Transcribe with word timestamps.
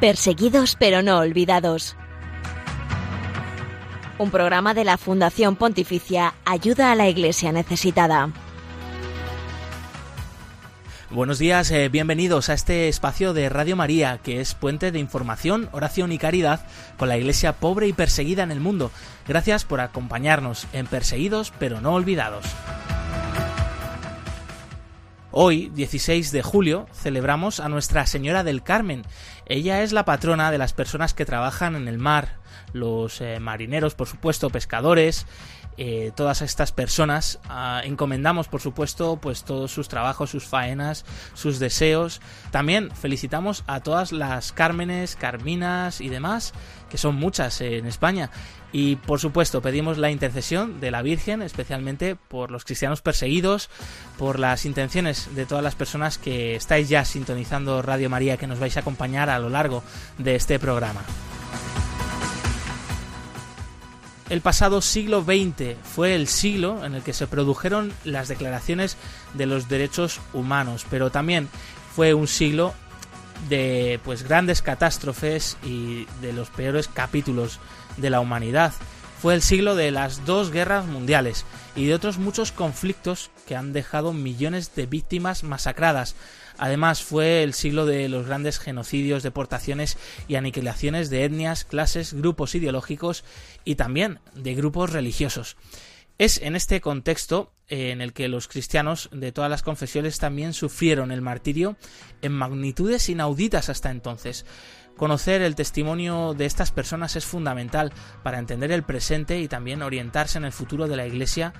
Perseguidos 0.00 0.76
pero 0.80 1.02
no 1.02 1.18
olvidados. 1.18 1.94
Un 4.16 4.30
programa 4.30 4.72
de 4.72 4.84
la 4.84 4.96
Fundación 4.96 5.56
Pontificia 5.56 6.32
Ayuda 6.46 6.90
a 6.90 6.94
la 6.94 7.10
Iglesia 7.10 7.52
Necesitada. 7.52 8.30
Buenos 11.10 11.38
días, 11.38 11.70
eh, 11.70 11.90
bienvenidos 11.90 12.48
a 12.48 12.54
este 12.54 12.88
espacio 12.88 13.34
de 13.34 13.50
Radio 13.50 13.76
María, 13.76 14.20
que 14.22 14.40
es 14.40 14.54
puente 14.54 14.90
de 14.90 15.00
información, 15.00 15.68
oración 15.72 16.12
y 16.12 16.18
caridad 16.18 16.64
con 16.96 17.08
la 17.08 17.18
iglesia 17.18 17.52
pobre 17.52 17.86
y 17.86 17.92
perseguida 17.92 18.42
en 18.42 18.52
el 18.52 18.60
mundo. 18.60 18.90
Gracias 19.28 19.66
por 19.66 19.80
acompañarnos 19.80 20.66
en 20.72 20.86
Perseguidos 20.86 21.52
pero 21.58 21.82
no 21.82 21.92
olvidados. 21.92 22.46
Hoy, 25.32 25.70
16 25.76 26.32
de 26.32 26.42
julio, 26.42 26.88
celebramos 26.92 27.60
a 27.60 27.68
Nuestra 27.68 28.04
Señora 28.04 28.42
del 28.42 28.64
Carmen. 28.64 29.04
Ella 29.50 29.82
es 29.82 29.90
la 29.90 30.04
patrona 30.04 30.52
de 30.52 30.58
las 30.58 30.72
personas 30.72 31.12
que 31.12 31.24
trabajan 31.24 31.74
en 31.74 31.88
el 31.88 31.98
mar, 31.98 32.36
los 32.72 33.20
eh, 33.20 33.40
marineros, 33.40 33.96
por 33.96 34.06
supuesto, 34.06 34.48
pescadores, 34.48 35.26
eh, 35.76 36.12
todas 36.14 36.40
estas 36.40 36.70
personas. 36.70 37.40
Ah, 37.48 37.80
encomendamos, 37.82 38.46
por 38.46 38.60
supuesto, 38.60 39.16
pues 39.20 39.42
todos 39.42 39.72
sus 39.72 39.88
trabajos, 39.88 40.30
sus 40.30 40.46
faenas, 40.46 41.04
sus 41.34 41.58
deseos. 41.58 42.20
También 42.52 42.92
felicitamos 42.92 43.64
a 43.66 43.80
todas 43.80 44.12
las 44.12 44.52
Cármenes, 44.52 45.16
Carminas 45.16 46.00
y 46.00 46.10
demás, 46.10 46.52
que 46.88 46.96
son 46.96 47.16
muchas 47.16 47.60
en 47.60 47.86
España. 47.86 48.30
Y 48.72 48.96
por 48.96 49.18
supuesto 49.18 49.62
pedimos 49.62 49.98
la 49.98 50.10
intercesión 50.10 50.80
de 50.80 50.90
la 50.90 51.02
Virgen, 51.02 51.42
especialmente 51.42 52.16
por 52.16 52.50
los 52.50 52.64
cristianos 52.64 53.02
perseguidos, 53.02 53.68
por 54.16 54.38
las 54.38 54.64
intenciones 54.64 55.34
de 55.34 55.46
todas 55.46 55.64
las 55.64 55.74
personas 55.74 56.18
que 56.18 56.54
estáis 56.54 56.88
ya 56.88 57.04
sintonizando 57.04 57.82
Radio 57.82 58.08
María, 58.10 58.36
que 58.36 58.46
nos 58.46 58.60
vais 58.60 58.76
a 58.76 58.80
acompañar 58.80 59.28
a 59.28 59.38
lo 59.38 59.48
largo 59.48 59.82
de 60.18 60.36
este 60.36 60.58
programa. 60.58 61.02
El 64.28 64.42
pasado 64.42 64.80
siglo 64.80 65.24
XX 65.24 65.74
fue 65.82 66.14
el 66.14 66.28
siglo 66.28 66.84
en 66.84 66.94
el 66.94 67.02
que 67.02 67.12
se 67.12 67.26
produjeron 67.26 67.92
las 68.04 68.28
declaraciones 68.28 68.96
de 69.34 69.46
los 69.46 69.68
derechos 69.68 70.20
humanos, 70.32 70.86
pero 70.88 71.10
también 71.10 71.48
fue 71.96 72.14
un 72.14 72.28
siglo 72.28 72.72
de 73.48 73.98
pues 74.04 74.22
grandes 74.22 74.62
catástrofes 74.62 75.56
y 75.64 76.06
de 76.20 76.32
los 76.32 76.48
peores 76.50 76.86
capítulos 76.86 77.58
de 77.96 78.10
la 78.10 78.20
humanidad. 78.20 78.72
Fue 79.20 79.34
el 79.34 79.42
siglo 79.42 79.74
de 79.74 79.90
las 79.90 80.24
dos 80.24 80.50
guerras 80.50 80.86
mundiales 80.86 81.44
y 81.76 81.84
de 81.84 81.94
otros 81.94 82.16
muchos 82.16 82.52
conflictos 82.52 83.30
que 83.46 83.54
han 83.54 83.74
dejado 83.74 84.14
millones 84.14 84.74
de 84.74 84.86
víctimas 84.86 85.44
masacradas. 85.44 86.16
Además 86.56 87.02
fue 87.02 87.42
el 87.42 87.52
siglo 87.52 87.84
de 87.84 88.08
los 88.08 88.26
grandes 88.26 88.58
genocidios, 88.58 89.22
deportaciones 89.22 89.98
y 90.26 90.36
aniquilaciones 90.36 91.10
de 91.10 91.24
etnias, 91.24 91.64
clases, 91.64 92.14
grupos 92.14 92.54
ideológicos 92.54 93.24
y 93.64 93.74
también 93.74 94.20
de 94.34 94.54
grupos 94.54 94.90
religiosos. 94.90 95.56
Es 96.18 96.36
en 96.42 96.54
este 96.54 96.82
contexto 96.82 97.50
eh, 97.68 97.92
en 97.92 98.02
el 98.02 98.12
que 98.12 98.28
los 98.28 98.46
cristianos 98.46 99.08
de 99.10 99.32
todas 99.32 99.48
las 99.48 99.62
confesiones 99.62 100.18
también 100.18 100.52
sufrieron 100.52 101.12
el 101.12 101.22
martirio 101.22 101.76
en 102.20 102.32
magnitudes 102.32 103.08
inauditas 103.08 103.70
hasta 103.70 103.90
entonces. 103.90 104.44
Conocer 105.00 105.40
el 105.40 105.54
testimonio 105.54 106.34
de 106.34 106.44
estas 106.44 106.72
personas 106.72 107.16
es 107.16 107.24
fundamental 107.24 107.90
para 108.22 108.38
entender 108.38 108.70
el 108.70 108.82
presente 108.82 109.40
y 109.40 109.48
también 109.48 109.80
orientarse 109.80 110.36
en 110.36 110.44
el 110.44 110.52
futuro 110.52 110.88
de 110.88 110.96
la 110.98 111.06
Iglesia 111.06 111.54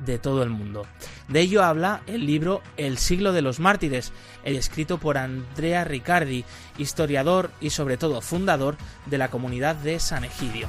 de 0.00 0.18
todo 0.18 0.42
el 0.42 0.50
mundo. 0.50 0.84
De 1.26 1.40
ello 1.40 1.64
habla 1.64 2.02
el 2.06 2.26
libro 2.26 2.60
El 2.76 2.98
siglo 2.98 3.32
de 3.32 3.40
los 3.40 3.60
mártires, 3.60 4.12
escrito 4.44 4.98
por 4.98 5.16
Andrea 5.16 5.84
Riccardi, 5.84 6.44
historiador 6.76 7.50
y 7.62 7.70
sobre 7.70 7.96
todo 7.96 8.20
fundador 8.20 8.76
de 9.06 9.16
la 9.16 9.28
comunidad 9.28 9.74
de 9.74 9.98
San 9.98 10.24
Egidio. 10.24 10.68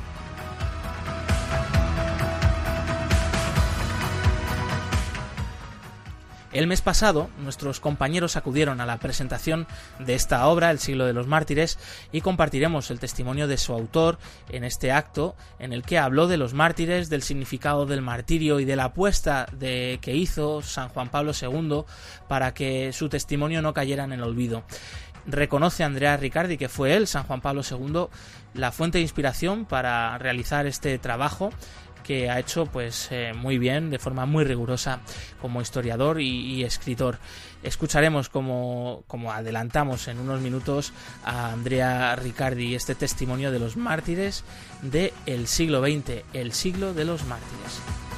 El 6.54 6.68
mes 6.68 6.82
pasado, 6.82 7.32
nuestros 7.40 7.80
compañeros 7.80 8.36
acudieron 8.36 8.80
a 8.80 8.86
la 8.86 9.00
presentación 9.00 9.66
de 9.98 10.14
esta 10.14 10.46
obra, 10.46 10.70
El 10.70 10.78
siglo 10.78 11.08
de 11.08 11.14
los 11.14 11.26
mártires, 11.26 11.80
y 12.12 12.22
compartiremos 12.22 12.92
el 12.92 13.00
testimonio 13.00 13.48
de 13.48 13.58
su 13.58 13.74
autor 13.74 14.20
en 14.50 14.64
este 14.64 14.92
acto, 14.92 15.36
en 15.58 15.74
el 15.74 15.82
que 15.82 15.98
habló 15.98 16.28
de 16.28 16.38
los 16.38 16.54
mártires, 16.54 17.10
del 17.10 17.24
significado 17.24 17.88
del 17.88 18.04
martirio 18.04 18.60
y 18.60 18.66
de 18.66 18.76
la 18.76 18.86
apuesta 18.86 19.48
de, 19.52 19.98
que 20.00 20.16
hizo 20.16 20.62
San 20.62 20.90
Juan 20.90 21.10
Pablo 21.10 21.32
II 21.34 21.86
para 22.28 22.54
que 22.54 22.94
su 22.94 23.10
testimonio 23.10 23.64
no 23.64 23.74
cayera 23.74 24.04
en 24.04 24.14
el 24.14 24.22
olvido. 24.22 24.64
Reconoce 25.26 25.84
Andrea 25.84 26.18
Riccardi 26.18 26.58
que 26.58 26.70
fue 26.70 26.96
él, 26.96 27.08
San 27.08 27.24
Juan 27.24 27.42
Pablo 27.42 27.62
II, 27.68 28.08
la 28.54 28.72
fuente 28.72 29.00
de 29.00 29.04
inspiración 29.04 29.66
para 29.66 30.18
realizar 30.18 30.68
este 30.68 31.00
trabajo 31.00 31.52
que 32.04 32.30
ha 32.30 32.40
hecho 32.40 32.66
pues 32.66 33.08
eh, 33.12 33.34
muy 33.36 33.58
bien, 33.58 33.90
de 33.90 34.00
forma 34.00 34.26
muy 34.26 34.44
rigurosa 34.44 35.00
como 35.42 35.62
historiador 35.62 36.22
y, 36.22 36.64
escritor. 36.64 37.18
Escucharemos 37.64 38.30
como, 38.30 39.04
como 39.08 39.32
adelantamos 39.32 40.08
en 40.08 40.20
unos 40.20 40.42
minutos 40.42 40.94
a 41.24 41.52
Andrea 41.52 42.16
Riccardi 42.16 42.76
este 42.76 42.96
testimonio 42.96 43.52
de 43.52 43.60
los 43.60 43.78
mártires 43.78 44.44
del 44.82 45.48
siglo 45.48 45.82
XX, 45.82 46.24
el 46.34 46.52
siglo 46.54 46.94
de 46.94 47.06
los 47.06 47.24
mártires. 47.26 48.13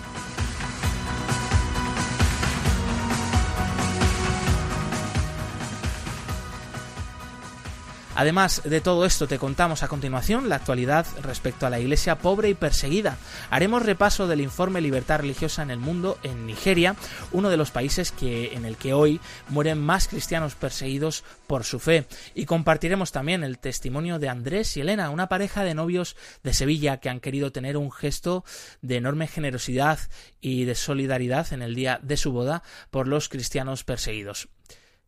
Además 8.16 8.62
de 8.64 8.80
todo 8.80 9.06
esto, 9.06 9.28
te 9.28 9.38
contamos 9.38 9.84
a 9.84 9.90
continuación 9.90 10.48
la 10.48 10.56
actualidad 10.56 11.06
respecto 11.22 11.66
a 11.66 11.70
la 11.70 11.82
iglesia 11.82 12.18
pobre 12.18 12.50
y 12.50 12.54
perseguida. 12.54 13.18
Haremos 13.50 13.84
repaso 13.84 14.26
del 14.26 14.40
informe 14.40 14.80
Libertad 14.80 15.20
Religiosa 15.20 15.64
en 15.64 15.70
el 15.70 15.80
Mundo 15.80 16.18
en 16.24 16.48
Nigeria, 16.48 16.96
uno 17.34 17.50
de 17.50 17.58
los 17.58 17.72
países 17.72 18.14
que, 18.14 18.54
en 18.54 18.64
el 18.64 18.78
que 18.78 18.94
hoy 18.94 19.20
mueren 19.50 19.82
más 19.82 20.08
cristianos 20.08 20.56
perseguidos 20.56 21.26
por 21.46 21.66
su 21.66 21.80
fe. 21.80 22.08
Y 22.34 22.46
compartiremos 22.46 23.12
también 23.12 23.44
el 23.44 23.60
testimonio 23.60 24.18
de 24.18 24.30
Andrés 24.30 24.78
y 24.78 24.82
Elena, 24.82 25.10
una 25.10 25.28
pareja 25.28 25.66
de 25.66 25.76
novios 25.76 26.16
de 26.42 26.54
Sevilla 26.54 27.02
que 27.02 27.10
han 27.10 27.20
querido 27.20 27.52
tener 27.52 27.76
un 27.76 27.92
gesto 27.92 28.46
de 28.82 28.96
enorme 28.96 29.28
generosidad 29.28 30.00
y 30.40 30.64
de 30.64 30.76
solidaridad 30.76 31.52
en 31.52 31.62
el 31.62 31.76
día 31.76 32.00
de 32.02 32.16
su 32.16 32.32
boda 32.32 32.64
por 32.92 33.10
los 33.10 33.28
cristianos 33.28 33.84
perseguidos. 33.84 34.48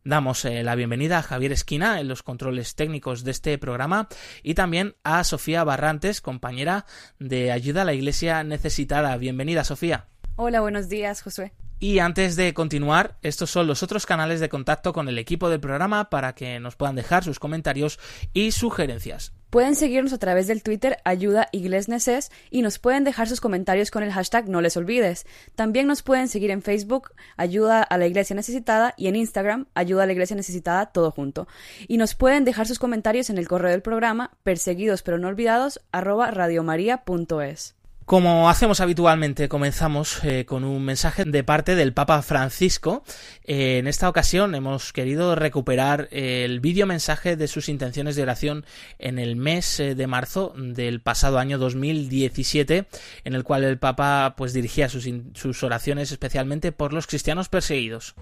Damos 0.08 0.46
eh, 0.46 0.64
la 0.64 0.76
bienvenida 0.76 1.18
a 1.18 1.22
Javier 1.22 1.52
Esquina 1.52 2.00
en 2.00 2.08
los 2.08 2.24
controles 2.24 2.76
técnicos 2.76 3.26
de 3.26 3.32
este 3.32 3.58
programa 3.58 4.08
y 4.42 4.54
también 4.54 4.96
a 5.04 5.22
Sofía 5.26 5.66
Barrantes, 5.66 6.22
compañera 6.22 6.86
de 7.20 7.52
Ayuda 7.52 7.82
a 7.82 7.86
la 7.86 7.94
Iglesia 7.94 8.42
Necesitada. 8.46 9.18
Bienvenida, 9.18 9.66
Sofía. 9.66 10.06
Hola, 10.38 10.62
buenos 10.62 10.88
días, 10.88 11.22
Josué. 11.22 11.52
Y 11.80 12.00
antes 12.00 12.36
de 12.36 12.56
continuar, 12.56 13.18
estos 13.22 13.52
son 13.52 13.68
los 13.68 13.84
otros 13.84 14.08
canales 14.08 14.40
de 14.40 14.50
contacto 14.50 14.94
con 14.94 15.08
el 15.10 15.20
equipo 15.20 15.48
del 15.50 15.60
programa 15.60 16.10
para 16.10 16.34
que 16.34 16.60
nos 16.60 16.76
puedan 16.76 16.96
dejar 16.96 17.24
sus 17.24 17.38
comentarios 17.38 18.00
y 18.34 18.52
sugerencias. 18.52 19.34
Pueden 19.52 19.76
seguirnos 19.76 20.12
a 20.12 20.18
través 20.18 20.48
del 20.48 20.62
Twitter 20.62 20.98
Ayuda 21.06 21.48
Iglesneses 21.54 22.32
y 22.50 22.64
nos 22.64 22.80
pueden 22.80 23.06
dejar 23.06 23.30
sus 23.30 23.40
comentarios 23.40 23.92
con 23.92 24.04
el 24.04 24.12
hashtag 24.12 24.50
No 24.50 24.60
les 24.60 24.76
olvides. 24.76 25.26
También 25.56 25.88
nos 25.88 26.02
pueden 26.02 26.28
seguir 26.28 26.52
en 26.52 26.62
Facebook 26.62 27.12
Ayuda 27.38 27.82
a 27.82 27.98
la 27.98 28.08
Iglesia 28.08 28.36
Necesitada 28.36 28.94
y 28.98 29.08
en 29.08 29.16
Instagram 29.16 29.68
Ayuda 29.74 30.04
a 30.04 30.06
la 30.06 30.12
Iglesia 30.12 30.36
Necesitada 30.36 30.88
todo 30.88 31.12
junto. 31.12 31.48
Y 31.88 31.98
nos 31.98 32.14
pueden 32.14 32.44
dejar 32.44 32.68
sus 32.68 32.80
comentarios 32.80 33.30
en 33.30 33.38
el 33.38 33.48
correo 33.48 33.72
del 33.72 33.82
programa 33.82 34.32
perseguidos 34.44 35.02
pero 35.02 35.18
no 35.18 35.30
olvidados 35.30 35.80
arroba 35.92 36.30
radiomaria.es. 36.32 37.77
Como 38.08 38.50
hacemos 38.50 38.80
habitualmente, 38.80 39.50
comenzamos 39.50 40.24
eh, 40.24 40.46
con 40.46 40.64
un 40.64 40.82
mensaje 40.86 41.26
de 41.26 41.44
parte 41.44 41.76
del 41.76 41.92
Papa 41.92 42.22
Francisco. 42.22 43.04
Eh, 43.44 43.80
en 43.80 43.88
esta 43.88 44.08
ocasión 44.08 44.56
hemos 44.56 44.94
querido 44.94 45.36
recuperar 45.36 46.08
el 46.12 46.62
vídeo 46.62 46.88
mensaje 46.88 47.36
de 47.36 47.50
sus 47.50 47.68
intenciones 47.68 48.16
de 48.16 48.24
oración 48.24 48.66
en 48.98 49.20
el 49.20 49.36
mes 49.36 49.82
eh, 49.82 49.94
de 49.94 50.08
marzo 50.08 50.54
del 50.56 51.02
pasado 51.02 51.38
año 51.38 51.58
2017, 51.58 52.86
en 53.26 53.34
el 53.34 53.44
cual 53.44 53.66
el 53.66 53.78
Papa 53.78 54.36
pues 54.38 54.54
dirigía 54.54 54.88
sus, 54.88 55.06
sus 55.34 55.62
oraciones 55.64 56.10
especialmente 56.10 56.72
por 56.72 56.94
los 56.94 57.08
cristianos 57.08 57.50
perseguidos. 57.50 58.16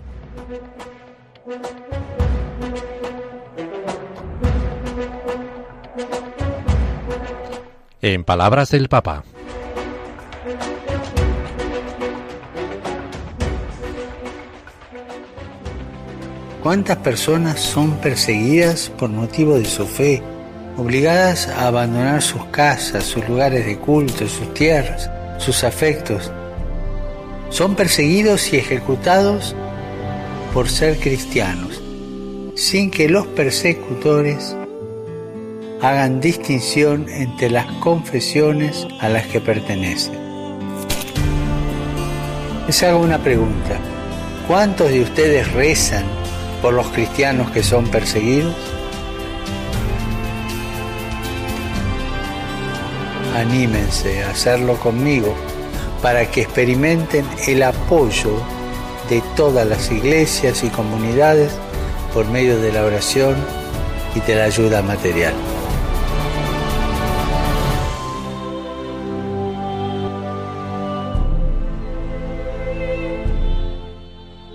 En 8.02 8.24
palabras 8.24 8.72
del 8.72 8.90
Papa. 8.90 9.24
¿Cuántas 16.66 16.98
personas 16.98 17.60
son 17.60 17.92
perseguidas 17.98 18.90
por 18.90 19.12
motivo 19.12 19.60
de 19.60 19.66
su 19.66 19.86
fe, 19.86 20.24
obligadas 20.78 21.48
a 21.48 21.68
abandonar 21.68 22.24
sus 22.24 22.44
casas, 22.46 23.04
sus 23.04 23.30
lugares 23.30 23.68
de 23.68 23.78
culto, 23.78 24.28
sus 24.28 24.52
tierras, 24.56 25.08
sus 25.38 25.64
afectos? 25.64 26.32
Son 27.52 27.76
perseguidos 27.76 28.52
y 28.52 28.58
ejecutados 28.58 29.56
por 30.56 30.68
ser 30.68 30.98
cristianos, 30.98 31.84
sin 32.56 32.90
que 32.90 33.10
los 33.10 33.28
persecutores 33.28 34.56
hagan 35.84 36.20
distinción 36.20 37.08
entre 37.10 37.52
las 37.52 37.68
confesiones 37.74 38.88
a 39.02 39.10
las 39.10 39.28
que 39.28 39.40
pertenecen. 39.40 40.18
Les 42.66 42.82
hago 42.82 43.02
una 43.02 43.20
pregunta. 43.20 43.78
¿Cuántos 44.48 44.90
de 44.90 45.02
ustedes 45.02 45.52
rezan 45.54 46.15
por 46.66 46.74
los 46.74 46.88
cristianos 46.88 47.52
que 47.52 47.62
son 47.62 47.86
perseguidos? 47.90 48.56
Anímense 53.36 54.24
a 54.24 54.32
hacerlo 54.32 54.76
conmigo 54.80 55.36
para 56.02 56.26
que 56.32 56.42
experimenten 56.42 57.24
el 57.46 57.62
apoyo 57.62 58.42
de 59.12 59.22
todas 59.36 59.68
las 59.68 59.92
iglesias 59.92 60.64
y 60.64 60.70
comunidades 60.70 61.52
por 62.16 62.26
medio 62.30 62.60
de 62.60 62.72
la 62.72 62.84
oración 62.84 63.36
y 64.16 64.22
de 64.22 64.34
la 64.34 64.46
ayuda 64.46 64.82
material. 64.82 65.36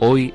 Hoy 0.00 0.34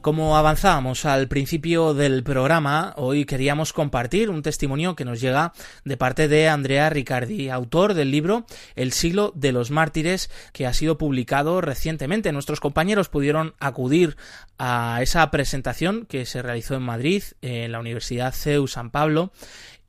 Como 0.00 0.38
avanzábamos 0.38 1.04
al 1.04 1.28
principio 1.28 1.92
del 1.92 2.22
programa, 2.22 2.94
hoy 2.96 3.26
queríamos 3.26 3.74
compartir 3.74 4.30
un 4.30 4.40
testimonio 4.40 4.96
que 4.96 5.04
nos 5.04 5.20
llega 5.20 5.52
de 5.84 5.98
parte 5.98 6.26
de 6.26 6.48
Andrea 6.48 6.88
Riccardi, 6.88 7.50
autor 7.50 7.92
del 7.92 8.10
libro 8.10 8.46
El 8.76 8.92
siglo 8.92 9.30
de 9.36 9.52
los 9.52 9.70
mártires, 9.70 10.30
que 10.54 10.66
ha 10.66 10.72
sido 10.72 10.96
publicado 10.96 11.60
recientemente. 11.60 12.32
Nuestros 12.32 12.60
compañeros 12.60 13.10
pudieron 13.10 13.54
acudir 13.60 14.16
a 14.56 15.00
esa 15.02 15.30
presentación 15.30 16.06
que 16.06 16.24
se 16.24 16.40
realizó 16.40 16.76
en 16.76 16.82
Madrid, 16.82 17.22
en 17.42 17.70
la 17.70 17.78
Universidad 17.78 18.32
CEU 18.32 18.68
San 18.68 18.88
Pablo, 18.88 19.32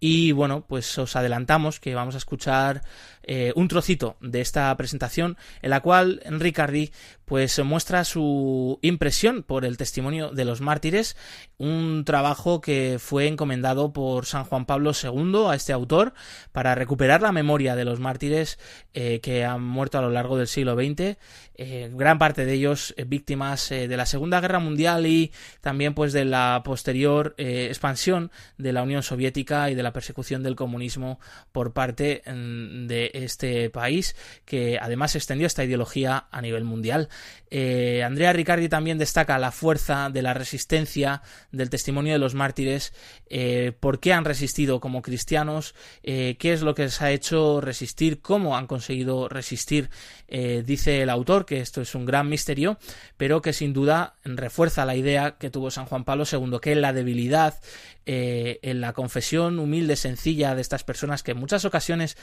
y 0.03 0.31
bueno, 0.31 0.65
pues 0.67 0.97
os 0.97 1.15
adelantamos 1.15 1.79
que 1.79 1.93
vamos 1.93 2.15
a 2.15 2.17
escuchar 2.17 2.81
eh, 3.23 3.53
un 3.55 3.67
trocito 3.67 4.17
de 4.19 4.41
esta 4.41 4.75
presentación 4.77 5.37
en 5.61 5.69
la 5.69 5.81
cual 5.81 6.21
Ricardi 6.25 6.91
pues 7.25 7.63
muestra 7.63 8.03
su 8.03 8.77
impresión 8.81 9.43
por 9.43 9.63
el 9.63 9.77
testimonio 9.77 10.31
de 10.31 10.43
los 10.43 10.59
mártires, 10.59 11.15
un 11.57 12.03
trabajo 12.03 12.59
que 12.59 12.97
fue 12.99 13.27
encomendado 13.27 13.93
por 13.93 14.25
San 14.25 14.43
Juan 14.43 14.65
Pablo 14.65 14.91
II 14.91 15.45
a 15.49 15.55
este 15.55 15.71
autor 15.71 16.13
para 16.51 16.75
recuperar 16.75 17.21
la 17.21 17.31
memoria 17.31 17.77
de 17.77 17.85
los 17.85 18.01
mártires 18.01 18.59
eh, 18.93 19.21
que 19.21 19.45
han 19.45 19.63
muerto 19.63 19.97
a 19.97 20.01
lo 20.01 20.09
largo 20.09 20.37
del 20.37 20.47
siglo 20.47 20.75
XX, 20.75 21.17
eh, 21.55 21.89
gran 21.93 22.19
parte 22.19 22.43
de 22.43 22.53
ellos 22.53 22.93
víctimas 23.07 23.69
de 23.69 23.95
la 23.95 24.05
Segunda 24.05 24.41
Guerra 24.41 24.59
Mundial 24.59 25.05
y 25.05 25.31
también 25.61 25.93
pues 25.93 26.11
de 26.11 26.25
la 26.25 26.61
posterior 26.65 27.33
expansión 27.37 28.31
de 28.57 28.73
la 28.73 28.83
Unión 28.83 29.03
Soviética 29.03 29.69
y 29.69 29.75
de 29.75 29.83
la 29.83 29.93
persecución 29.93 30.43
del 30.43 30.55
comunismo 30.55 31.19
por 31.51 31.71
parte 31.71 32.23
mm, 32.25 32.87
este 33.13 33.69
país 33.69 34.15
que 34.45 34.77
además 34.79 35.15
extendió 35.15 35.47
esta 35.47 35.63
ideología 35.63 36.27
a 36.31 36.41
nivel 36.41 36.63
mundial. 36.63 37.09
Eh, 37.49 38.01
Andrea 38.03 38.31
Riccardi 38.33 38.69
también 38.69 38.97
destaca 38.97 39.37
la 39.37 39.51
fuerza 39.51 40.09
de 40.09 40.21
la 40.21 40.33
resistencia 40.33 41.21
del 41.51 41.69
testimonio 41.69 42.13
de 42.13 42.19
los 42.19 42.33
mártires, 42.33 42.93
eh, 43.29 43.73
por 43.79 43.99
qué 43.99 44.13
han 44.13 44.25
resistido 44.25 44.79
como 44.79 45.01
cristianos, 45.01 45.75
eh, 46.03 46.37
qué 46.39 46.53
es 46.53 46.61
lo 46.61 46.75
que 46.75 46.83
les 46.83 47.01
ha 47.01 47.11
hecho 47.11 47.59
resistir, 47.59 48.21
cómo 48.21 48.55
han 48.55 48.67
conseguido 48.67 49.27
resistir. 49.27 49.89
Dice 50.31 51.01
el 51.01 51.09
autor 51.09 51.45
que 51.45 51.59
esto 51.59 51.81
es 51.81 51.93
un 51.95 52.05
gran 52.05 52.29
misterio, 52.29 52.77
pero 53.17 53.41
que 53.41 53.53
sin 53.53 53.73
duda 53.73 54.15
refuerza 54.23 54.85
la 54.85 54.95
idea 54.95 55.37
que 55.37 55.49
tuvo 55.49 55.71
San 55.71 55.85
Juan 55.85 56.05
Pablo 56.05 56.23
II, 56.31 56.59
que 56.61 56.75
la 56.75 56.93
debilidad, 56.93 57.59
en 58.05 58.81
la 58.81 58.93
confesión 58.93 59.59
humilde, 59.59 59.95
sencilla 59.95 60.55
de 60.55 60.61
estas 60.61 60.83
personas 60.83 61.23
que 61.23 61.31
en 61.31 61.37
muchas 61.37 61.65
ocasiones 61.65 62.17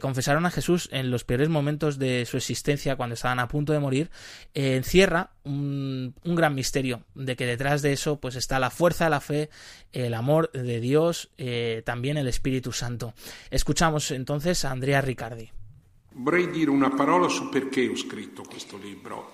confesaron 0.00 0.46
a 0.46 0.50
Jesús 0.50 0.88
en 0.92 1.10
los 1.10 1.24
peores 1.24 1.48
momentos 1.48 1.98
de 1.98 2.24
su 2.26 2.36
existencia, 2.36 2.96
cuando 2.96 3.14
estaban 3.14 3.40
a 3.40 3.48
punto 3.48 3.72
de 3.72 3.80
morir, 3.80 4.10
eh, 4.54 4.76
encierra 4.76 5.30
un, 5.44 6.14
gran 6.24 6.54
misterio 6.54 7.04
de 7.14 7.36
que 7.36 7.46
detrás 7.46 7.82
de 7.82 7.92
eso 7.92 8.20
pues 8.20 8.36
está 8.36 8.58
la 8.58 8.70
fuerza 8.70 9.04
de 9.04 9.10
la 9.10 9.20
fe, 9.20 9.50
el 9.92 10.14
amor 10.14 10.50
de 10.52 10.80
Dios, 10.80 11.30
eh, 11.38 11.82
también 11.84 12.16
el 12.16 12.28
Espíritu 12.28 12.72
Santo. 12.72 13.14
Escuchamos 13.50 14.10
entonces 14.10 14.64
a 14.64 14.70
Andrea 14.70 15.00
Riccardi. 15.00 15.50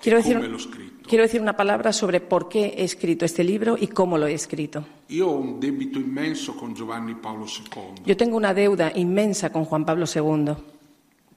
Quiero 0.01 0.17
decir, 0.17 0.57
quiero 1.07 1.23
decir 1.23 1.41
una 1.41 1.57
palabra 1.57 1.91
sobre 1.91 2.21
por 2.21 2.47
qué 2.47 2.75
he 2.77 2.83
escrito 2.83 3.25
este 3.25 3.43
libro 3.43 3.75
y 3.79 3.87
cómo 3.87 4.17
lo 4.17 4.27
he 4.27 4.33
escrito. 4.33 4.85
Yo 8.05 8.17
tengo 8.17 8.37
una 8.37 8.53
deuda 8.53 8.91
inmensa 8.93 9.51
con 9.51 9.65
Juan 9.65 9.85
Pablo 9.85 10.05
II. 10.05 10.53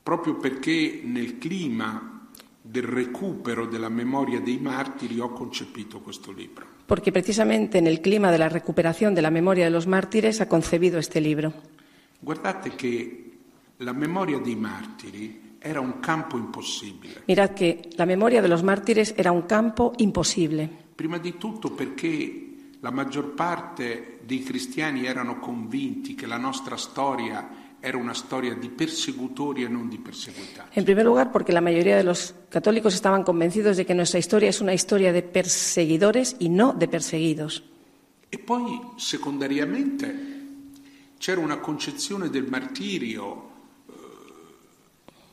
Proprio 0.02 0.38
perché 0.38 1.00
nel 1.04 1.38
clima 1.38 2.28
del 2.62 2.84
recupero 2.84 3.66
della 3.66 3.88
memoria 3.88 4.40
dei 4.40 4.58
martiri 4.58 5.20
ho 5.20 5.32
concepito 5.32 6.00
questo 6.00 6.32
libro. 6.32 6.66
Porque 6.86 7.12
precisamente 7.12 7.78
en 7.78 7.86
el 7.86 8.00
clima 8.00 8.30
de 8.30 8.38
la 8.38 8.48
recuperación 8.48 9.14
de 9.14 9.22
la 9.22 9.30
memoria 9.30 9.64
de 9.64 9.70
los 9.70 9.86
mártires 9.86 10.40
ha 10.40 10.48
concebido 10.48 10.98
este 10.98 11.20
libro. 11.20 11.54
Guardate 12.20 12.70
che 12.76 13.29
la 13.82 13.92
memoria 13.92 14.38
dei 14.38 14.56
martiri 14.56 15.56
era 15.58 15.80
un 15.80 16.00
campo 16.00 16.36
impossibile. 16.36 17.22
Mirad 17.26 17.52
que 17.52 17.90
la 17.96 18.04
memoria 18.04 18.42
de 18.42 18.48
los 18.48 18.62
mártires 18.62 19.14
era 19.16 19.30
un 19.30 19.42
campo 19.42 19.92
imposible. 19.98 20.68
Prima 20.94 21.18
di 21.18 21.36
tutto 21.36 21.70
perché 21.72 22.48
la 22.80 22.90
maggior 22.90 23.34
parte 23.34 24.20
dei 24.24 24.42
cristiani 24.42 25.04
erano 25.04 25.38
convinti 25.38 26.14
che 26.14 26.26
la 26.26 26.36
nostra 26.36 26.76
storia 26.76 27.76
era 27.80 27.96
una 27.96 28.12
storia 28.12 28.54
di 28.54 28.68
persecutori 28.68 29.64
e 29.64 29.68
non 29.68 29.88
di 29.88 29.98
perseguitati. 29.98 30.78
En 30.78 30.84
primer 30.84 31.04
lugar, 31.04 31.30
porque 31.30 31.52
la 31.52 31.62
mayoría 31.62 31.96
de 31.96 32.04
los 32.04 32.34
católicos 32.50 32.94
estaban 32.94 33.22
convencidos 33.22 33.78
de 33.78 33.86
que 33.86 33.94
nuestra 33.94 34.18
historia 34.18 34.50
es 34.50 34.60
una 34.60 34.74
historia 34.74 35.12
de 35.12 35.22
perseguidores 35.22 36.36
y 36.38 36.50
no 36.50 36.74
de 36.74 36.88
perseguidos. 36.88 37.64
E 38.28 38.38
poi, 38.38 38.78
secondariamente, 38.96 40.14
c'era 41.18 41.40
una 41.40 41.58
concezione 41.58 42.28
del 42.28 42.46
martirio 42.46 43.49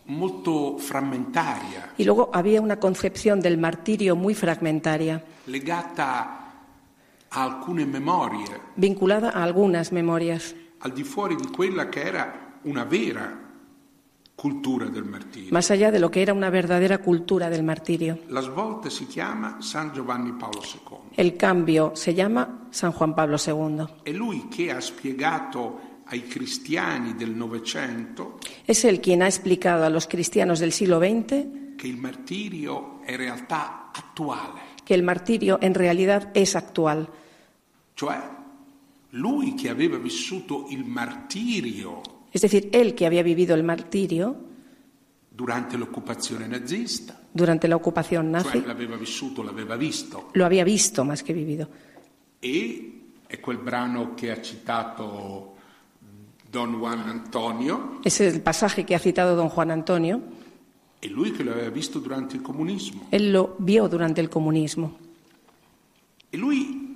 molto 0.08 0.78
frammentaria. 0.78 1.94
Y 1.98 2.04
luego 2.04 2.30
había 2.34 2.62
una 2.62 2.80
concepción 2.80 3.40
del 3.40 3.58
martirio 3.58 4.16
muy 4.16 4.34
fragmentaria. 4.34 5.24
Legata 5.46 6.54
a 7.30 7.44
alcune 7.44 7.86
memorie. 7.86 8.60
Vinculada 8.76 9.30
a 9.30 9.44
algunas 9.44 9.92
memorias 9.92 10.56
al 10.80 10.94
di 10.94 11.04
fuori 11.04 11.36
di 11.36 11.48
quella 11.48 11.90
che 11.90 12.02
era 12.02 12.60
una 12.64 12.84
vera 12.84 13.46
cultura 14.36 14.86
del 14.86 15.04
martirio. 15.04 15.52
Más 15.52 15.72
allá 15.72 15.92
de 15.92 16.00
lo 16.00 16.12
que 16.12 16.22
era 16.22 16.34
una 16.34 16.52
verdadera 16.52 17.00
cultura 17.00 17.50
del 17.50 17.64
martirio. 17.64 18.20
La 18.30 18.42
svolta 18.42 18.90
si 18.90 19.08
chiama 19.08 19.58
San 19.60 19.92
Giovanni 19.92 20.32
Paolo 20.34 20.62
II. 20.62 20.98
El 21.16 21.36
cambio 21.36 21.96
se 21.96 22.14
llama 22.14 22.68
San 22.70 22.92
Juan 22.92 23.16
Pablo 23.16 23.38
II. 23.44 23.86
È 24.04 24.12
lui 24.12 24.48
che 24.48 24.72
ha 24.72 24.80
spiegato 24.80 25.87
ai 26.10 26.24
cristiani 26.24 27.14
del 27.14 27.36
Novecento 27.36 28.40
Es 28.66 28.84
él 28.86 29.02
quien 29.02 29.22
ha 29.22 29.28
explicado 29.28 29.86
a 29.86 29.90
los 29.90 30.08
cristianos 30.08 30.60
del 30.60 30.72
siglo 30.72 31.00
XX 31.00 31.76
che 31.78 31.88
il 31.88 31.98
martirio 31.98 33.02
è 33.06 33.16
realtà 33.16 33.92
attuale. 33.94 34.76
Que 34.84 34.96
el 34.96 35.04
martirio 35.04 35.60
en 35.62 35.74
realidad 35.74 36.32
es 36.34 36.56
actual. 36.56 37.08
Cioè 37.94 38.18
lui 39.12 39.54
che 39.54 39.70
aveva 39.70 39.98
vissuto 39.98 40.66
il 40.70 40.84
martirio. 40.84 42.02
Es 42.32 42.42
decir, 42.42 42.70
él 42.74 42.94
que 42.96 43.06
había 43.06 43.24
vivido 43.24 43.56
el 43.56 43.64
martirio 43.64 44.36
durante 45.30 45.78
l'occupazione 45.78 46.48
nazista. 46.48 47.22
Durante 47.32 47.68
la 47.68 47.76
ocupación 47.76 48.32
nazi. 48.32 48.58
Cioè 48.58 48.66
l'aveva 48.66 48.98
vissuto, 48.98 49.44
l'aveva 49.44 49.78
visto. 49.78 50.30
Lo 50.34 50.46
había 50.46 50.64
visto 50.64 51.06
más 51.06 51.24
que 51.24 51.34
vivido. 51.34 51.70
E 52.40 53.02
è 53.28 53.40
quel 53.40 53.58
brano 53.58 54.14
che 54.16 54.32
ha 54.32 54.42
citato 54.42 55.57
Don 56.58 56.80
Juan 56.80 57.08
Antonio. 57.08 58.00
Es 58.04 58.20
el 58.20 58.42
pasaje 58.42 58.84
que 58.84 58.96
ha 58.96 59.00
citado 59.00 59.36
Don 59.36 59.50
Juan 59.50 59.70
Antonio. 59.70 60.22
E 61.00 61.08
lui 61.08 61.32
che 61.32 61.44
lo 61.44 61.52
aveva 61.52 61.70
visto 61.70 62.00
durante 62.00 62.36
il 62.36 62.42
comunismo. 62.42 63.08
Él 63.12 63.32
lo 63.32 63.56
vio 63.60 63.88
durante 63.88 64.22
el 64.22 64.28
comunismo. 64.28 64.98
E 66.32 66.36
lui 66.36 66.96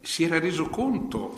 si 0.00 0.22
era 0.22 0.38
reso 0.38 0.70
conto 0.70 1.34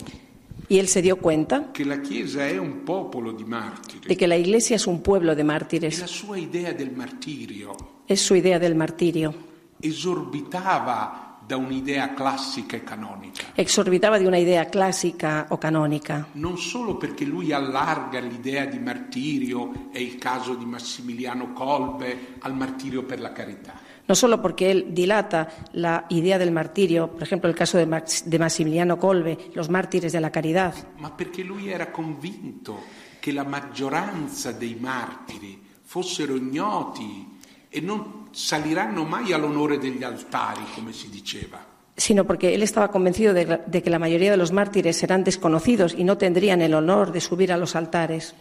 y 0.69 0.77
él 0.77 0.87
se 0.87 1.01
dio 1.01 1.17
cuenta 1.17 1.71
que 1.71 1.85
la 1.85 2.01
Chiesa 2.01 2.47
è 2.47 2.57
un 2.57 2.83
popolo 2.83 3.31
di 3.31 3.45
martiri. 3.45 4.07
de 4.07 4.15
que 4.15 4.27
la 4.27 4.37
Iglesia 4.37 4.75
es 4.75 4.85
un 4.85 5.01
pueblo 5.01 5.33
de 5.33 5.43
mártires. 5.43 5.97
E 5.97 6.01
la 6.01 6.07
sua 6.07 6.37
idea 6.37 6.71
del 6.73 6.91
martirio 6.91 7.75
es 8.05 8.21
su 8.21 8.35
idea 8.35 8.59
del 8.59 8.75
martirio. 8.75 9.33
Esorbitava 9.81 11.26
da 11.47 11.55
un'idea 11.55 12.13
classica 12.13 12.75
e 12.75 12.83
canonica. 12.83 13.41
Exorbitava 13.55 14.17
di 14.17 14.25
una 14.25 14.35
idea 14.35 14.65
classica 14.65 15.45
o 15.47 15.57
canonica. 15.57 16.27
Non 16.33 16.57
solo 16.57 16.97
perché 16.97 17.23
lui 17.23 17.53
allarga 17.53 18.19
l'idea 18.19 18.65
di 18.65 18.77
martirio, 18.79 19.87
è 19.93 19.99
il 19.99 20.17
caso 20.17 20.55
di 20.55 20.65
Massimiliano 20.65 21.53
Kolbe, 21.53 22.35
al 22.39 22.53
martirio 22.53 23.03
per 23.03 23.21
la 23.21 23.31
carità. 23.31 23.79
No 24.07 24.13
solo 24.13 24.41
él 24.57 24.87
dilata 24.91 25.49
la 25.71 26.03
idea 26.09 26.37
del 26.37 26.51
martirio, 26.51 27.07
por 27.07 27.23
ejemplo, 27.23 27.49
el 27.49 27.55
caso 27.55 27.77
de 27.77 28.39
Massimiliano 28.39 28.97
Kolbe, 28.97 29.49
los 29.53 29.69
mártires 29.69 30.11
de 30.11 30.19
la 30.19 30.29
caridad. 30.29 30.73
Ma 30.97 31.11
perché 31.11 31.43
lui 31.43 31.69
era 31.69 31.91
convinto 31.91 32.83
che 33.19 33.31
la 33.31 33.43
maggioranza 33.43 34.51
dei 34.51 34.77
martiri 34.79 35.61
fossero 35.81 36.35
ignoti 36.35 37.36
e 37.69 37.81
non 37.81 38.29
saliranno 38.31 39.03
mai 39.03 39.33
all'onore 39.33 39.77
degli 39.77 40.03
altari, 40.03 40.63
come 40.73 40.93
si 40.93 41.09
diceva. 41.09 41.63
Sino 41.95 42.25
porque 42.25 42.53
él 42.53 42.61
estaba 42.61 42.89
convencido 42.89 43.33
de, 43.33 43.61
de, 43.65 43.81
que 43.81 43.89
la 43.89 43.99
mayoría 43.99 44.31
de 44.31 44.37
los 44.37 44.51
mártires 44.51 44.97
serán 44.97 45.23
desconocidos 45.23 45.95
y 45.97 46.03
no 46.03 46.17
tendrían 46.17 46.61
el 46.61 46.73
honor 46.73 47.11
de 47.11 47.21
subir 47.21 47.51
a 47.51 47.57
los 47.57 47.75
altares. 47.75 48.35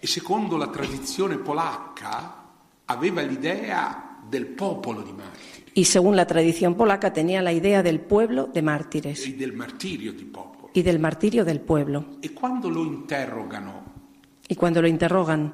E 0.00 0.06
secondo 0.06 0.56
la 0.56 0.70
tradizione 0.70 1.36
polacca 1.38 2.46
aveva 2.86 3.22
l'idea 3.22 4.20
del 4.28 4.46
popolo 4.46 5.02
di. 5.02 5.12
Y 5.74 5.84
según 5.84 6.16
la 6.16 6.26
tradición 6.26 6.74
polaca 6.74 7.12
tenía 7.12 7.42
la 7.42 7.52
idea 7.52 7.82
del 7.82 8.00
pueblo 8.00 8.46
de 8.46 8.62
mártires. 8.62 9.26
E 9.26 9.36
del 9.36 9.52
martirio 9.52 10.12
di 10.12 10.24
popolo. 10.24 10.70
Y 10.72 10.80
del 10.80 10.98
martirio 10.98 11.44
del 11.44 11.60
pueblo. 11.60 12.16
E 12.22 12.32
quando 12.32 12.70
lo 12.70 12.82
interrogano. 12.82 13.84
Y 14.48 14.54
cuando 14.54 14.80
lo 14.80 14.88
interrogan 14.88 15.52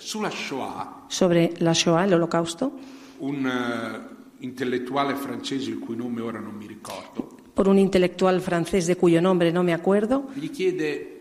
sobre 0.00 1.52
la 1.58 1.72
Shoah, 1.72 2.04
el 2.04 2.14
holocausto, 2.14 2.72
un 3.18 3.44
uh, 3.44 4.42
intellettuale 4.44 5.14
francese 5.14 5.70
il 5.70 5.78
cui 5.78 5.96
nome 5.96 6.20
ora 6.20 6.40
non 6.40 6.54
mi 6.54 6.66
ricordo, 6.66 7.36
por 7.52 7.68
un 7.68 7.78
intelectual 7.78 8.40
francés 8.40 8.86
de 8.86 8.96
cuyo 8.96 9.20
nombre 9.20 9.52
no 9.52 9.62
me 9.62 9.72
acuerdo, 9.72 10.30
gli 10.34 10.50
chiede 10.50 11.20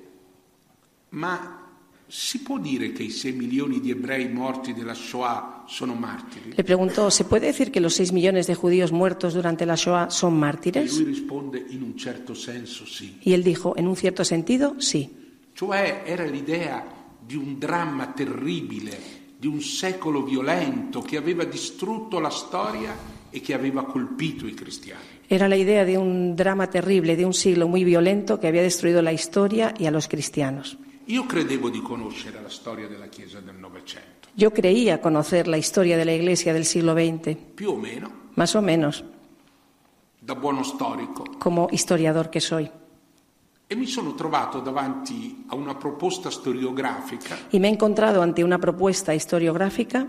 ma 1.09 1.59
si 2.07 2.41
può 2.41 2.57
dire 2.57 2.91
che 2.91 3.03
i 3.03 3.11
6 3.11 3.33
milioni 3.33 3.79
di 3.79 3.91
ebrei 3.91 4.27
morti 4.29 4.73
della 4.73 4.95
Shoah 4.95 5.65
sono 5.67 5.93
martiri? 5.93 6.53
Le 6.55 6.63
preguntó, 6.63 7.11
¿se 7.11 7.23
puede 7.23 7.47
decir 7.47 7.69
que 7.69 7.79
los 7.79 7.93
6 7.93 8.13
millones 8.13 8.47
de 8.47 8.55
judíos 8.55 8.91
muertos 8.91 9.35
durante 9.35 9.65
la 9.65 9.75
Shoah 9.75 10.09
son 10.09 10.39
mártires? 10.39 10.91
E 10.91 11.03
lui 11.03 11.13
risponde 11.13 11.63
in 11.69 11.83
un 11.83 11.95
certo 11.95 12.33
senso 12.33 12.85
sì. 12.87 13.19
Y 13.21 13.33
él 13.33 13.43
dijo, 13.43 13.75
en 13.77 13.85
un 13.85 13.95
cierto 13.95 14.23
sentido, 14.23 14.75
sí. 14.79 15.07
Cioè 15.53 16.03
era 16.05 16.25
l'idea 16.25 16.98
di 17.29 17.35
un 17.35 17.59
dramma 17.59 18.07
terribile, 18.07 18.97
di 19.37 19.45
un 19.45 19.61
secolo 19.61 20.23
violento 20.23 21.01
che 21.01 21.15
aveva 21.15 21.43
distrutto 21.43 22.19
la 22.19 22.31
storia 22.31 22.91
e 23.29 23.39
che 23.39 23.53
aveva 23.53 23.85
colpito 23.85 24.47
i 24.47 24.55
cristiani. 24.55 25.21
Era 25.27 25.47
la 25.47 25.55
idea 25.55 25.85
de 25.85 25.95
un 25.95 26.35
drama 26.35 26.65
terrible, 26.65 27.15
de 27.15 27.25
un 27.25 27.35
siglo 27.35 27.67
muy 27.67 27.83
violento 27.83 28.39
que 28.39 28.47
había 28.47 28.63
destruido 28.63 29.03
la 29.03 29.11
historia 29.11 29.75
y 29.77 29.85
a 29.85 29.91
los 29.91 30.07
cristianos. 30.07 30.75
Io 31.05 31.27
credevo 31.27 31.69
di 31.69 31.83
conoscere 31.83 32.41
la 32.41 32.49
storia 32.49 32.87
della 32.87 33.09
Chiesa 33.09 33.39
del 33.41 33.59
Novecento. 33.59 34.29
Yo 34.33 34.51
creía 34.51 34.99
conocer 34.99 35.47
la 35.47 35.59
historia 35.59 35.97
de 35.97 36.05
la 36.05 36.13
Iglesia 36.13 36.51
del 36.51 36.65
siglo 36.65 36.95
XX. 36.95 37.37
Più 37.53 37.73
o 37.73 37.77
meno. 37.77 38.09
Más 38.37 38.55
o 38.55 38.61
menos. 38.63 39.03
Da 40.19 40.33
buono 40.33 40.63
storico. 40.63 41.25
Como 41.37 41.67
historiador 41.71 42.31
que 42.31 42.41
soy. 42.41 42.71
E 43.71 43.75
mi 43.75 43.85
sono 43.85 44.15
trovato 44.15 44.61
davanti 44.61 45.43
a 45.45 45.53
una 45.53 45.75
proposta 45.75 46.31
storiografica. 46.31 47.37
Y 47.51 47.59
me 47.59 47.67
he 47.67 47.71
encontrado 47.71 48.23
ante 48.23 48.41
una 48.41 48.57
propuesta 48.57 49.13
historiográfica. 49.13 50.07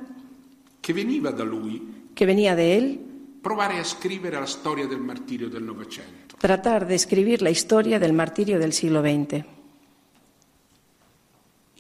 Che 0.80 0.92
veniva 0.94 1.30
da 1.30 1.44
lui. 1.44 2.08
Que 2.14 2.24
venía 2.24 2.56
de 2.56 2.78
él. 2.78 3.00
Provare 3.42 3.78
a 3.78 3.84
scrivere 3.84 4.38
la 4.38 4.46
storia 4.46 4.86
del 4.86 5.00
martirio 5.00 5.50
del 5.50 5.62
Novecento. 5.62 6.36
Tratar 6.38 6.86
de 6.86 6.94
escribir 6.94 7.42
la 7.42 7.50
historia 7.50 7.98
del 7.98 8.14
martirio 8.14 8.58
del 8.58 8.72
siglo 8.72 9.02
XX. 9.02 9.44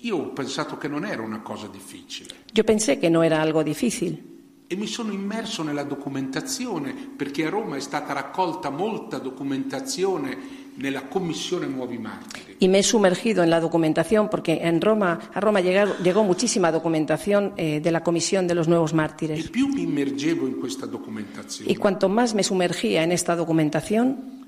Io 0.02 0.16
ho 0.18 0.32
pensato 0.34 0.76
che 0.76 0.86
non 0.88 1.06
era 1.06 1.22
una 1.22 1.40
cosa 1.40 1.66
difficile. 1.66 2.44
Yo 2.52 2.62
pensé 2.62 2.98
que 2.98 3.08
no 3.08 3.22
era 3.22 3.40
algo 3.40 3.62
difícil. 3.62 4.30
E 4.66 4.76
mi 4.76 4.86
sono 4.86 5.12
immerso 5.12 5.62
nella 5.62 5.82
documentazione 5.82 6.92
perché 6.92 7.46
a 7.46 7.50
Roma 7.50 7.76
è 7.76 7.80
stata 7.80 8.12
raccolta 8.12 8.68
molta 8.68 9.18
documentazione 9.18 10.59
nella 10.80 11.02
Commissione 11.02 11.66
Nuovi 11.66 11.98
Martiri. 11.98 12.56
Y 12.58 12.68
me 12.68 12.78
he 12.78 12.82
sumergido 12.82 13.42
en 13.42 13.50
la 13.50 13.60
documentación 13.60 14.28
porque 14.28 14.60
en 14.62 14.80
Roma, 14.80 15.30
a 15.32 15.40
Roma 15.40 15.60
llegó, 15.60 15.96
llegó 16.02 16.24
muchísima 16.24 16.72
documentación 16.72 17.52
eh, 17.56 17.80
de 17.80 17.90
la 17.90 18.02
Comisión 18.02 18.46
de 18.46 18.54
los 18.54 18.66
Nuevos 18.66 18.92
Mártires. 18.94 19.44
E 19.44 19.48
più 19.48 19.68
mi 19.68 19.82
immergevo 19.82 20.48
in 20.48 20.58
questa 20.58 20.86
documentazione. 20.86 21.70
Y 21.70 21.76
cuanto 21.76 22.08
más 22.08 22.34
me 22.34 22.42
sumergía 22.42 23.02
en 23.02 23.12
esta 23.12 23.36
documentación, 23.36 24.40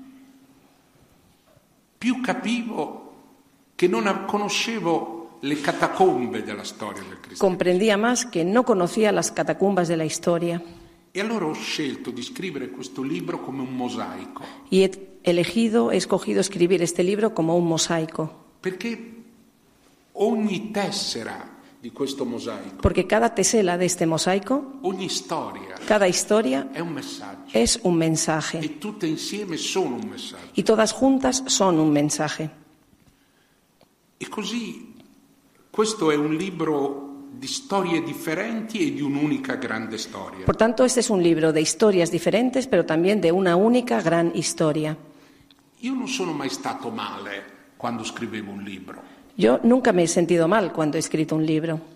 più 1.99 2.21
capivo 2.21 3.13
che 3.75 3.87
non 3.87 4.25
conoscevo 4.25 5.39
le 5.41 5.59
catacombe 5.61 6.43
della 6.43 6.63
storia 6.63 7.01
del 7.01 7.19
cristianesimo. 7.21 7.49
Comprendía 7.49 7.97
más 7.97 8.25
que 8.25 8.43
no 8.43 8.63
conocía 8.63 9.11
las 9.11 9.31
catacumbas 9.31 9.87
de 9.87 9.97
la 9.97 10.05
historia. 10.05 10.61
E 11.15 11.19
allora 11.21 11.45
ho 11.45 11.53
scelto 11.53 12.09
di 12.09 12.23
scrivere 12.23 12.71
questo 12.71 13.03
libro 13.03 13.39
come 13.39 13.61
un 13.61 13.75
mosaico. 13.75 14.41
Y 14.71 14.81
he 14.81 15.12
elegido, 15.23 15.91
he 15.91 15.97
escogido 15.97 16.39
escribir 16.41 16.81
este 16.81 17.03
libro 17.03 17.33
como 17.33 17.55
un 17.57 17.65
mosaico. 17.67 18.31
Perché 18.61 18.97
ogni 20.13 20.71
tessera 20.71 21.49
di 21.81 21.91
questo 21.91 22.23
mosaico, 22.25 22.77
Porque 22.81 23.05
cada 23.07 23.29
tesela 23.35 23.77
de 23.77 23.85
este 23.85 24.05
mosaico, 24.05 24.79
ogni 24.83 25.09
storia, 25.09 25.75
cada 25.85 26.07
historia 26.07 26.69
è 26.71 26.79
un 26.79 26.93
messaggio. 26.93 27.51
es 27.51 27.79
un 27.83 27.95
mensaje. 27.95 28.59
E 28.59 28.77
tutte 28.79 29.05
insieme 29.05 29.57
sono 29.57 29.95
un 29.95 30.07
messaggio. 30.09 30.51
Y 30.55 30.63
todas 30.63 30.93
juntas 30.93 31.43
son 31.47 31.79
un 31.79 31.91
mensaje. 31.91 32.49
E 34.17 34.29
così 34.29 34.93
questo 35.69 36.11
è 36.11 36.15
un 36.15 36.35
libro 36.35 37.09
di 37.33 37.47
storie 37.47 38.01
differenti 38.03 38.79
e 38.87 38.93
di 38.93 39.01
un'unica 39.01 39.55
grande 39.55 39.97
storia. 39.97 40.45
Por 40.45 40.55
tanto, 40.55 40.85
este 40.85 41.01
es 41.01 41.09
un 41.09 41.21
libro 41.21 41.51
de 41.51 41.59
historias 41.59 42.11
diferentes, 42.11 42.67
pero 42.67 42.85
también 42.85 43.19
de 43.19 43.31
una 43.31 43.55
única 43.57 44.01
gran 44.01 44.31
historia. 44.35 44.95
Io 45.83 45.93
non 45.93 46.07
sono 46.07 46.31
mai 46.31 46.47
stato 46.49 46.89
male 46.89 47.43
quando 47.75 48.03
scrivevo 48.05 48.51
un 48.51 48.61
libro. 48.63 49.01
Yo 49.35 49.59
nunca 49.63 49.91
me 49.91 50.03
he 50.03 50.07
sentido 50.07 50.47
mal 50.47 50.71
cuando 50.71 50.95
he 50.95 50.99
escrito 50.99 51.35
un 51.35 51.43
libro. 51.43 51.91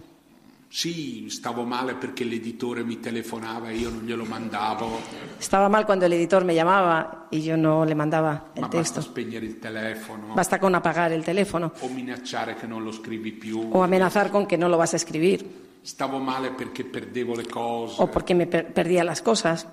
Sì, 0.67 1.29
stavo 1.29 1.63
male 1.63 1.93
perché 1.95 2.25
l'editore 2.25 2.83
mi 2.83 2.99
telefonava 2.99 3.69
e 3.69 3.75
io 3.75 3.89
non 3.89 4.03
glielo 4.03 4.25
mandavo. 4.25 4.99
Estaba 5.39 5.69
mal 5.69 5.85
cuando 5.85 6.03
el 6.03 6.11
editor 6.11 6.43
me 6.43 6.53
llamaba 6.53 7.27
y 7.31 7.39
yo 7.41 7.55
no 7.55 7.85
le 7.85 7.95
mandaba 7.95 8.47
el 8.55 8.61
Ma 8.63 8.67
texto. 8.67 8.95
basta 8.99 9.09
spegnere 9.09 9.45
il 9.45 9.59
telefono 9.59 10.33
Basta 10.33 10.59
con 10.59 10.75
apagar 10.75 11.13
el 11.13 11.23
teléfono 11.23 11.71
o 11.79 11.87
minacciare 11.87 12.55
che 12.55 12.67
non 12.67 12.83
lo 12.83 12.91
scrivi 12.91 13.31
più. 13.31 13.69
o 13.71 13.81
amenazar 13.81 14.29
con 14.29 14.45
que 14.45 14.57
no 14.57 14.67
lo 14.67 14.75
vas 14.75 14.91
a 14.91 14.97
escribir 14.97 15.45
Stavo 15.81 16.19
male 16.19 16.51
perché 16.51 16.83
perdevo 16.83 17.33
le 17.33 17.47
cose. 17.47 18.01
o 18.01 18.07
porque 18.11 18.35
me 18.35 18.45
per- 18.47 18.73
perdía 18.73 19.05
las 19.05 19.21
cosas. 19.21 19.65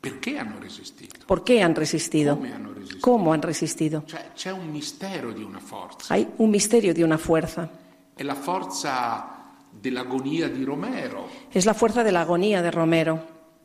Perché 0.00 0.38
hanno 0.38 0.60
resistito? 0.60 1.26
¿Por 1.26 1.42
qué 1.42 1.60
han 1.60 1.74
resistido? 1.74 2.36
Come 2.36 2.52
hanno 2.52 2.72
resistito? 2.72 3.00
¿Cómo 3.00 3.32
han 3.32 3.42
resistido? 3.42 4.04
Cioè, 4.06 4.30
c'è 4.34 4.52
un 4.52 4.70
mistero 4.70 5.32
di 5.32 5.42
una 5.42 5.58
forza. 5.58 6.14
Hay 6.14 6.28
un 6.36 6.50
misterio 6.50 6.94
de 6.94 7.02
una 7.02 7.18
fuerza. 7.18 7.68
È 8.14 8.22
la 8.22 8.36
forza 8.36 9.37
dell'agonia 9.80 10.48
di 10.48 10.64
Romero, 10.64 11.28
Es 11.52 11.64
la 11.66 11.74
fuerza 11.74 12.02
de 12.04 12.12
la 12.12 12.22
agonía 12.22 12.62
de 12.62 12.70
Romero. 12.70 13.22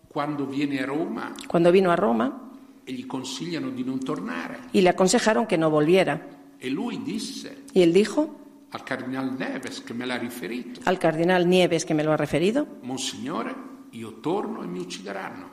quando 0.08 0.46
viene 0.46 0.80
a 0.80 0.86
Roma 0.86 1.34
Cuando 1.48 1.72
vino 1.72 1.90
a 1.92 1.96
Roma 1.96 2.52
e 2.86 2.92
gli 2.94 3.06
consigliano 3.08 3.70
di 3.72 3.84
non 3.84 4.00
tornare. 4.00 4.60
y 4.74 4.82
le 4.82 4.90
aconsejaron 4.90 5.46
que 5.48 5.58
no 5.58 5.70
volviera. 5.70 6.22
E 6.60 6.70
lui 6.70 6.98
disse 7.04 7.64
Y 7.74 7.82
él 7.82 7.92
dijo 7.94 8.40
al 8.72 8.84
cardinal 8.84 9.38
Neves, 9.38 9.82
che 9.82 9.94
me 9.94 10.06
l'ha 10.06 10.18
riferito, 10.18 10.82
al 10.86 10.98
cardenal 10.98 11.48
Nieves, 11.48 11.86
que 11.86 11.94
me 11.94 12.04
lo 12.04 12.12
ha 12.12 12.18
referido, 12.18 12.66
Monsignore, 12.84 13.54
io 13.92 14.14
torno 14.22 14.64
e 14.64 14.68
mi 14.68 14.80
uccideranno. 14.80 15.48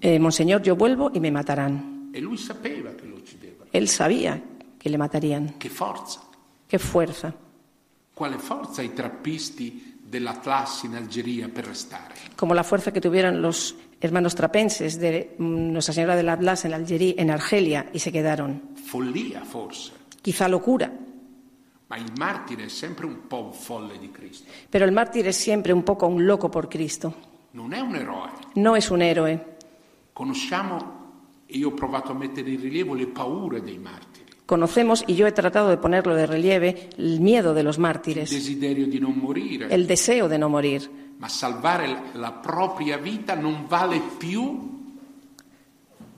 eh, 0.00 0.18
Monseñor, 0.18 0.62
yo 0.62 0.76
vuelvo 0.76 1.10
y 1.14 1.20
me 1.20 1.30
matarán. 1.30 2.10
E 2.12 2.20
lui 2.20 2.36
sapeva 2.36 2.90
che 2.94 3.06
lo 3.06 3.16
uccidevano. 3.16 3.70
Él 3.72 3.88
sabía 3.88 4.42
que 4.78 4.90
le 4.90 4.98
matarían. 4.98 5.54
Che 5.58 5.68
forza. 5.70 6.20
Qué 6.68 6.78
fuerza. 6.78 7.34
Quale 8.22 8.38
forza 8.38 8.82
i 8.82 8.92
trappisti 8.92 9.98
dell'Atlas 10.00 10.84
in 10.84 10.94
Algeria 10.94 11.48
per 11.48 11.64
restare? 11.64 12.14
Como 12.36 12.54
la 12.54 12.62
fuerza 12.62 12.92
que 12.92 13.00
tuvieron 13.00 13.42
los 13.42 13.74
hermanos 13.98 14.36
trapenses 14.36 15.00
de 15.00 15.34
mm, 15.36 15.72
Nuestra 15.72 15.92
Señora 15.92 16.14
del 16.14 16.28
Atlas 16.28 16.64
en, 16.64 16.72
Algeria, 16.72 17.14
en 17.18 17.30
Argelia 17.32 17.90
y 17.92 17.98
se 17.98 18.12
quedaron. 18.12 18.76
Follia, 18.76 19.42
forse. 19.44 19.90
Quizá 20.22 20.46
locura. 20.46 20.88
Ma 21.88 21.96
il 21.96 22.12
martire 22.16 22.66
è 22.66 22.68
sempre 22.68 23.06
un 23.06 23.26
po' 23.26 23.46
un 23.46 23.52
folle 23.54 23.98
di 23.98 24.12
Cristo. 24.12 24.48
Pero 24.70 24.84
el 24.84 24.92
mártir 24.92 25.26
es 25.26 25.36
siempre 25.36 25.72
un 25.72 25.82
poco 25.82 26.06
un 26.06 26.24
loco 26.24 26.48
por 26.48 26.68
Cristo. 26.68 27.12
Non 27.54 27.72
è 27.72 27.80
un 27.80 27.96
eroe. 27.96 28.30
No 28.54 28.76
es 28.76 28.88
un 28.90 29.02
héroe. 29.02 29.56
Conosciamo, 30.12 31.42
e 31.44 31.58
io 31.58 31.70
ho 31.70 31.74
provato 31.74 32.12
a 32.12 32.14
mettere 32.14 32.52
in 32.52 32.60
rilievo 32.60 32.94
le 32.94 33.08
paure 33.08 33.62
dei 33.62 33.78
martiri. 33.78 34.11
Conocemos, 34.52 35.02
y 35.06 35.14
yo 35.14 35.26
he 35.26 35.32
tratado 35.32 35.70
de 35.70 35.78
ponerlo 35.78 36.14
de 36.14 36.26
relieve, 36.26 36.90
el 36.98 37.20
miedo 37.20 37.54
de 37.54 37.62
los 37.62 37.78
mártires, 37.78 38.28
desiderio 38.28 38.86
di 38.86 39.00
non 39.00 39.16
morire. 39.16 39.64
el 39.72 39.86
deseo 39.86 40.28
de 40.28 40.36
no 40.36 40.50
morir. 40.50 40.90
Ma 41.16 41.30
salvare 41.30 42.12
la- 42.20 42.32
propria 42.42 42.98
vita 42.98 43.34
non 43.34 43.64
vale 43.66 43.98
più 44.18 44.92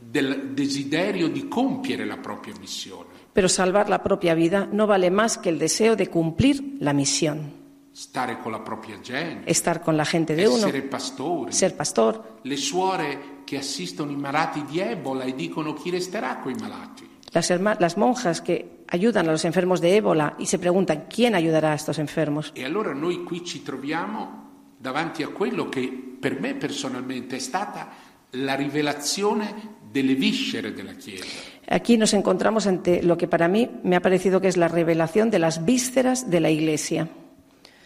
del 0.00 0.50
desiderio 0.52 1.28
di 1.28 1.46
compiere 1.46 2.04
la 2.04 2.16
propria 2.16 2.54
missione. 2.58 3.06
Pero 3.32 3.46
salvar 3.46 3.88
la 3.88 4.02
propia 4.02 4.34
vida 4.34 4.66
no 4.68 4.88
vale 4.88 5.12
más 5.12 5.38
que 5.38 5.50
el 5.50 5.58
deseo 5.60 5.94
de 5.94 6.08
cumplir 6.08 6.78
la 6.80 6.92
misión. 6.92 7.52
Stare 7.94 8.40
con 8.42 8.50
la 8.50 8.64
propria 8.64 8.98
gente, 9.00 9.48
Estar 9.48 9.80
con 9.80 9.96
la 9.96 10.04
gente 10.04 10.34
de 10.34 10.48
uno, 10.48 10.56
essere 10.66 10.82
pastori, 10.82 11.52
ser 11.52 11.76
pastor, 11.76 12.40
le 12.42 12.56
suore 12.56 13.42
che 13.44 13.58
assistono 13.58 14.10
i 14.10 14.16
malati 14.16 14.64
di 14.64 14.80
Ebola 14.80 15.22
e 15.22 15.36
dicono 15.36 15.72
chi 15.74 15.90
resterà 15.90 16.38
con 16.38 16.50
i 16.50 16.56
malati. 16.58 17.12
Las, 17.34 17.50
herma- 17.50 17.76
las 17.80 17.98
monjas 17.98 18.40
que 18.40 18.84
ayudan 18.88 19.28
a 19.28 19.32
los 19.32 19.44
enfermos 19.44 19.80
de 19.80 19.96
ébola 19.96 20.36
y 20.38 20.46
se 20.46 20.58
preguntan 20.58 21.06
quién 21.10 21.34
ayudará 21.34 21.72
a 21.72 21.74
estos 21.74 21.98
enfermos. 21.98 22.52
E 22.54 22.64
allora 22.64 22.94
noi 22.94 23.24
qui 23.24 23.44
ci 23.44 23.62
troviamo 23.62 24.78
davanti 24.78 25.22
a 25.22 25.28
quello 25.28 25.68
che 25.68 25.90
per 26.20 26.40
me 26.40 26.54
personalmente 26.54 27.36
è 27.36 27.40
stata 27.40 27.90
la 28.30 28.54
rivelazione 28.54 29.82
delle 29.90 30.14
viscere 30.14 30.72
della 30.72 30.94
Chiesa. 30.94 31.26
Aquí 31.68 31.96
nos 31.96 32.12
encontramos 32.14 32.66
ante 32.66 33.02
lo 33.02 33.16
que 33.16 33.26
para 33.26 33.48
mí 33.48 33.68
me 33.82 33.96
ha 33.96 34.00
parecido 34.00 34.40
que 34.40 34.48
es 34.48 34.56
la 34.56 34.68
revelación 34.68 35.30
de 35.30 35.38
las 35.38 35.64
vísceras 35.64 36.30
de 36.30 36.40
la 36.40 36.50
Iglesia. 36.50 37.08
E 37.08 37.08
mi 37.08 37.10
sono 37.10 37.10
convinto 37.10 37.83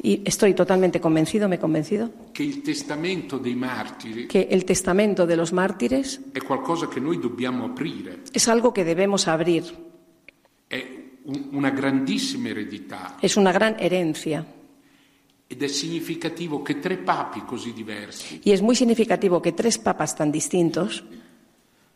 Y 0.00 0.22
estoy 0.24 0.54
totalmente 0.54 1.00
convencido, 1.00 1.48
me 1.48 1.56
he 1.56 1.58
convencido, 1.58 2.10
che 2.32 2.42
il 2.44 2.62
testamento 2.62 3.38
dei 3.38 3.54
martiri 3.56 4.26
que 4.26 4.46
el 4.50 4.64
testamento 4.64 5.26
de 5.26 5.34
los 5.36 5.52
mártires 5.52 6.20
è 6.32 6.40
qualcosa 6.40 6.86
che 6.88 7.00
noi 7.00 7.18
dobbiamo 7.18 7.64
aprire, 7.64 8.20
es 8.32 8.46
algo 8.48 8.72
que 8.72 8.84
debemos 8.84 9.26
abrir. 9.26 9.64
è 10.68 10.84
un- 11.24 11.48
una 11.52 11.70
grandissima 11.70 12.48
eredità 12.48 13.16
Es 13.20 13.36
una 13.36 13.50
gran 13.52 13.74
herencia. 13.78 14.44
ed 15.50 15.62
è 15.62 15.66
significativo 15.66 16.62
che 16.62 16.78
tre 16.78 16.98
papi 16.98 17.42
così 17.44 17.72
diversi, 17.72 18.40
Y 18.44 18.52
es 18.52 18.60
muy 18.62 18.76
significativo 18.76 19.40
que 19.42 19.52
tres 19.52 19.78
papas 19.78 20.14
tan 20.14 20.30
distintos, 20.30 21.02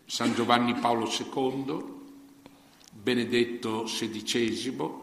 San 0.06 0.34
Giovanni 0.34 0.74
Paolo 0.74 1.06
II, 1.06 2.00
Benedetto 2.92 3.84
XVI 3.86 5.01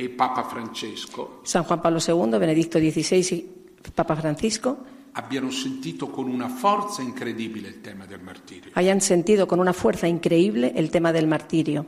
e 0.00 0.08
Papa 0.08 0.44
Francesco, 0.44 1.40
San 1.42 1.62
Juan 1.62 1.78
Pablo 1.82 1.98
II, 2.00 2.38
Benedicto 2.38 2.78
XVI 2.78 3.34
y 3.34 3.90
Papa 3.92 4.16
Francisco, 4.16 4.78
abbiano 5.12 5.50
sentito 5.50 6.08
con 6.08 6.26
una 6.26 6.48
forza 6.48 7.02
incredibile 7.02 7.68
il 7.68 7.80
tema 7.82 8.06
del 8.06 8.22
martirio. 8.22 8.70
hayan 8.72 9.02
sentido 9.02 9.46
con 9.46 9.58
una 9.58 9.74
fuerza 9.74 10.06
increíble 10.06 10.72
el 10.74 10.88
tema 10.88 11.12
del 11.12 11.26
martirio. 11.26 11.84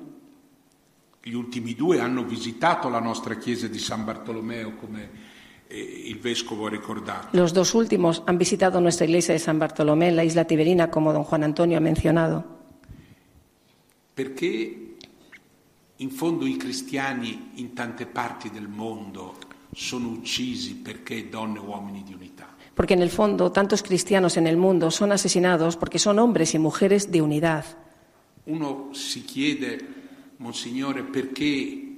Gli 1.22 1.32
ultimi 1.32 1.74
due 1.74 2.00
hanno 2.00 2.24
visitato 2.24 2.90
la 2.90 3.00
nostra 3.00 3.36
chiesa 3.36 3.66
di 3.66 3.78
San 3.78 4.04
Bartolomeo, 4.04 4.74
come 4.74 5.08
eh, 5.68 6.02
il 6.04 6.18
vescovo 6.18 6.66
ha 6.66 6.68
ricordato. 6.68 7.28
Los 7.32 7.54
dos 7.54 7.72
últimos 7.72 8.22
han 8.26 8.36
visitado 8.36 8.78
nuestra 8.78 9.06
iglesia 9.06 9.32
de 9.32 9.40
San 9.40 9.58
Bartolomé 9.58 10.08
en 10.08 10.16
la 10.16 10.24
isla 10.24 10.44
Tiberina, 10.44 10.90
como 10.90 11.14
don 11.14 11.24
Juan 11.24 11.44
Antonio 11.44 11.78
ha 11.78 11.80
mencionado, 11.80 12.60
Perché 14.14 14.91
in 16.02 16.10
fondo 16.10 16.46
i 16.46 16.56
cristiani 16.56 17.50
in 17.54 17.72
tante 17.72 18.06
parti 18.06 18.50
del 18.50 18.68
mondo 18.68 19.34
sono 19.72 20.08
uccisi 20.08 20.74
perché 20.74 21.28
donne 21.28 21.58
e 21.58 21.62
uomini 21.62 22.02
di 22.02 22.12
unità. 22.12 22.50
porque 22.74 22.94
en 22.94 23.02
el 23.02 23.10
fondo 23.10 23.50
tantos 23.50 23.82
cristianos 23.82 24.36
en 24.36 24.46
el 24.46 24.56
mundo 24.56 24.90
son 24.90 25.12
asesinados 25.12 25.76
porque 25.76 25.98
son 25.98 26.18
hombres 26.18 26.54
y 26.54 26.58
mujeres 26.58 27.10
de 27.10 27.20
unidad. 27.20 27.64
Uno 28.46 28.88
si 28.92 29.24
chiede, 29.24 29.78
Monsignore, 30.38 31.04
perché 31.04 31.94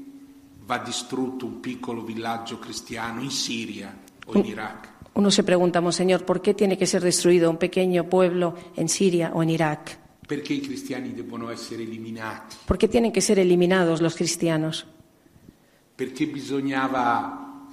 va 0.68 0.78
distrutto 0.78 1.46
un 1.46 1.60
piccolo 1.60 2.02
villaggio 2.02 2.58
cristiano 2.58 3.22
in 3.22 3.30
Siria 3.30 3.96
o 4.26 4.38
in 4.38 4.44
Iraq? 4.44 4.92
Uno 5.14 5.30
se 5.30 5.44
pregunta, 5.44 5.80
Monseñor, 5.80 6.24
¿por 6.24 6.42
qué 6.42 6.54
tiene 6.54 6.76
que 6.76 6.86
ser 6.86 7.02
destruido 7.02 7.48
un 7.48 7.56
pequeño 7.56 8.08
pueblo 8.08 8.56
en 8.74 8.88
Siria 8.88 9.30
o 9.32 9.42
en 9.42 9.50
Irak? 9.50 10.03
Perché 10.26 10.54
i 10.54 10.60
cristiani 10.60 11.12
devono 11.12 11.50
essere 11.50 11.82
eliminati? 11.82 12.56
¿Por 12.64 12.78
qué 12.78 12.88
tienen 12.88 13.12
que 13.12 13.20
ser 13.20 13.38
eliminados 13.38 14.00
los 14.00 14.14
cristianos? 14.14 14.86
Perché 15.94 16.26
bisognava 16.26 17.68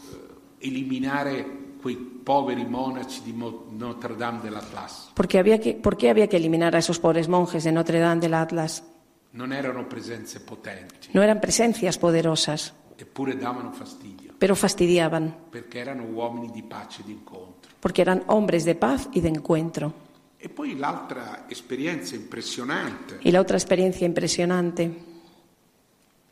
eh, 0.59 0.67
eliminare 0.67 1.59
quei 1.81 1.95
poveri 1.95 2.65
monaci 2.65 3.21
di 3.23 3.33
Notre 3.33 4.15
Dame 4.15 4.41
de 4.41 4.49
l'Atlas? 4.49 5.11
Porque 5.15 5.39
había 5.39 5.59
que, 5.59 5.73
¿Por 5.73 5.95
qué 5.97 6.09
había 6.09 6.27
que 6.27 6.37
eliminar 6.37 6.75
a 6.75 6.79
esos 6.79 6.99
pobres 6.99 7.27
monjes 7.27 7.63
de 7.63 7.71
Notre 7.71 7.99
Dame 7.99 8.21
del 8.21 8.33
Atlas? 8.33 8.83
Non 9.31 9.55
erano 9.55 9.87
presenze 9.87 10.43
potenti, 10.43 11.07
No 11.15 11.23
eran 11.23 11.39
presencias 11.39 11.95
poderosas, 11.97 12.75
eppure 12.99 13.39
davano 13.39 13.71
fastidio, 13.71 14.35
pero 14.37 14.59
fastidiaban, 14.59 15.47
perché 15.49 15.79
erano 15.79 16.03
uomini 16.03 16.51
di 16.51 16.63
pace 16.67 16.99
e 16.99 17.05
di 17.07 17.13
incontro. 17.15 17.71
porque 17.79 18.01
eran 18.03 18.27
hombres 18.27 18.65
de 18.65 18.75
paz 18.75 19.07
y 19.13 19.21
de 19.21 19.29
encuentro. 19.29 20.11
E 20.43 20.49
poi 20.49 20.75
l'altra 20.75 21.45
esperienza 21.47 22.15
impressionante, 22.15 23.19
Y 23.21 23.30
la 23.32 23.39
otra 23.39 23.58
experiencia 23.58 24.06
impresionante, 24.06 25.10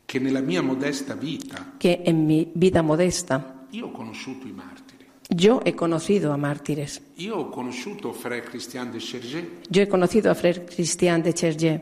che 0.04 0.18
nella 0.18 0.40
mia 0.40 0.62
modesta 0.62 1.14
vita 1.14 1.74
que 1.78 2.02
en 2.04 2.26
mi 2.26 2.50
vida 2.52 2.82
modesta. 2.82 3.66
io 3.70 3.86
ho 3.86 3.90
conosciuto 3.92 4.48
i 4.48 4.52
martiri. 4.52 5.06
yo 5.28 5.60
he 5.64 5.74
conocido 5.76 6.32
a 6.32 6.36
mártires. 6.36 7.00
Io 7.18 7.36
ho 7.36 7.50
conosciuto 7.50 8.12
Frère 8.12 8.42
Christian 8.42 8.90
de 8.90 8.98
Chergé, 8.98 9.60
Yo 9.68 9.80
he 9.82 9.86
conocido 9.86 10.28
a 10.28 10.34
Frère 10.34 10.64
Christian 10.64 11.22
de 11.22 11.32
Chergé, 11.32 11.80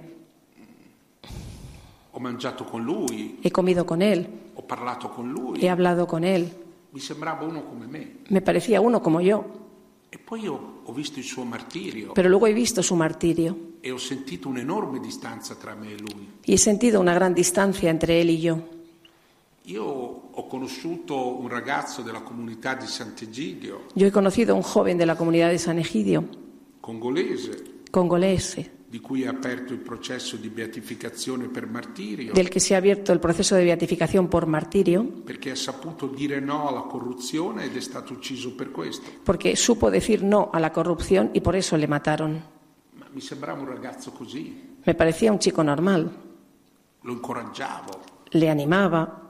ho 2.10 2.20
mangiato 2.20 2.64
con 2.66 2.84
lui, 2.84 3.38
he 3.42 3.50
comido 3.50 3.86
con 3.86 4.02
él, 4.02 4.26
ho 4.54 4.62
parlato 4.66 5.08
con 5.08 5.30
lui, 5.32 5.60
he 5.64 5.70
hablado 5.70 6.06
con 6.06 6.24
él. 6.24 6.52
mi 6.92 7.00
sembrava 7.00 7.46
uno 7.46 7.64
come 7.64 7.86
me. 7.86 8.16
Me 8.28 8.42
parecía 8.42 8.82
uno 8.82 9.00
como 9.00 9.22
yo, 9.22 9.67
E 10.10 10.18
poi 10.18 10.46
ho, 10.46 10.80
ho 10.84 10.92
visto 10.92 11.18
il 11.18 11.24
suo 11.24 11.44
martirio. 11.44 12.12
Pero 12.12 12.28
luego 12.28 12.46
he 12.46 12.52
visto 12.52 12.80
su 12.82 12.94
martirio. 12.94 13.74
E 13.80 13.90
ho 13.90 13.98
sentito 13.98 14.48
un'enorme 14.48 15.00
distanza 15.00 15.54
tra 15.54 15.74
me 15.74 15.92
e 15.92 15.98
lui. 15.98 16.28
y 16.44 16.54
he 16.54 16.58
sentido 16.58 16.98
una 16.98 17.12
gran 17.12 17.34
distancia 17.34 17.90
entre 17.90 18.20
él 18.20 18.30
y 18.30 18.40
yo. 18.40 18.76
Io 19.64 19.84
ho 19.84 20.46
conosciuto 20.46 21.38
un 21.38 21.48
ragazzo 21.48 22.00
della 22.00 22.22
comunità 22.22 22.74
di 22.74 22.86
Sant'Egidio, 22.86 23.88
Yo 23.94 24.06
he 24.06 24.10
conocido 24.10 24.54
a 24.54 24.56
un 24.56 24.62
joven 24.62 24.96
de 24.96 25.04
la 25.04 25.14
comunidad 25.14 25.50
de 25.50 25.58
San 25.58 25.78
Egidio, 25.78 26.24
congolese, 26.80 27.82
congolese, 27.90 28.70
di 28.90 29.00
cui 29.00 29.26
ha 29.26 29.30
aperto 29.30 29.74
il 29.74 29.80
processo 29.80 30.36
di 30.36 30.48
beatificazione 30.48 31.48
per 31.48 31.66
martirio, 31.66 32.32
del 32.32 32.48
que 32.48 32.58
se 32.58 32.74
ha 32.74 32.78
abierto 32.78 33.12
el 33.12 33.18
proceso 33.20 33.54
de 33.54 33.64
beatificación 33.64 34.28
por 34.28 34.46
martirio, 34.46 35.04
perché 35.24 35.50
ha 35.50 35.56
saputo 35.56 36.06
dire 36.06 36.40
no 36.40 36.68
alla 36.68 36.80
corruzione 36.82 37.64
ed 37.64 37.76
è 37.76 37.80
stato 37.80 38.14
ucciso 38.14 38.54
per 38.54 38.70
questo. 38.70 39.10
porque 39.24 39.56
supo 39.56 39.90
decir 39.90 40.22
no 40.22 40.48
a 40.52 40.58
la 40.58 40.72
corrupción 40.72 41.30
y 41.34 41.40
por 41.42 41.54
eso 41.54 41.76
le 41.76 41.86
mataron. 41.86 42.42
Ma 42.98 43.06
mi 43.12 43.20
sembrava 43.20 43.60
un 43.60 43.68
ragazzo 43.68 44.10
così, 44.12 44.76
Me 44.86 44.94
parecía 44.94 45.30
un 45.32 45.38
chico 45.38 45.62
normal, 45.62 46.10
lo 47.02 47.12
incoraggiavo, 47.12 47.90
le 48.30 48.48
animaba, 48.48 49.20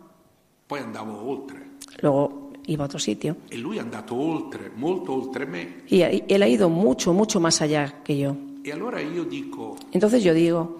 poi 0.66 0.78
andavo 0.80 1.28
oltre. 1.28 1.70
luego 2.00 2.52
iba 2.66 2.84
a 2.84 2.86
otro 2.86 2.98
sitio. 2.98 3.38
E 3.48 3.56
lui 3.56 3.78
è 3.78 3.80
andato 3.80 4.14
oltre, 4.14 4.70
molto 4.72 5.12
oltre 5.12 5.46
me. 5.46 5.82
Y 5.88 6.02
él 6.02 6.42
ha 6.42 6.46
ido 6.46 6.68
mucho, 6.68 7.12
mucho 7.12 7.40
más 7.40 7.60
allá 7.60 8.02
que 8.04 8.16
yo. 8.16 8.36
Entonces 9.92 10.24
yo 10.24 10.34
digo, 10.34 10.76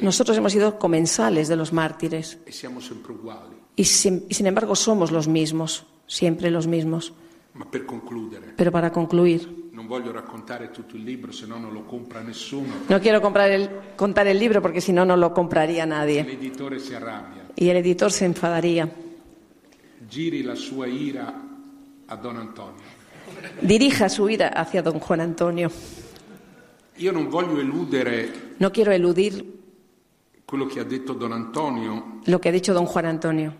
nosotros 0.00 0.36
hemos 0.36 0.52
sido 0.52 0.78
comensales 0.78 1.48
de 1.48 1.56
los 1.56 1.72
mártires 1.72 2.38
e 2.46 2.52
y 3.76 3.84
sin, 3.84 4.24
y 4.28 4.34
sin 4.34 4.46
embargo 4.46 4.74
somos 4.74 5.10
los 5.10 5.28
mismos, 5.28 5.86
siempre 6.06 6.50
los 6.50 6.66
mismos. 6.66 7.12
Pero 8.56 8.72
para 8.72 8.92
concluir, 8.92 9.70
no 12.88 13.00
quiero 13.00 13.22
comprar 13.22 13.50
el, 13.50 13.70
contar 13.96 14.26
el 14.26 14.38
libro 14.38 14.60
porque 14.60 14.80
si 14.80 14.92
no, 14.92 15.04
no 15.04 15.16
lo 15.16 15.32
compraría 15.32 15.86
nadie. 15.86 16.38
Y 17.56 17.68
el 17.68 17.76
editor 17.76 18.12
se 18.12 18.24
enfadaría. 18.24 18.90
Giri 20.10 20.42
la 20.42 20.56
sua 20.56 20.88
ira 20.88 21.34
a 22.08 22.16
Don 22.16 22.36
Antonio. 22.36 22.97
Dirija 23.60 24.08
su 24.08 24.28
ira 24.28 24.48
hacia 24.48 24.82
don 24.82 24.98
Juan 24.98 25.20
Antonio. 25.20 25.70
Io 26.96 27.12
non 27.12 27.28
voglio 27.28 27.60
eludere 27.60 28.54
No 28.58 28.70
quiero 28.70 28.90
eludir 28.90 29.44
quello 30.44 30.66
che 30.66 30.80
ha 30.80 30.84
detto 30.84 31.12
don 31.12 31.32
Antonio. 31.32 32.20
lo 32.24 32.38
que 32.40 32.48
ha 32.48 32.52
dicho 32.52 32.72
don 32.72 32.86
Juan 32.86 33.04
Antonio. 33.04 33.54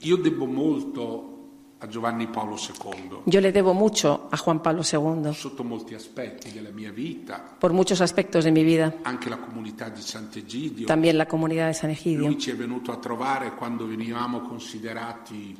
Io 0.00 0.16
debbo 0.16 0.46
molto 0.46 1.34
a 1.78 1.86
Giovanni 1.86 2.26
Paolo 2.26 2.56
II 2.56 3.22
Yo 3.24 3.40
le 3.40 3.52
debo 3.52 3.72
mucho 3.72 4.26
a 4.30 4.36
Juan 4.36 4.60
Pablo 4.60 4.82
II 4.82 5.32
sotto 5.32 5.62
molti 5.62 5.94
aspetti 5.94 6.50
della 6.52 6.70
mia 6.70 6.90
vita, 6.90 7.56
por 7.58 7.72
muchos 7.72 8.00
aspectos 8.00 8.44
de 8.44 8.50
mi 8.50 8.64
vida, 8.64 8.98
anche 9.02 9.28
la 9.28 9.38
comunità 9.38 9.88
di 9.88 10.00
Sant'Egidio. 10.00 10.86
también 10.86 11.16
la 11.16 11.26
comunidad 11.26 11.68
de 11.68 11.74
San 11.74 11.90
Egidio. 11.90 12.26
Lui 12.26 12.38
ci 12.38 12.50
è 12.50 12.56
venuto 12.56 12.90
a 12.90 12.96
trovare 12.96 13.54
quando 13.54 13.86
venivamo 13.86 14.40
considerati 14.40 15.56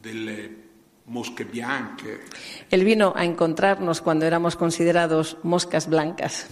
delle 0.00 0.68
mosche 1.04 1.44
bianche. 1.44 2.20
Él 2.68 2.84
vino 2.84 3.12
a 3.14 3.24
encontrarnos 3.24 4.00
cuando 4.00 4.26
éramos 4.26 4.56
considerados 4.56 5.38
moscas 5.42 5.88
blancas. 5.88 6.46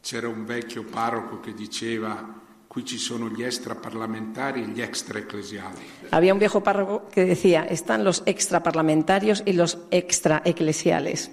C'era 0.00 0.28
un 0.28 0.44
vecchio 0.44 0.84
parroco 0.84 1.40
che 1.40 1.54
diceva 1.54 2.42
qui 2.74 2.84
ci 2.84 2.98
sono 2.98 3.28
gli 3.28 3.44
extraparlamentari 3.44 4.62
e 4.62 4.66
gli 4.66 4.80
extraecclesiali. 4.80 5.78
Había 6.10 6.32
un 6.32 6.40
viejo 6.40 6.60
párroco 6.60 7.08
que 7.08 7.24
decía, 7.24 7.62
están 7.62 8.02
los 8.02 8.22
extraparlamentarios 8.26 9.44
y 9.46 9.52
los 9.52 9.78
extraeclesiales. 9.90 11.30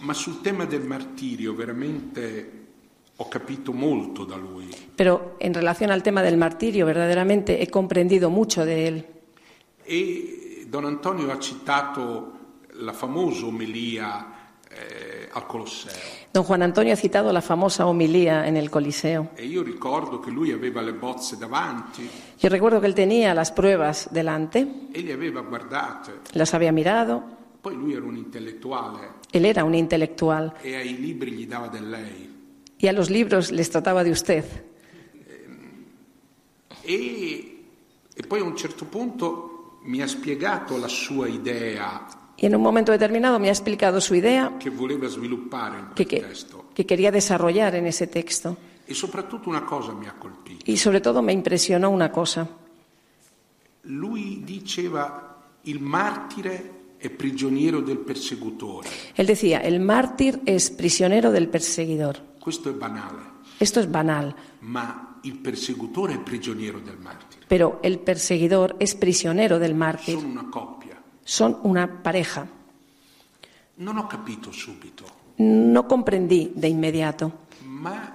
Ma 0.00 0.14
sul 0.14 0.40
tema 0.40 0.64
del 0.64 0.84
martirio 0.84 1.54
veramente 1.54 2.62
ho 3.16 3.28
capito 3.28 3.72
molto 3.72 4.24
da 4.24 4.36
lui. 4.36 4.68
Pero 4.96 5.36
en 5.38 5.52
relación 5.52 5.90
al 5.90 6.02
tema 6.02 6.22
del 6.22 6.38
martirio, 6.38 6.86
verdaderamente 6.86 7.62
he 7.62 7.68
comprendido 7.68 8.30
mucho 8.30 8.64
de 8.64 8.88
él. 8.88 9.06
E 9.84 10.66
Don 10.68 10.84
Antonio 10.84 11.30
ha 11.30 11.38
citato 11.38 12.32
la 12.74 12.92
famosa 12.92 13.46
omelia 13.46 14.26
eh, 14.70 15.28
al 15.30 15.46
Colosseo. 15.46 15.92
Don 16.32 16.44
Juan 16.44 16.62
Antonio 16.62 16.92
ha 16.94 16.96
citado 16.96 17.30
la 17.30 17.42
famosa 17.42 17.86
homilía 17.86 18.46
en 18.46 18.56
el 18.56 18.70
Coliseo. 18.70 19.30
E 19.36 19.44
io 19.44 19.62
ricordo 19.62 20.18
che 20.18 20.30
lui 20.30 20.50
aveva 20.50 20.80
le 20.80 20.92
bozze 20.94 21.36
davanti 21.36 22.08
Yo 22.38 22.48
recuerdo 22.48 22.80
que 22.80 22.86
él 22.86 22.94
tenía 22.94 23.34
las 23.34 23.52
pruebas 23.52 24.08
delante, 24.10 24.88
e 24.92 25.02
le 25.02 25.12
aveva 25.12 25.42
guardate. 25.42 26.12
las 26.32 26.54
había 26.54 26.72
mirado. 26.72 27.22
Poi 27.60 27.76
lui 27.76 27.92
era 27.92 28.04
un 28.04 28.16
intellettuale 28.16 29.20
Él 29.30 29.44
era 29.44 29.62
un 29.62 29.74
intelectual 29.74 30.54
e 30.62 30.74
ai 30.74 30.98
libri 30.98 31.32
gli 31.32 31.46
dava 31.46 31.68
del 31.68 31.88
lei. 31.90 32.30
y 32.78 32.88
a 32.88 32.92
los 32.92 33.10
libros 33.10 33.52
les 33.52 33.68
trataba 33.70 34.02
de 34.02 34.10
usted. 34.10 34.44
E, 36.84 37.64
e 38.14 38.22
poi 38.26 38.40
a 38.40 38.44
un 38.44 38.56
certo 38.56 38.86
punto 38.86 39.51
mi 39.84 40.00
ha 40.02 40.06
spiegato 40.08 40.76
la 40.78 40.88
sua 40.88 41.28
idea 41.28 42.06
Y 42.36 42.46
en 42.46 42.56
un 42.56 42.62
momento 42.62 42.90
determinado 42.90 43.38
me 43.38 43.48
ha 43.48 43.52
explicado 43.52 44.00
su 44.00 44.14
idea 44.14 44.56
che 44.58 44.70
voleva 44.70 45.06
sviluppare 45.08 45.78
in 45.78 45.86
que, 45.94 46.06
quel 46.06 46.20
que- 46.22 46.28
testo. 46.28 46.64
que 46.74 46.84
quería 46.86 47.10
desarrollar 47.12 47.74
en 47.76 47.86
ese 47.86 48.06
texto. 48.08 48.56
E 48.84 48.94
soprattutto 48.94 49.48
una 49.48 49.62
cosa 49.64 49.92
mi 49.92 50.06
ha 50.06 50.14
colpito. 50.18 50.64
Y 50.70 50.76
sobre 50.76 51.00
todo 51.00 51.22
me 51.22 51.32
impresionó 51.32 51.90
una 51.90 52.10
cosa. 52.10 52.48
Lui 53.82 54.42
diceva 54.44 55.36
il 55.64 55.80
martire 55.80 56.80
è 56.98 57.10
prigioniero 57.10 57.80
del 57.80 57.98
persecutore. 57.98 58.88
Él 59.14 59.26
decía, 59.26 59.58
el 59.60 59.80
mártir 59.80 60.40
es 60.44 60.70
prisionero 60.70 61.30
del 61.32 61.48
perseguidor. 61.48 62.18
Questo 62.40 62.70
è 62.70 62.72
banale, 62.72 63.22
Esto 63.58 63.80
es 63.80 63.88
banal, 63.90 64.34
ma 64.60 65.11
il 65.22 65.36
persecutore 65.38 66.14
è 66.14 66.18
prigioniero 66.20 66.78
del 66.80 66.98
martire. 66.98 67.44
pero 67.48 67.78
el 67.82 67.98
perseguidor 67.98 68.76
es 68.78 68.94
prisionero 68.94 69.58
del 69.58 69.74
mártir. 69.74 70.16
Sono 70.18 70.28
una 70.28 70.48
coppia. 70.50 71.00
Son 71.24 71.58
una 71.62 71.86
pareja. 72.02 72.46
Non 73.76 73.96
ho 73.98 74.06
capito 74.06 74.52
subito, 74.52 75.04
No 75.38 75.86
comprendí 75.86 76.52
de 76.54 76.68
inmediato, 76.68 77.46
ma 77.64 78.12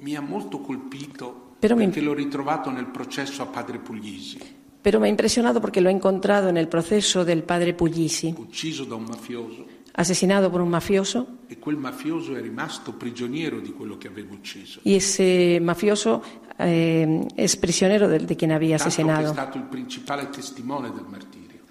mi 0.00 0.16
ha 0.16 0.20
molto 0.20 0.58
colpito 0.60 1.54
Però 1.60 1.76
mi- 1.76 1.84
perché 1.84 2.00
l'ho 2.00 2.14
ritrovato 2.14 2.70
nel 2.70 2.86
processo 2.86 3.42
a 3.42 3.46
Padre 3.46 3.78
Puglisi, 3.78 4.38
pero 4.80 4.98
me 4.98 5.06
ha 5.06 5.10
impresionado 5.10 5.60
porque 5.60 5.80
lo 5.80 5.88
he 5.88 5.92
encontrado 5.92 6.48
en 6.48 6.56
el 6.56 6.68
proceso 6.68 7.22
del 7.24 7.42
padre 7.42 7.74
Puglisi, 7.74 8.34
ucciso 8.36 8.84
da 8.84 8.94
un 8.96 9.04
mafioso 9.04 9.64
asesinado 9.96 10.50
por 10.50 10.60
un 10.60 10.68
mafioso, 10.70 11.38
e 11.48 11.58
quel 11.60 11.76
mafioso 11.76 12.34
è 12.34 12.40
rimasto 12.40 12.94
prigioniero 12.94 13.60
di 13.60 13.72
quello 13.72 13.96
che 13.96 14.08
aveva 14.08 14.32
ucciso. 14.34 14.80
y 14.84 14.94
ese 14.94 15.58
mafioso 15.62 16.22
eh, 16.58 17.26
es 17.36 17.56
prisionero 17.56 18.08
del- 18.08 18.26
de, 18.26 18.36
quien 18.36 18.52
había 18.52 18.76
asesinado, 18.76 19.34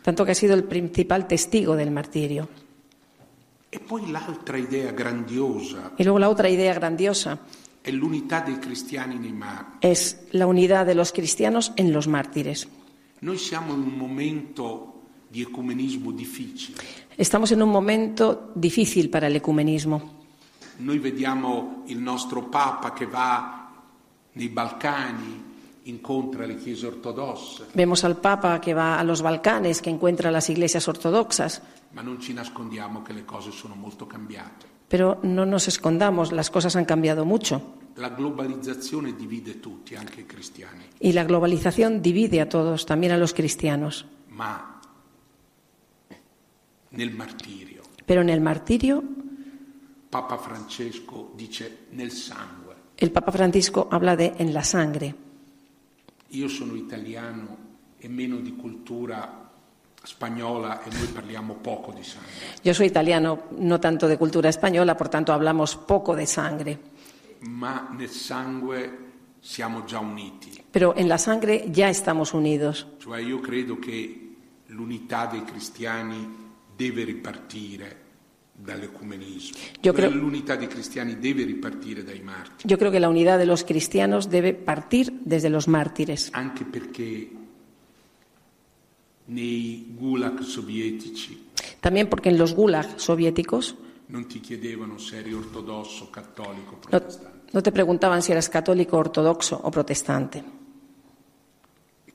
tanto 0.01 0.25
que 0.25 0.31
ha 0.31 0.35
sido 0.35 0.53
el 0.53 0.63
principal 0.63 1.27
testigo 1.27 1.75
del 1.75 1.91
martirio. 1.91 2.49
E 3.73 3.79
poi 3.79 4.05
l'altra 4.11 4.59
idea 4.59 4.91
grandiosa 4.91 5.93
Y 5.97 6.03
luego 6.03 6.19
la 6.19 6.29
otra 6.29 6.47
idea 6.47 6.75
grandiosa 6.75 7.39
è 7.81 7.89
l'unità 7.89 8.41
dei 8.41 8.59
cristiani 8.59 9.17
nei 9.17 9.33
es 9.81 10.27
la 10.31 10.45
unidad 10.45 10.85
de 10.85 10.93
los 10.93 11.11
cristianos 11.11 11.73
en 11.75 11.91
los 11.91 12.07
mártires. 12.07 12.67
Noi 13.21 13.37
siamo 13.37 13.73
in 13.73 13.81
un 13.81 13.97
momento 13.97 15.01
di 15.27 15.41
ecumenismo 15.41 16.11
difficile. 16.11 16.77
Estamos 17.17 17.51
en 17.51 17.63
un 17.63 17.69
momento 17.71 18.51
difícil 18.53 19.09
para 19.09 19.25
el 19.27 19.35
ecumenismo. 19.35 20.21
Noi 20.77 20.99
vediamo 20.99 21.83
il 21.87 21.97
nostro 21.97 22.43
Papa 22.49 22.93
che 22.93 23.07
va 23.07 23.62
Vemos 27.73 28.03
al 28.03 28.17
Papa 28.17 28.61
que 28.61 28.73
va 28.73 28.99
a 28.99 29.03
los 29.03 29.21
Balcanes, 29.21 29.81
que 29.81 29.89
encuentra 29.89 30.31
las 30.31 30.49
iglesias 30.49 30.87
ortodoxas, 30.87 31.61
ma 31.93 32.01
non 32.01 32.19
ci 32.19 32.33
nascondiamo 32.33 33.03
che 33.03 33.13
le 33.13 33.23
cose 33.25 33.51
sono 33.51 33.75
molto 33.75 34.07
cambiate. 34.07 34.65
pero 34.87 35.19
no 35.23 35.45
nos 35.45 35.67
escondamos, 35.67 36.31
las 36.31 36.49
cosas 36.49 36.75
han 36.75 36.85
cambiado 36.85 37.25
mucho 37.25 37.81
La 37.95 38.09
globalizzazione 38.09 39.15
divide 39.15 39.59
tutti, 39.59 39.95
anche 39.95 40.21
i 40.21 40.25
cristiani, 40.25 40.85
y 40.99 41.13
la 41.13 41.23
globalización 41.23 42.01
divide 42.01 42.41
a 42.41 42.49
todos, 42.49 42.85
también 42.85 43.11
a 43.11 43.17
los 43.17 43.33
cristianos. 43.33 44.05
ma 44.29 44.79
nel 46.89 47.11
martirio 47.11 47.83
Pero 48.05 48.21
en 48.21 48.29
el 48.29 48.41
martirio, 48.41 49.03
Papa 50.09 50.37
Francesco 50.37 51.31
dice 51.35 51.87
nel 51.91 52.11
sangue. 52.11 52.72
El 53.03 53.11
Papa 53.11 53.33
Francisco 53.33 53.89
habla 53.91 54.15
de 54.15 54.33
en 54.37 54.53
la 54.53 54.63
sangre. 54.63 55.13
Io 56.29 56.47
sono 56.47 56.73
italiano 56.75 57.57
e 57.99 58.07
meno 58.07 58.37
di 58.37 58.55
cultura 58.55 59.51
spagnola 60.01 60.83
e 60.83 60.89
noi 60.89 61.07
parliamo 61.07 61.55
poco 61.55 61.91
di 61.91 62.03
sangue, 62.03 62.31
Yo 62.61 62.73
soy 62.73 62.87
italiano, 62.87 63.47
no 63.57 63.77
tanto 63.79 64.07
de 64.07 64.17
cultura 64.17 64.47
española, 64.47 64.95
por 64.95 65.09
tanto 65.09 65.33
hablamos 65.33 65.75
poco 65.75 66.15
de 66.15 66.25
sangre. 66.25 66.79
ma 67.41 67.89
nel 67.91 68.07
sangue 68.07 68.97
siamo 69.41 69.83
già 69.83 69.99
uniti. 69.99 70.63
Pero 70.71 70.95
en 70.95 71.09
la 71.09 71.17
sangre 71.17 71.65
ya 71.69 71.89
estamos 71.89 72.31
unidos. 72.31 72.87
Cioè 72.99 73.19
io 73.19 73.41
credo 73.41 73.79
che 73.79 74.35
l'unità 74.67 75.25
dei 75.25 75.43
cristiani 75.43 76.25
deve 76.73 77.03
ripartire 77.03 78.02
dai 78.63 78.89
martiri, 82.21 82.63
Yo 82.63 82.77
creo 82.77 82.91
que 82.91 82.99
la 82.99 83.09
unidad 83.09 83.37
de 83.37 83.45
los 83.45 83.63
cristianos 83.63 84.29
debe 84.29 84.53
partir 84.53 85.11
desde 85.25 85.49
los 85.49 85.67
mártires, 85.67 86.29
anche 86.33 86.63
perché 86.63 87.29
nei 89.25 89.87
gulag 89.95 90.41
sovietici 90.41 91.51
también 91.79 92.09
porque 92.09 92.29
en 92.29 92.37
los 92.37 92.53
gulag 92.53 92.99
soviéticos 92.99 93.75
non 94.07 94.27
ti 94.27 94.39
chiedevano 94.39 94.97
se 94.97 95.17
eri 95.17 95.33
ortodosso, 95.33 96.09
cattolico, 96.09 96.75
no, 96.75 96.79
protestante. 96.79 97.49
no 97.51 97.61
te 97.61 97.71
preguntaban 97.71 98.21
si 98.21 98.31
eras 98.31 98.49
católico, 98.49 98.97
ortodoxo 98.97 99.55
o 99.55 99.69
protestante. 99.69 100.43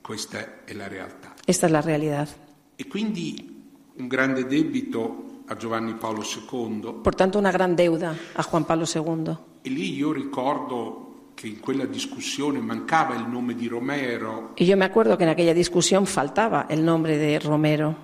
Questa 0.01 0.63
è 0.65 0.73
la 0.73 0.87
realtà. 0.87 1.35
Esta 1.45 1.67
es 1.67 1.71
la 1.71 1.81
realidad. 1.81 2.27
E 2.75 2.87
quindi 2.87 3.61
un 3.97 4.07
grande 4.07 4.45
debito 4.45 5.28
a 5.51 5.55
Giovanni 5.55 5.93
Paolo 5.95 6.21
II 6.23 7.01
Por 7.01 7.15
tanto, 7.15 7.37
una 7.37 7.51
gran 7.51 7.75
deuda 7.75 8.15
a 8.33 8.43
Juan 8.43 8.65
Pablo 8.65 8.85
II. 8.91 9.37
e 9.61 9.69
lì 9.69 9.95
io 9.95 10.11
ricordo 10.11 11.31
che 11.33 11.47
in 11.47 11.59
quella 11.59 11.85
discussione 11.85 12.59
mancava 12.59 13.15
il 13.15 13.25
nome 13.27 13.55
di 13.55 13.67
Romero 13.67 14.51
Y 14.57 14.65
yo 14.65 14.75
me 14.77 14.85
acuerdo 14.85 15.15
que 15.17 15.23
en 15.23 15.29
aquella 15.29 15.53
discusión 15.53 16.05
faltaba 16.05 16.67
el 16.69 16.83
nombre 16.83 17.17
de 17.17 17.39
Romero. 17.39 17.95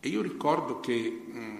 e 0.00 0.08
io 0.08 0.22
ricordo 0.22 0.80
che, 0.80 1.22
mm, 1.32 1.56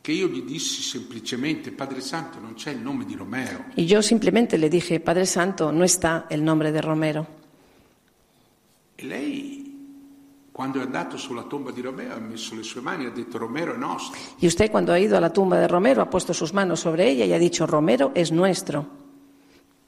che 0.00 0.12
io 0.12 0.28
gli 0.28 0.42
dissi 0.42 0.80
semplicemente 0.82 1.70
Padre 1.72 2.00
Santo 2.00 2.38
non 2.40 2.54
c'è 2.54 2.70
il 2.70 2.78
nome 2.80 3.04
di 3.04 3.14
Romero 3.14 3.64
Y 3.76 3.84
yo 3.86 4.00
simplemente 4.02 4.56
le 4.56 4.68
dije, 4.68 5.00
Padre 5.00 5.26
Santo, 5.26 5.70
no 5.72 5.84
está 5.84 6.26
el 6.30 6.42
nombre 6.42 6.70
de 6.72 6.80
Romero. 6.80 7.26
e 8.96 9.04
lei 9.06 9.57
quando 10.58 10.80
è 10.80 10.82
andato 10.82 11.16
sulla 11.16 11.44
tomba 11.44 11.70
di 11.70 11.80
Romero 11.80 12.16
ha 12.16 12.18
messo 12.18 12.56
le 12.56 12.64
sue 12.64 12.80
mani 12.80 13.04
e 13.04 13.06
ha 13.06 13.10
detto 13.10 13.38
Romero 13.38 13.74
è 13.74 13.76
nostro 13.76 14.18
Y 14.40 14.46
usted 14.48 14.72
cuando 14.72 14.90
ha 14.90 14.98
ido 14.98 15.16
a 15.16 15.20
la 15.20 15.30
tumba 15.30 15.56
de 15.56 15.68
Romero 15.68 16.02
ha 16.02 16.06
puesto 16.10 16.32
sus 16.34 16.52
manos 16.52 16.80
sobre 16.80 17.08
ella 17.08 17.24
y 17.24 17.32
ha 17.32 17.38
dicho, 17.38 17.64
Romero 17.64 18.10
es 18.12 18.32
nuestro. 18.32 18.84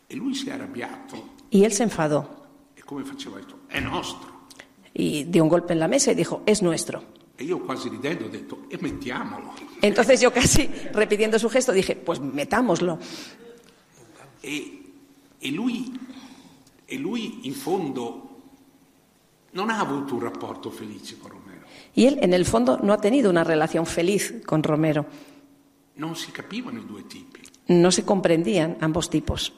e 0.06 0.14
lui 0.14 0.32
si 0.32 0.48
è 0.48 0.52
arrabbiato 0.52 1.16
Y 1.50 1.64
él 1.64 1.72
se 1.72 1.82
enfadó. 1.82 2.46
e 2.76 2.82
come 2.84 3.02
faceva? 3.02 3.38
Ha 3.38 3.40
detto 3.40 3.56
è 3.66 3.80
nostro 3.80 4.46
y 4.94 5.24
dio 5.24 5.42
un 5.42 5.48
golpe 5.48 5.72
en 5.72 5.80
la 5.80 5.88
mesa 5.88 6.12
y 6.12 6.14
dijo, 6.14 6.42
es 6.46 6.62
nuestro. 6.62 7.02
E 7.36 7.42
io 7.42 7.58
quasi 7.64 7.88
ridendo 7.88 8.26
ho 8.26 8.28
detto, 8.28 8.66
e 8.68 8.78
mettiamolo. 8.80 9.54
Entonces 9.82 10.20
yo 10.20 10.30
casi 10.32 10.70
repitiendo 10.92 11.36
su 11.40 11.48
gesto 11.48 11.72
dije, 11.72 11.96
pues 11.96 12.20
metámoslo. 12.20 12.96
E, 14.40 14.82
e, 15.40 15.50
lui, 15.50 15.92
e 16.86 16.96
lui 16.96 17.40
in 17.42 17.54
fondo 17.54 18.29
non 19.52 19.70
ha 19.70 19.78
avuto 19.80 20.14
un 20.14 20.20
rapporto 20.20 20.70
felice 20.70 21.18
con 21.18 21.30
Romero. 21.30 21.66
Y 21.94 22.06
él 22.06 22.18
en 22.22 22.32
el 22.34 22.44
fondo 22.44 22.78
no 22.82 22.92
ha 22.92 23.00
tenido 23.00 23.30
una 23.30 23.44
relación 23.44 23.84
feliz 23.86 24.42
con 24.46 24.62
Romero. 24.62 25.06
Non 25.94 26.14
si 26.16 26.30
capivano 26.30 26.78
i 26.78 26.86
due 26.86 27.02
tipi. 27.06 27.40
No 27.66 27.90
se 27.90 28.04
comprendían 28.04 28.76
ambos 28.80 29.10
tipos. 29.10 29.52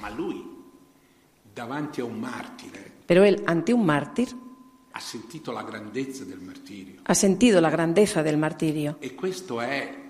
Ma 0.00 0.08
lui, 0.10 0.42
davanti 1.54 2.00
a 2.00 2.04
un 2.04 2.18
martire, 2.18 2.90
Pero 3.06 3.22
él, 3.24 3.42
ante 3.46 3.72
un 3.72 3.84
mártir, 3.84 4.28
ha 4.92 5.00
sentito 5.00 5.52
la 5.52 5.62
grandezza 5.62 6.24
del 6.24 6.40
martirio. 6.40 7.00
ha 7.04 7.14
sentido 7.14 7.60
la 7.60 7.70
grandeza 7.70 8.22
del 8.22 8.36
martirio. 8.38 8.96
E 9.00 9.14
questo 9.14 9.60
è 9.60 10.06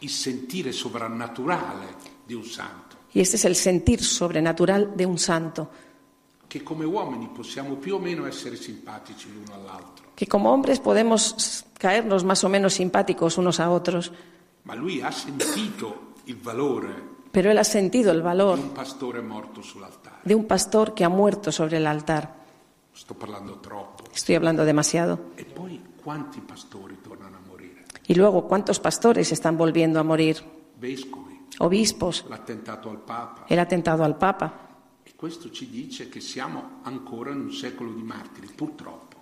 il 0.00 0.10
sentire 0.10 0.72
sovrannaturale 0.72 1.86
di 2.24 2.34
un 2.34 2.44
santo. 2.44 2.96
Y 3.12 3.20
este 3.20 3.36
es 3.36 3.44
el 3.44 3.54
sentir 3.56 4.02
sobrenatural 4.02 4.94
de 4.96 5.06
un 5.06 5.18
santo, 5.18 5.70
Che 6.56 6.62
come 6.62 6.86
uomini 6.86 7.28
possiamo 7.28 7.74
più 7.76 7.96
o 7.96 7.98
meno 7.98 8.24
essere 8.26 8.56
simpatici 8.56 9.28
l'uno 9.30 9.52
all'altro, 9.60 10.06
que 10.14 10.26
como 10.26 10.50
hombres 10.50 10.80
podemos 10.80 11.64
caernos 11.76 12.24
más 12.24 12.42
o 12.44 12.48
menos 12.48 12.72
simpáticos 12.72 13.36
unos 13.36 13.60
a 13.60 13.68
otros, 13.68 14.10
ma 14.62 14.74
lui 14.74 15.02
ha 15.02 15.12
sentito 15.12 16.14
il 16.24 16.36
valore 16.36 17.14
pero 17.30 17.50
él 17.50 17.58
ha 17.58 17.64
sentido 17.64 18.10
el 18.10 18.18
di 18.18 18.24
valor 18.24 18.58
un 18.58 18.72
pastore 18.72 19.20
morto 19.20 19.60
sull'altare. 19.60 20.24
de 20.24 20.34
un 20.34 20.46
pastor 20.46 20.94
que 20.94 21.04
ha 21.04 21.10
muerto 21.10 21.52
sobre 21.52 21.76
el 21.76 21.86
altar. 21.86 22.34
Sto 22.94 23.12
parlando 23.12 23.60
troppo. 23.60 24.04
Estoy 24.14 24.36
hablando 24.36 24.64
demasiado. 24.64 25.36
E 25.36 25.44
poi 25.44 25.78
quanti 26.02 26.40
pastori 26.40 26.96
tornano 27.02 27.36
a 27.36 27.40
morire? 27.46 27.84
Y 28.08 28.14
luego, 28.14 28.48
¿cuántos 28.48 28.80
pastores 28.80 29.30
están 29.30 29.58
volviendo 29.58 30.00
a 30.00 30.02
morir? 30.02 30.42
Vescovi, 30.80 31.38
Obispos, 31.58 32.24
l'attentato 32.30 32.88
al 32.88 33.04
Papa. 33.04 33.44
el 33.46 33.58
atentado 33.58 34.02
al 34.02 34.16
Papa. 34.16 34.65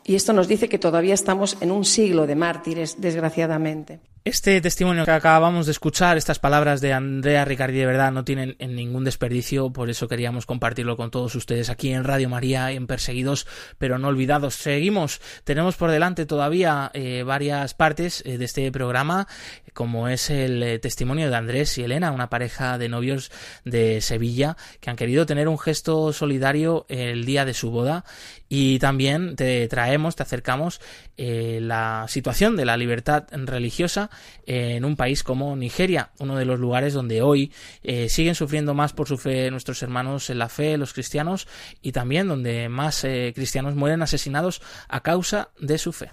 Y 0.04 0.14
esto 0.14 0.33
nos 0.33 0.48
dice 0.48 0.68
que 0.68 0.78
todavía 0.78 1.14
estamos 1.14 1.57
en 1.61 1.70
un 1.70 1.85
siglo 1.85 2.26
de 2.26 2.35
mártires, 2.35 3.00
desgraciadamente. 3.00 4.00
Este 4.26 4.58
testimonio 4.62 5.04
que 5.04 5.10
acabamos 5.10 5.66
de 5.66 5.72
escuchar, 5.72 6.16
estas 6.16 6.38
palabras 6.38 6.80
de 6.80 6.94
Andrea 6.94 7.44
Ricardi, 7.44 7.76
de 7.76 7.84
verdad 7.84 8.10
no 8.10 8.24
tienen 8.24 8.56
en 8.58 8.74
ningún 8.74 9.04
desperdicio, 9.04 9.70
por 9.70 9.90
eso 9.90 10.08
queríamos 10.08 10.46
compartirlo 10.46 10.96
con 10.96 11.10
todos 11.10 11.34
ustedes 11.34 11.68
aquí 11.68 11.92
en 11.92 12.04
Radio 12.04 12.30
María, 12.30 12.70
en 12.70 12.87
Perseguidos 12.87 13.46
pero 13.76 13.98
no 13.98 14.08
olvidados. 14.08 14.54
Seguimos, 14.54 15.20
tenemos 15.44 15.76
por 15.76 15.90
delante 15.90 16.24
todavía 16.24 16.90
eh, 16.94 17.22
varias 17.22 17.74
partes 17.74 18.22
eh, 18.24 18.38
de 18.38 18.46
este 18.46 18.72
programa, 18.72 19.28
como 19.74 20.08
es 20.08 20.30
el 20.30 20.62
eh, 20.62 20.78
testimonio 20.78 21.28
de 21.28 21.37
Andrés 21.37 21.76
y 21.76 21.82
Elena, 21.82 22.10
una 22.10 22.30
pareja 22.30 22.78
de 22.78 22.88
novios 22.88 23.30
de 23.66 24.00
Sevilla 24.00 24.56
que 24.80 24.88
han 24.88 24.96
querido 24.96 25.26
tener 25.26 25.48
un 25.48 25.58
gesto 25.58 26.14
solidario 26.14 26.87
el 26.88 27.26
día 27.26 27.44
de 27.44 27.52
su 27.52 27.70
boda 27.70 28.06
y 28.48 28.78
también 28.78 29.37
te 29.37 29.68
traemos, 29.68 30.16
te 30.16 30.22
acercamos 30.22 30.80
la 31.16 32.06
situación 32.08 32.56
de 32.56 32.64
la 32.64 32.76
libertad 32.76 33.24
religiosa 33.30 34.10
en 34.46 34.85
un 34.85 34.96
país 34.96 35.22
como 35.22 35.57
Nigeria, 35.57 36.11
uno 36.18 36.37
de 36.37 36.44
los 36.44 36.59
lugares 36.59 36.94
donde 36.94 37.22
hoy 37.22 37.53
eh, 37.83 38.09
siguen 38.09 38.35
sufriendo 38.35 38.74
más 38.74 38.92
por 38.92 39.09
su 39.09 39.18
fe 39.18 39.50
nuestros 39.50 39.83
hermanos 39.83 40.31
en 40.31 40.38
la 40.38 40.48
fe, 40.48 40.77
los 40.77 40.92
cristianos, 40.92 41.48
y 41.83 41.92
también 41.92 42.29
donde 42.29 42.68
más 42.68 43.05
eh, 43.05 43.33
cristianos 43.35 43.74
mueren 43.74 44.03
asesinados 44.03 44.62
a 44.88 45.00
causa 45.00 45.48
de 45.59 45.79
su 45.79 45.92
fe. 45.92 46.11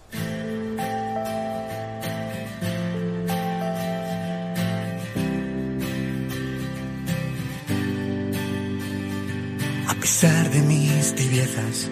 A 9.88 9.96
pesar 10.02 10.50
de 10.52 10.62
mis 10.62 11.16
tibiezas, 11.16 11.90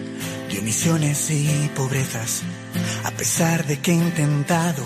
y 1.32 1.70
pobrezas, 1.76 2.44
a 3.04 3.12
pesar 3.12 3.66
de 3.66 3.80
que 3.80 3.92
he 3.92 3.96
intentado 3.96 4.86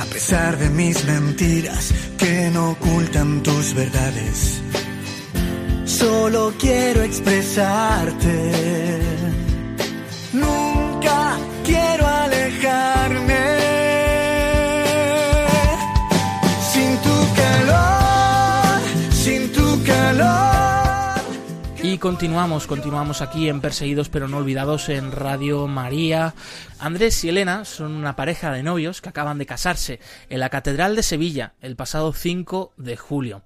a 0.00 0.04
pesar 0.06 0.56
de 0.58 0.68
mis 0.70 1.04
mentiras 1.04 1.92
que 2.18 2.50
no 2.50 2.70
ocultan 2.70 3.42
tus 3.42 3.74
verdades. 3.74 4.60
Solo 5.84 6.54
quiero 6.58 7.02
expresarte. 7.02 9.00
Nunca 10.32 11.36
quiero 11.64 12.06
alejarme. 12.06 13.71
Continuamos, 22.02 22.66
continuamos 22.66 23.22
aquí 23.22 23.48
en 23.48 23.60
Perseguidos 23.60 24.08
pero 24.08 24.26
no 24.26 24.38
olvidados 24.38 24.88
en 24.88 25.12
Radio 25.12 25.68
María. 25.68 26.34
Andrés 26.80 27.22
y 27.22 27.28
Elena 27.28 27.64
son 27.64 27.92
una 27.92 28.16
pareja 28.16 28.50
de 28.50 28.64
novios 28.64 29.00
que 29.00 29.10
acaban 29.10 29.38
de 29.38 29.46
casarse 29.46 30.00
en 30.28 30.40
la 30.40 30.50
Catedral 30.50 30.96
de 30.96 31.04
Sevilla 31.04 31.54
el 31.60 31.76
pasado 31.76 32.12
5 32.12 32.72
de 32.76 32.96
julio. 32.96 33.42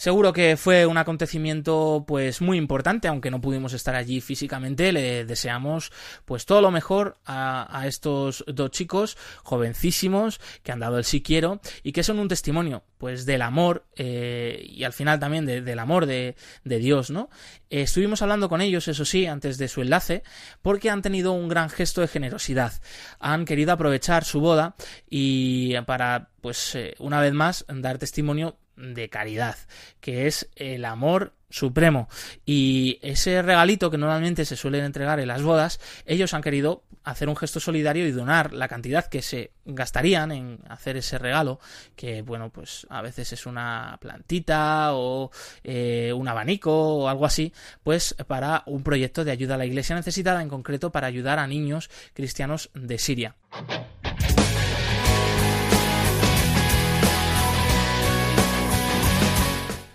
Seguro 0.00 0.32
que 0.32 0.56
fue 0.56 0.86
un 0.86 0.96
acontecimiento 0.96 2.04
pues 2.06 2.40
muy 2.40 2.56
importante, 2.56 3.06
aunque 3.06 3.30
no 3.30 3.42
pudimos 3.42 3.74
estar 3.74 3.94
allí 3.94 4.22
físicamente. 4.22 4.92
Le 4.92 5.26
deseamos 5.26 5.92
pues 6.24 6.46
todo 6.46 6.62
lo 6.62 6.70
mejor 6.70 7.18
a, 7.26 7.68
a 7.78 7.86
estos 7.86 8.42
dos 8.46 8.70
chicos 8.70 9.18
jovencísimos 9.42 10.40
que 10.62 10.72
han 10.72 10.80
dado 10.80 10.96
el 10.96 11.04
sí 11.04 11.22
quiero 11.22 11.60
y 11.82 11.92
que 11.92 12.02
son 12.02 12.18
un 12.18 12.28
testimonio 12.28 12.82
pues 12.96 13.26
del 13.26 13.42
amor 13.42 13.86
eh, 13.94 14.66
y 14.70 14.84
al 14.84 14.94
final 14.94 15.18
también 15.18 15.44
de, 15.44 15.60
del 15.60 15.78
amor 15.78 16.06
de, 16.06 16.34
de 16.64 16.78
Dios, 16.78 17.10
¿no? 17.10 17.28
Eh, 17.68 17.82
estuvimos 17.82 18.22
hablando 18.22 18.48
con 18.48 18.62
ellos, 18.62 18.88
eso 18.88 19.04
sí, 19.04 19.26
antes 19.26 19.58
de 19.58 19.68
su 19.68 19.82
enlace, 19.82 20.22
porque 20.62 20.88
han 20.88 21.02
tenido 21.02 21.32
un 21.32 21.48
gran 21.48 21.68
gesto 21.68 22.00
de 22.00 22.08
generosidad. 22.08 22.72
Han 23.18 23.44
querido 23.44 23.72
aprovechar 23.72 24.24
su 24.24 24.40
boda 24.40 24.76
y 25.08 25.78
para 25.82 26.30
pues 26.40 26.74
eh, 26.74 26.94
una 26.98 27.20
vez 27.20 27.32
más 27.32 27.66
dar 27.68 27.98
testimonio 27.98 28.56
de 28.80 29.08
caridad, 29.08 29.56
que 30.00 30.26
es 30.26 30.48
el 30.56 30.84
amor 30.84 31.34
supremo. 31.50 32.08
Y 32.46 32.98
ese 33.02 33.42
regalito 33.42 33.90
que 33.90 33.98
normalmente 33.98 34.44
se 34.44 34.56
suelen 34.56 34.84
entregar 34.84 35.20
en 35.20 35.28
las 35.28 35.42
bodas, 35.42 35.80
ellos 36.06 36.32
han 36.32 36.42
querido 36.42 36.84
hacer 37.02 37.28
un 37.28 37.36
gesto 37.36 37.60
solidario 37.60 38.06
y 38.06 38.12
donar 38.12 38.52
la 38.52 38.68
cantidad 38.68 39.06
que 39.06 39.22
se 39.22 39.52
gastarían 39.64 40.32
en 40.32 40.58
hacer 40.68 40.96
ese 40.96 41.18
regalo, 41.18 41.58
que 41.96 42.22
bueno, 42.22 42.50
pues 42.50 42.86
a 42.90 43.02
veces 43.02 43.32
es 43.32 43.46
una 43.46 43.98
plantita 44.00 44.94
o 44.94 45.30
eh, 45.64 46.12
un 46.14 46.28
abanico 46.28 46.72
o 46.72 47.08
algo 47.08 47.26
así, 47.26 47.52
pues 47.82 48.14
para 48.26 48.62
un 48.66 48.82
proyecto 48.82 49.24
de 49.24 49.32
ayuda 49.32 49.54
a 49.54 49.58
la 49.58 49.66
iglesia 49.66 49.96
necesitada, 49.96 50.42
en 50.42 50.48
concreto 50.48 50.92
para 50.92 51.06
ayudar 51.06 51.38
a 51.38 51.46
niños 51.46 51.90
cristianos 52.14 52.70
de 52.74 52.98
Siria. 52.98 53.36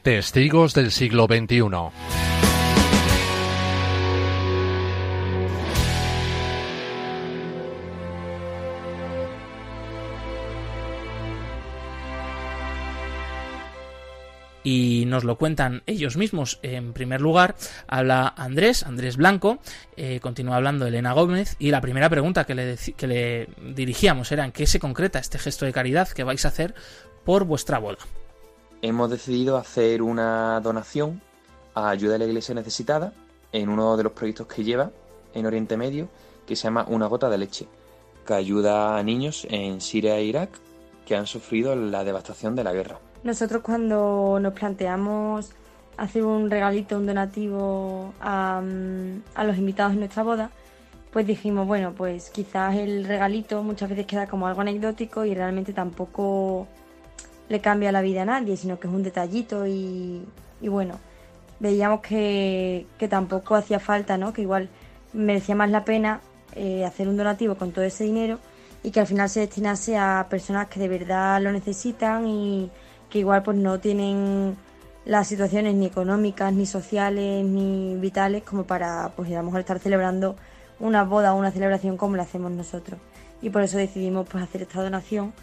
Testigos 0.06 0.76
del 0.76 0.92
siglo 0.92 1.26
XXI. 1.26 1.62
y 14.64 15.06
nos 15.08 15.24
lo 15.24 15.40
cuentan 15.40 15.82
ellos 15.88 16.18
mismos. 16.18 16.60
En 16.62 16.94
primer 16.94 17.20
lugar, 17.22 17.56
habla 17.88 18.32
Andrés, 18.38 18.84
Andrés 18.84 19.18
Blanco, 19.18 19.58
eh, 19.98 20.20
continúa 20.22 20.58
hablando 20.58 20.86
Elena 20.86 21.14
Gómez, 21.14 21.56
y 21.58 21.72
la 21.72 21.82
primera 21.82 22.12
pregunta 22.12 22.46
que 22.46 22.54
le, 22.54 22.78
que 22.96 23.08
le 23.08 23.50
dirigíamos 23.74 24.32
era 24.32 24.46
en 24.46 24.52
qué 24.52 24.68
se 24.68 24.80
concreta 24.80 25.18
este 25.18 25.40
gesto 25.40 25.66
de 25.66 25.74
caridad 25.74 26.10
que 26.10 26.24
vais 26.24 26.46
a 26.46 26.50
hacer 26.50 26.76
por 27.24 27.46
vuestra 27.46 27.80
boda. 27.80 27.98
Hemos 28.88 29.10
decidido 29.10 29.58
hacer 29.58 30.04
una 30.04 30.60
donación 30.62 31.20
a 31.74 31.90
ayuda 31.90 32.16
a 32.16 32.18
la 32.20 32.26
iglesia 32.26 32.54
necesitada 32.54 33.14
en 33.52 33.68
uno 33.68 33.98
de 33.98 34.04
los 34.04 34.12
proyectos 34.12 34.46
que 34.46 34.64
lleva 34.64 34.92
en 35.34 35.48
Oriente 35.48 35.76
Medio, 35.76 36.08
que 36.46 36.56
se 36.56 36.66
llama 36.66 36.86
Una 36.88 37.08
gota 37.08 37.28
de 37.28 37.40
leche. 37.40 37.68
que 38.28 38.36
ayuda 38.36 38.96
a 38.96 39.02
niños 39.02 39.48
en 39.50 39.82
Siria 39.82 40.18
e 40.18 40.26
Irak 40.26 40.52
que 41.04 41.16
han 41.16 41.26
sufrido 41.26 41.76
la 41.76 42.04
devastación 42.04 42.56
de 42.56 42.64
la 42.64 42.74
guerra. 42.74 43.00
Nosotros 43.24 43.64
cuando 43.64 44.38
nos 44.40 44.54
planteamos 44.54 45.50
hacer 45.98 46.24
un 46.24 46.48
regalito, 46.52 46.96
un 46.98 47.08
donativo 47.08 48.14
a, 48.22 48.62
a 49.34 49.44
los 49.46 49.58
invitados 49.58 49.94
en 49.94 50.00
nuestra 50.02 50.22
boda, 50.22 50.52
pues 51.12 51.26
dijimos, 51.26 51.66
bueno, 51.66 51.92
pues 51.98 52.30
quizás 52.30 52.76
el 52.76 53.06
regalito 53.06 53.64
muchas 53.64 53.90
veces 53.90 54.06
queda 54.06 54.28
como 54.28 54.46
algo 54.46 54.62
anecdótico 54.62 55.26
y 55.26 55.34
realmente 55.34 55.74
tampoco 55.74 56.68
le 57.50 57.62
cambia 57.62 57.92
la 57.92 58.02
vida 58.02 58.24
a 58.24 58.26
nadie, 58.26 58.58
sino 58.58 58.80
que 58.80 58.88
es 58.88 58.94
un 58.94 59.04
detallito 59.04 59.68
y, 59.68 60.26
bueno, 60.62 61.00
veíamos 61.60 62.02
que, 62.02 62.88
tampoco 63.10 63.56
hacía 63.56 63.80
falta, 63.80 64.18
¿no? 64.18 64.34
Que 64.34 64.42
igual 64.42 64.70
merecía 65.14 65.56
más 65.56 65.70
la 65.70 65.86
pena 65.86 66.22
eh, 66.56 66.86
hacer 66.86 67.08
un 67.08 67.18
donativo 67.18 67.56
con 67.56 67.72
todo 67.72 67.86
ese 67.86 68.04
dinero 68.04 68.40
y 68.84 68.92
que 68.92 69.00
al 69.00 69.08
final 69.08 69.30
se 69.30 69.42
destinase 69.42 69.98
a 69.98 70.28
personas 70.30 70.68
que 70.68 70.80
de 70.80 70.88
verdad 70.88 71.42
lo 71.42 71.52
necesitan 71.52 72.28
y 72.28 72.70
que 73.10 73.20
igual 73.20 73.44
pues 73.44 73.58
no 73.58 73.80
tienen 73.80 74.56
las 75.06 75.28
situaciones 75.28 75.76
ni 75.76 75.86
económicas, 75.86 76.54
ni 76.54 76.66
sociales, 76.66 77.46
ni 77.46 77.96
vitales 77.96 78.44
como 78.44 78.64
para 78.64 79.12
pues 79.16 79.32
a 79.32 79.36
lo 79.36 79.44
mejor 79.44 79.62
estar 79.62 79.80
celebrando 79.80 80.36
una 80.80 81.04
boda 81.04 81.34
o 81.34 81.38
una 81.38 81.52
celebración 81.52 81.98
como 81.98 82.16
la 82.16 82.24
hacemos 82.24 82.52
nosotros. 82.52 83.00
Y 83.42 83.50
por 83.50 83.62
eso 83.64 83.78
decidimos 83.78 84.28
pues, 84.30 84.44
hacer 84.44 84.64
esta 84.64 84.82
donación 84.82 85.34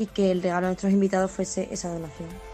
y 0.00 0.06
que 0.06 0.30
el 0.30 0.42
regalo 0.42 0.66
a 0.66 0.70
nuestros 0.70 0.92
invitados 0.92 1.30
fuese 1.30 1.68
esa 1.70 1.92
donación. 1.92 2.49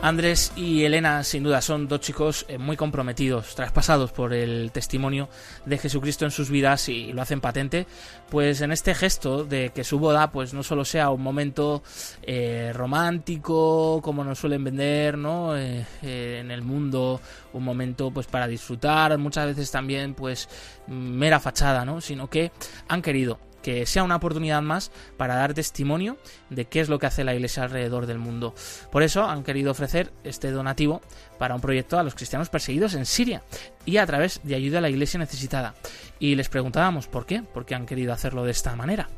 Andrés 0.00 0.52
y 0.54 0.84
Elena, 0.84 1.24
sin 1.24 1.42
duda, 1.42 1.60
son 1.60 1.88
dos 1.88 2.00
chicos 2.00 2.46
eh, 2.48 2.56
muy 2.56 2.76
comprometidos, 2.76 3.56
traspasados 3.56 4.12
por 4.12 4.32
el 4.32 4.70
testimonio 4.70 5.28
de 5.66 5.76
Jesucristo 5.76 6.24
en 6.24 6.30
sus 6.30 6.50
vidas 6.50 6.88
y 6.88 7.12
lo 7.12 7.20
hacen 7.20 7.40
patente, 7.40 7.84
pues 8.30 8.60
en 8.60 8.70
este 8.70 8.94
gesto 8.94 9.44
de 9.44 9.70
que 9.70 9.82
su 9.82 9.98
boda, 9.98 10.30
pues 10.30 10.54
no 10.54 10.62
solo 10.62 10.84
sea 10.84 11.10
un 11.10 11.22
momento 11.22 11.82
eh, 12.22 12.72
romántico, 12.74 14.00
como 14.00 14.22
nos 14.22 14.38
suelen 14.38 14.62
vender, 14.62 15.18
¿no? 15.18 15.56
Eh, 15.56 15.84
en 16.02 16.52
el 16.52 16.62
mundo, 16.62 17.20
un 17.52 17.64
momento, 17.64 18.12
pues 18.12 18.28
para 18.28 18.46
disfrutar, 18.46 19.18
muchas 19.18 19.46
veces 19.46 19.68
también, 19.72 20.14
pues 20.14 20.48
mera 20.86 21.40
fachada, 21.40 21.84
¿no? 21.84 22.00
Sino 22.00 22.30
que 22.30 22.52
han 22.86 23.02
querido 23.02 23.40
que 23.68 23.84
sea 23.84 24.02
una 24.02 24.16
oportunidad 24.16 24.62
más 24.62 24.90
para 25.18 25.34
dar 25.34 25.52
testimonio 25.52 26.16
de 26.48 26.64
qué 26.64 26.80
es 26.80 26.88
lo 26.88 26.98
que 26.98 27.04
hace 27.04 27.22
la 27.22 27.34
Iglesia 27.34 27.64
alrededor 27.64 28.06
del 28.06 28.18
mundo. 28.18 28.54
Por 28.90 29.02
eso 29.02 29.24
han 29.24 29.44
querido 29.44 29.70
ofrecer 29.70 30.10
este 30.24 30.50
donativo 30.50 31.02
para 31.36 31.54
un 31.54 31.60
proyecto 31.60 31.98
a 31.98 32.02
los 32.02 32.14
cristianos 32.14 32.48
perseguidos 32.48 32.94
en 32.94 33.04
Siria 33.04 33.42
y 33.84 33.98
a 33.98 34.06
través 34.06 34.40
de 34.42 34.54
ayuda 34.54 34.78
a 34.78 34.80
la 34.80 34.88
Iglesia 34.88 35.20
necesitada. 35.20 35.74
Y 36.18 36.34
les 36.34 36.48
preguntábamos 36.48 37.08
por 37.08 37.26
qué, 37.26 37.42
por 37.42 37.66
qué 37.66 37.74
han 37.74 37.84
querido 37.84 38.14
hacerlo 38.14 38.42
de 38.42 38.52
esta 38.52 38.74
manera. 38.74 39.10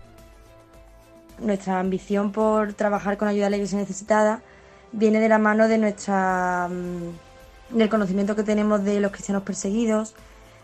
Nuestra 1.39 1.79
ambición 1.79 2.33
por 2.33 2.73
trabajar 2.73 3.19
con 3.19 3.29
ayuda 3.29 3.47
a 3.47 3.51
la 3.51 3.57
Iglesia 3.57 3.79
necesitada 3.79 4.43
viene 4.91 5.21
de 5.21 5.29
la 5.29 5.39
mano 5.39 5.69
de 5.69 5.79
nuestra 5.79 6.69
mm, 6.69 7.77
del 7.79 7.89
conocimiento 7.89 8.35
que 8.35 8.43
tenemos 8.43 8.83
de 8.83 8.99
los 8.99 9.13
cristianos 9.13 9.45
perseguidos, 9.45 10.17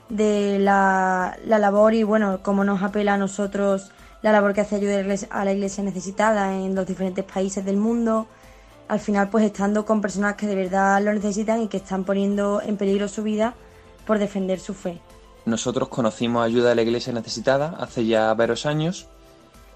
de 0.09 0.59
la, 0.59 1.37
labor 1.45 1.95
y 1.95 2.03
bueno, 2.03 2.41
cómo 2.43 2.65
nos 2.65 2.83
apela 2.83 3.15
a 3.15 3.19
nosotros 3.19 3.91
la 4.23 4.33
labor 4.33 4.55
que 4.55 4.61
hace 4.61 4.77
ayuda 4.77 5.03
a 5.31 5.45
la 5.45 5.53
iglesia 5.53 5.85
necesitada 5.85 6.55
en 6.57 6.75
los 6.75 6.87
diferentes 6.87 7.25
países 7.25 7.65
del 7.65 7.77
mundo. 7.77 8.27
Al 8.89 9.01
final, 9.01 9.29
pues 9.31 9.45
estando 9.45 9.85
con 9.85 10.01
personas 10.01 10.37
que 10.37 10.47
de 10.47 10.55
verdad 10.55 11.03
lo 11.03 11.13
necesitan 11.13 11.63
y 11.63 11.69
que 11.69 11.79
están 11.79 12.05
poniendo 12.05 12.61
en 12.63 12.77
peligro 12.77 13.09
su 13.09 13.23
vida 13.23 13.55
por 14.07 14.19
defender 14.19 14.61
su 14.61 14.75
fe. 14.75 15.01
Nosotros 15.45 15.89
conocimos 15.89 16.45
ayuda 16.45 16.73
a 16.73 16.75
la 16.75 16.83
iglesia 16.83 17.13
necesitada 17.13 17.77
hace 17.79 18.07
ya 18.07 18.33
varios 18.35 18.67
años, 18.67 19.07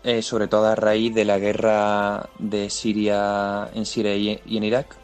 eh, 0.03 0.23
sobre 0.23 0.49
todo 0.49 0.67
a 0.67 0.75
raíz 0.75 1.15
de 1.15 1.25
la 1.25 1.39
guerra 1.39 2.29
de 2.39 2.71
Siria 2.71 3.69
en 3.75 3.87
Siria 3.87 4.17
y 4.17 4.57
en 4.57 4.65
Irak, 4.65 4.97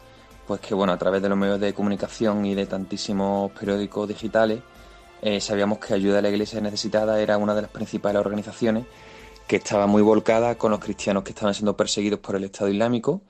pues 0.47 0.61
que 0.61 0.73
bueno, 0.73 0.93
a 0.93 0.97
través 0.97 1.21
de 1.21 1.29
los 1.29 1.37
medios 1.37 1.59
de 1.59 1.73
comunicación 1.73 2.45
y 2.45 2.55
de 2.55 2.65
tantísimos 2.65 3.51
periódicos 3.51 4.07
digitales, 4.07 4.61
eh, 5.21 5.41
sabíamos 5.41 5.79
que 5.79 5.93
Ayuda 5.93 6.19
a 6.19 6.21
la 6.21 6.29
Iglesia 6.29 6.61
Necesitada 6.61 7.19
era 7.19 7.37
una 7.37 7.55
de 7.55 7.63
las 7.63 7.71
principales 7.71 8.19
organizaciones 8.19 8.85
que 9.47 9.55
estaba 9.55 9.87
muy 9.87 10.01
volcada 10.01 10.57
con 10.57 10.71
los 10.71 10.79
cristianos 10.79 11.23
que 11.23 11.31
estaban 11.31 11.53
siendo 11.53 11.75
perseguidos 11.75 12.19
por 12.19 12.35
el 12.35 12.43
Estado 12.43 12.69
Islámico. 12.69 13.21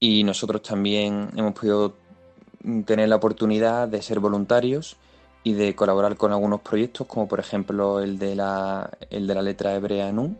Y 0.00 0.24
nosotros 0.24 0.62
también 0.62 1.30
hemos 1.36 1.52
podido 1.52 1.94
tener 2.86 3.08
la 3.08 3.16
oportunidad 3.16 3.86
de 3.86 4.02
ser 4.02 4.18
voluntarios 4.18 4.96
y 5.44 5.52
de 5.52 5.74
colaborar 5.74 6.16
con 6.16 6.32
algunos 6.32 6.60
proyectos 6.60 7.06
como 7.06 7.26
por 7.26 7.40
ejemplo 7.40 8.00
el 8.00 8.18
de 8.18 8.36
la, 8.36 8.90
el 9.10 9.26
de 9.26 9.34
la 9.34 9.42
letra 9.42 9.74
hebrea 9.74 10.10
NUN. 10.10 10.38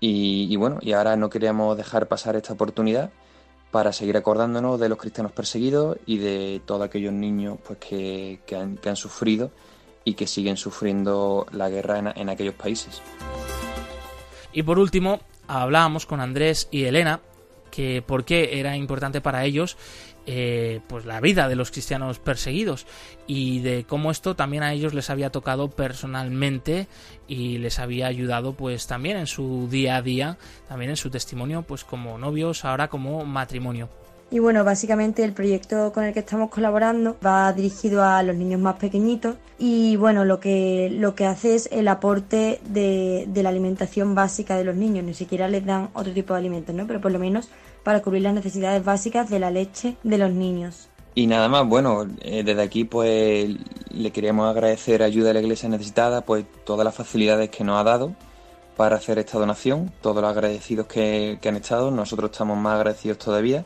Y, 0.00 0.54
bueno, 0.56 0.78
y 0.80 0.92
ahora 0.92 1.16
no 1.16 1.28
queríamos 1.28 1.76
dejar 1.76 2.06
pasar 2.06 2.36
esta 2.36 2.52
oportunidad 2.52 3.10
para 3.72 3.92
seguir 3.92 4.16
acordándonos 4.16 4.78
de 4.78 4.88
los 4.88 4.96
cristianos 4.96 5.32
perseguidos 5.32 5.98
y 6.06 6.18
de 6.18 6.62
todos 6.64 6.82
aquellos 6.82 7.12
niños 7.12 7.58
pues, 7.66 7.78
que, 7.80 8.40
han, 8.56 8.76
que 8.76 8.88
han 8.88 8.96
sufrido 8.96 9.50
y 10.08 10.14
que 10.14 10.26
siguen 10.26 10.56
sufriendo 10.56 11.46
la 11.52 11.68
guerra 11.68 12.14
en, 12.16 12.28
aquellos 12.30 12.54
países. 12.54 13.02
Y 14.54 14.62
por 14.62 14.78
último, 14.78 15.20
hablábamos 15.46 16.06
con 16.06 16.20
Andrés 16.20 16.66
y 16.70 16.84
Elena 16.84 17.20
que 17.70 18.00
por 18.00 18.24
qué 18.24 18.58
era 18.58 18.74
importante 18.74 19.20
para 19.20 19.44
ellos 19.44 19.76
eh, 20.24 20.80
pues 20.88 21.04
la 21.04 21.20
vida 21.20 21.48
de 21.48 21.56
los 21.56 21.70
cristianos 21.70 22.18
perseguidos 22.18 22.86
y 23.26 23.60
de 23.60 23.84
cómo 23.84 24.10
esto 24.10 24.34
también 24.34 24.62
a 24.62 24.72
ellos 24.72 24.94
les 24.94 25.10
había 25.10 25.30
tocado 25.30 25.70
personalmente 25.70 26.86
y 27.28 27.58
les 27.58 27.78
había 27.78 28.06
ayudado 28.06 28.54
pues 28.54 28.86
también 28.86 29.18
en 29.18 29.26
su 29.26 29.68
día 29.70 29.96
a 29.96 30.02
día 30.02 30.38
también 30.68 30.90
en 30.90 30.96
su 30.96 31.10
testimonio 31.10 31.62
pues 31.62 31.84
como 31.84 32.16
novios 32.16 32.64
ahora 32.64 32.88
como 32.88 33.24
matrimonio 33.26 33.90
y 34.30 34.40
bueno, 34.40 34.62
básicamente 34.62 35.24
el 35.24 35.32
proyecto 35.32 35.92
con 35.92 36.04
el 36.04 36.12
que 36.12 36.20
estamos 36.20 36.50
colaborando 36.50 37.16
va 37.24 37.50
dirigido 37.52 38.04
a 38.04 38.22
los 38.22 38.36
niños 38.36 38.60
más 38.60 38.76
pequeñitos 38.76 39.36
y 39.58 39.96
bueno, 39.96 40.24
lo 40.26 40.38
que, 40.38 40.90
lo 40.92 41.14
que 41.14 41.24
hace 41.24 41.54
es 41.54 41.68
el 41.72 41.88
aporte 41.88 42.60
de, 42.68 43.26
la 43.34 43.48
alimentación 43.48 44.14
básica 44.14 44.56
de 44.56 44.64
los 44.64 44.76
niños, 44.76 45.04
ni 45.04 45.14
siquiera 45.14 45.48
les 45.48 45.64
dan 45.64 45.88
otro 45.94 46.12
tipo 46.12 46.34
de 46.34 46.40
alimentos, 46.40 46.74
¿no? 46.74 46.86
Pero 46.86 47.00
por 47.00 47.10
lo 47.10 47.18
menos 47.18 47.48
para 47.82 48.02
cubrir 48.02 48.22
las 48.22 48.34
necesidades 48.34 48.84
básicas 48.84 49.30
de 49.30 49.38
la 49.38 49.50
leche 49.50 49.96
de 50.02 50.18
los 50.18 50.30
niños. 50.30 50.88
Y 51.14 51.26
nada 51.26 51.48
más, 51.48 51.66
bueno, 51.66 52.06
eh, 52.20 52.42
desde 52.44 52.62
aquí 52.62 52.84
pues 52.84 53.48
le 53.90 54.10
queríamos 54.10 54.48
agradecer 54.50 55.02
ayuda 55.02 55.30
a 55.30 55.32
la 55.32 55.40
Iglesia 55.40 55.70
necesitada, 55.70 56.20
pues 56.20 56.44
todas 56.64 56.84
las 56.84 56.94
facilidades 56.94 57.48
que 57.48 57.64
nos 57.64 57.80
ha 57.80 57.84
dado 57.84 58.14
para 58.76 58.96
hacer 58.96 59.18
esta 59.18 59.38
donación, 59.38 59.90
todos 60.02 60.22
los 60.22 60.30
agradecidos 60.30 60.86
que, 60.86 61.38
que 61.40 61.48
han 61.48 61.56
estado, 61.56 61.90
nosotros 61.90 62.30
estamos 62.30 62.58
más 62.58 62.76
agradecidos 62.76 63.18
todavía 63.18 63.64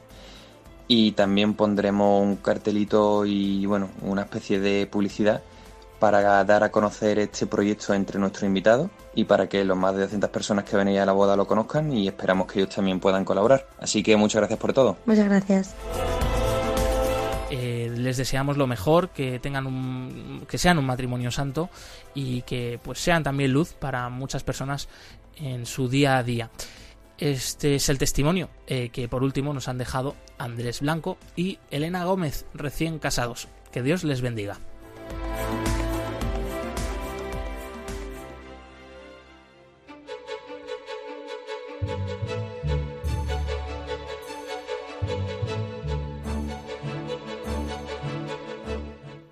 y 0.95 1.13
también 1.13 1.55
pondremos 1.55 2.23
un 2.23 2.37
cartelito 2.37 3.25
y 3.25 3.65
bueno, 3.65 3.89
una 4.03 4.23
especie 4.23 4.61
de 4.61 4.87
publicidad 4.87 5.43
para 5.99 6.45
dar 6.45 6.65
a 6.65 6.71
conocer 6.71 7.19
este 7.19 7.47
proyecto 7.47 7.95
entre 7.95 8.19
nuestros 8.19 8.43
invitados 8.43 8.91
y 9.15 9.25
para 9.25 9.49
que 9.49 9.65
los 9.65 9.75
más 9.75 9.95
de 9.95 10.03
200 10.03 10.29
personas 10.29 10.67
que 10.67 10.77
vengan 10.77 10.99
a 10.99 11.07
la 11.07 11.13
boda 11.13 11.35
lo 11.35 11.47
conozcan 11.47 11.91
y 11.95 12.09
esperamos 12.09 12.47
que 12.47 12.61
ellos 12.61 12.75
también 12.75 13.01
puedan 13.01 13.25
colaborar. 13.25 13.67
Así 13.81 14.03
que 14.03 14.15
muchas 14.19 14.41
gracias 14.41 14.59
por 14.59 14.75
todo. 14.75 14.99
Muchas 15.07 15.25
gracias. 15.25 15.75
Eh, 17.51 17.91
les 17.97 18.19
deseamos 18.19 18.59
lo 18.59 18.67
mejor, 18.67 19.11
que 19.11 19.39
tengan 19.39 19.67
un, 19.67 20.45
que 20.47 20.59
sean 20.59 20.77
un 20.77 20.85
matrimonio 20.85 21.31
santo 21.31 21.71
y 22.15 22.43
que 22.43 22.79
pues 22.83 22.99
sean 22.99 23.23
también 23.23 23.51
luz 23.51 23.73
para 23.73 24.11
muchas 24.11 24.43
personas 24.43 24.89
en 25.37 25.65
su 25.65 25.89
día 25.89 26.19
a 26.19 26.23
día. 26.23 26.51
Este 27.23 27.77
es 27.77 27.89
el 27.89 27.99
testimonio 27.99 28.51
eh, 28.67 28.89
que 28.89 29.07
por 29.07 29.23
último 29.23 29.55
nos 29.55 29.69
han 29.69 29.79
dejado 29.79 30.17
Andrés 30.39 30.81
Blanco 30.81 31.19
y 31.37 31.61
Elena 31.71 32.05
Gómez, 32.05 32.47
recién 32.53 32.99
casados. 32.99 33.47
Que 33.71 33.81
Dios 33.81 34.03
les 34.03 34.23
bendiga. 34.23 34.59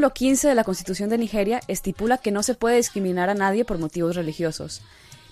Artículo 0.00 0.14
15 0.14 0.48
de 0.48 0.54
la 0.54 0.64
Constitución 0.64 1.10
de 1.10 1.18
Nigeria 1.18 1.60
estipula 1.68 2.16
que 2.16 2.30
no 2.30 2.42
se 2.42 2.54
puede 2.54 2.76
discriminar 2.76 3.28
a 3.28 3.34
nadie 3.34 3.66
por 3.66 3.76
motivos 3.76 4.16
religiosos. 4.16 4.80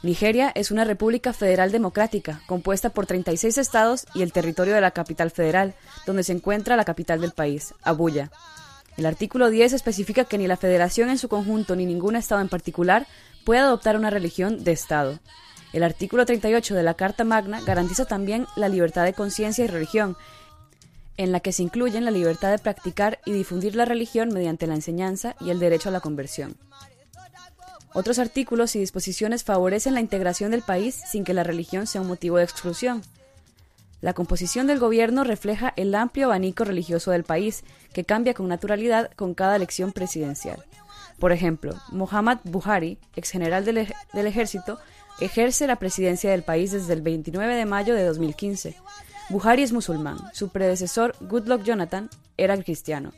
Nigeria 0.03 0.53
es 0.55 0.71
una 0.71 0.85
república 0.85 1.33
federal 1.33 1.73
democrática, 1.73 2.43
compuesta 2.47 2.91
por 2.91 3.07
36 3.07 3.57
estados 3.57 4.05
y 4.15 4.21
el 4.21 4.35
territorio 4.35 4.75
de 4.75 4.83
la 4.83 4.91
capital 4.91 5.31
federal, 5.31 5.75
donde 6.05 6.23
se 6.23 6.35
encuentra 6.35 6.77
la 6.77 6.85
capital 6.85 7.23
del 7.23 7.33
país, 7.33 7.73
Abuya. 7.83 8.31
El 8.99 9.07
artículo 9.07 9.49
10 9.49 9.73
especifica 9.73 10.25
que 10.25 10.37
ni 10.37 10.47
la 10.47 10.59
federación 10.59 11.09
en 11.09 11.17
su 11.17 11.31
conjunto 11.31 11.75
ni 11.75 11.87
ningún 11.87 12.15
estado 12.15 12.43
en 12.43 12.51
particular 12.51 13.07
puede 13.47 13.61
adoptar 13.61 13.97
una 13.97 14.11
religión 14.11 14.65
de 14.65 14.73
estado. 14.73 15.19
El 15.73 15.83
artículo 15.83 16.27
38 16.27 16.75
de 16.75 16.83
la 16.83 16.93
Carta 16.93 17.25
Magna 17.25 17.63
garantiza 17.63 18.05
también 18.05 18.47
la 18.55 18.69
libertad 18.69 19.07
de 19.07 19.15
conciencia 19.15 19.65
y 19.65 19.69
religión, 19.69 20.19
en 21.19 21.33
la 21.33 21.41
que 21.41 21.53
se 21.53 21.63
incluyen 21.63 22.07
la 22.07 22.11
libertad 22.11 22.51
de 22.51 22.59
practicar 22.59 23.19
y 23.27 23.33
difundir 23.33 23.77
la 23.77 23.85
religión 23.85 24.31
mediante 24.33 24.67
la 24.67 24.75
enseñanza 24.75 25.37
y 25.41 25.51
el 25.51 25.59
derecho 25.59 25.91
a 25.91 25.93
la 25.93 26.01
conversión. 26.01 26.57
Otros 27.93 28.19
artículos 28.19 28.77
y 28.77 28.79
disposiciones 28.79 29.45
favorecen 29.45 29.95
la 29.95 30.01
integración 30.01 30.53
del 30.53 30.63
país 30.63 30.95
sin 30.95 31.25
que 31.25 31.35
la 31.35 31.43
religión 31.43 31.87
sea 31.87 32.01
un 32.01 32.07
motivo 32.07 32.39
de 32.39 32.45
exclusión. 32.45 33.03
La 34.01 34.13
composición 34.13 34.69
del 34.69 34.79
gobierno 34.79 35.25
refleja 35.25 35.73
el 35.77 35.95
amplio 35.95 36.27
abanico 36.27 36.65
religioso 36.65 37.11
del 37.11 37.25
país, 37.25 37.65
que 37.93 38.05
cambia 38.05 38.35
con 38.35 38.47
naturalidad 38.47 39.11
con 39.17 39.35
cada 39.35 39.57
elección 39.57 39.91
presidencial. 39.91 40.65
Por 41.19 41.33
ejemplo, 41.33 41.75
Muhammad 41.91 42.39
Buhari, 42.45 42.99
ex 43.17 43.31
general 43.31 43.65
del, 43.65 43.93
del 44.13 44.27
ejército, 44.27 44.79
ejerce 45.21 45.67
la 45.67 45.77
presidencia 45.77 46.31
del 46.31 46.45
país 46.45 46.71
desde 46.71 46.93
el 46.93 47.03
29 47.03 47.57
de 47.57 47.67
mayo 47.67 47.97
de 47.97 48.05
2015. 48.05 48.77
Buhari 49.31 49.63
es 49.63 49.73
musulmán. 49.73 50.19
Su 50.33 50.49
predecesor, 50.49 51.15
Goodluck 51.21 51.63
Jonathan, 51.63 52.09
era 52.39 52.57
cristiano. 52.57 53.13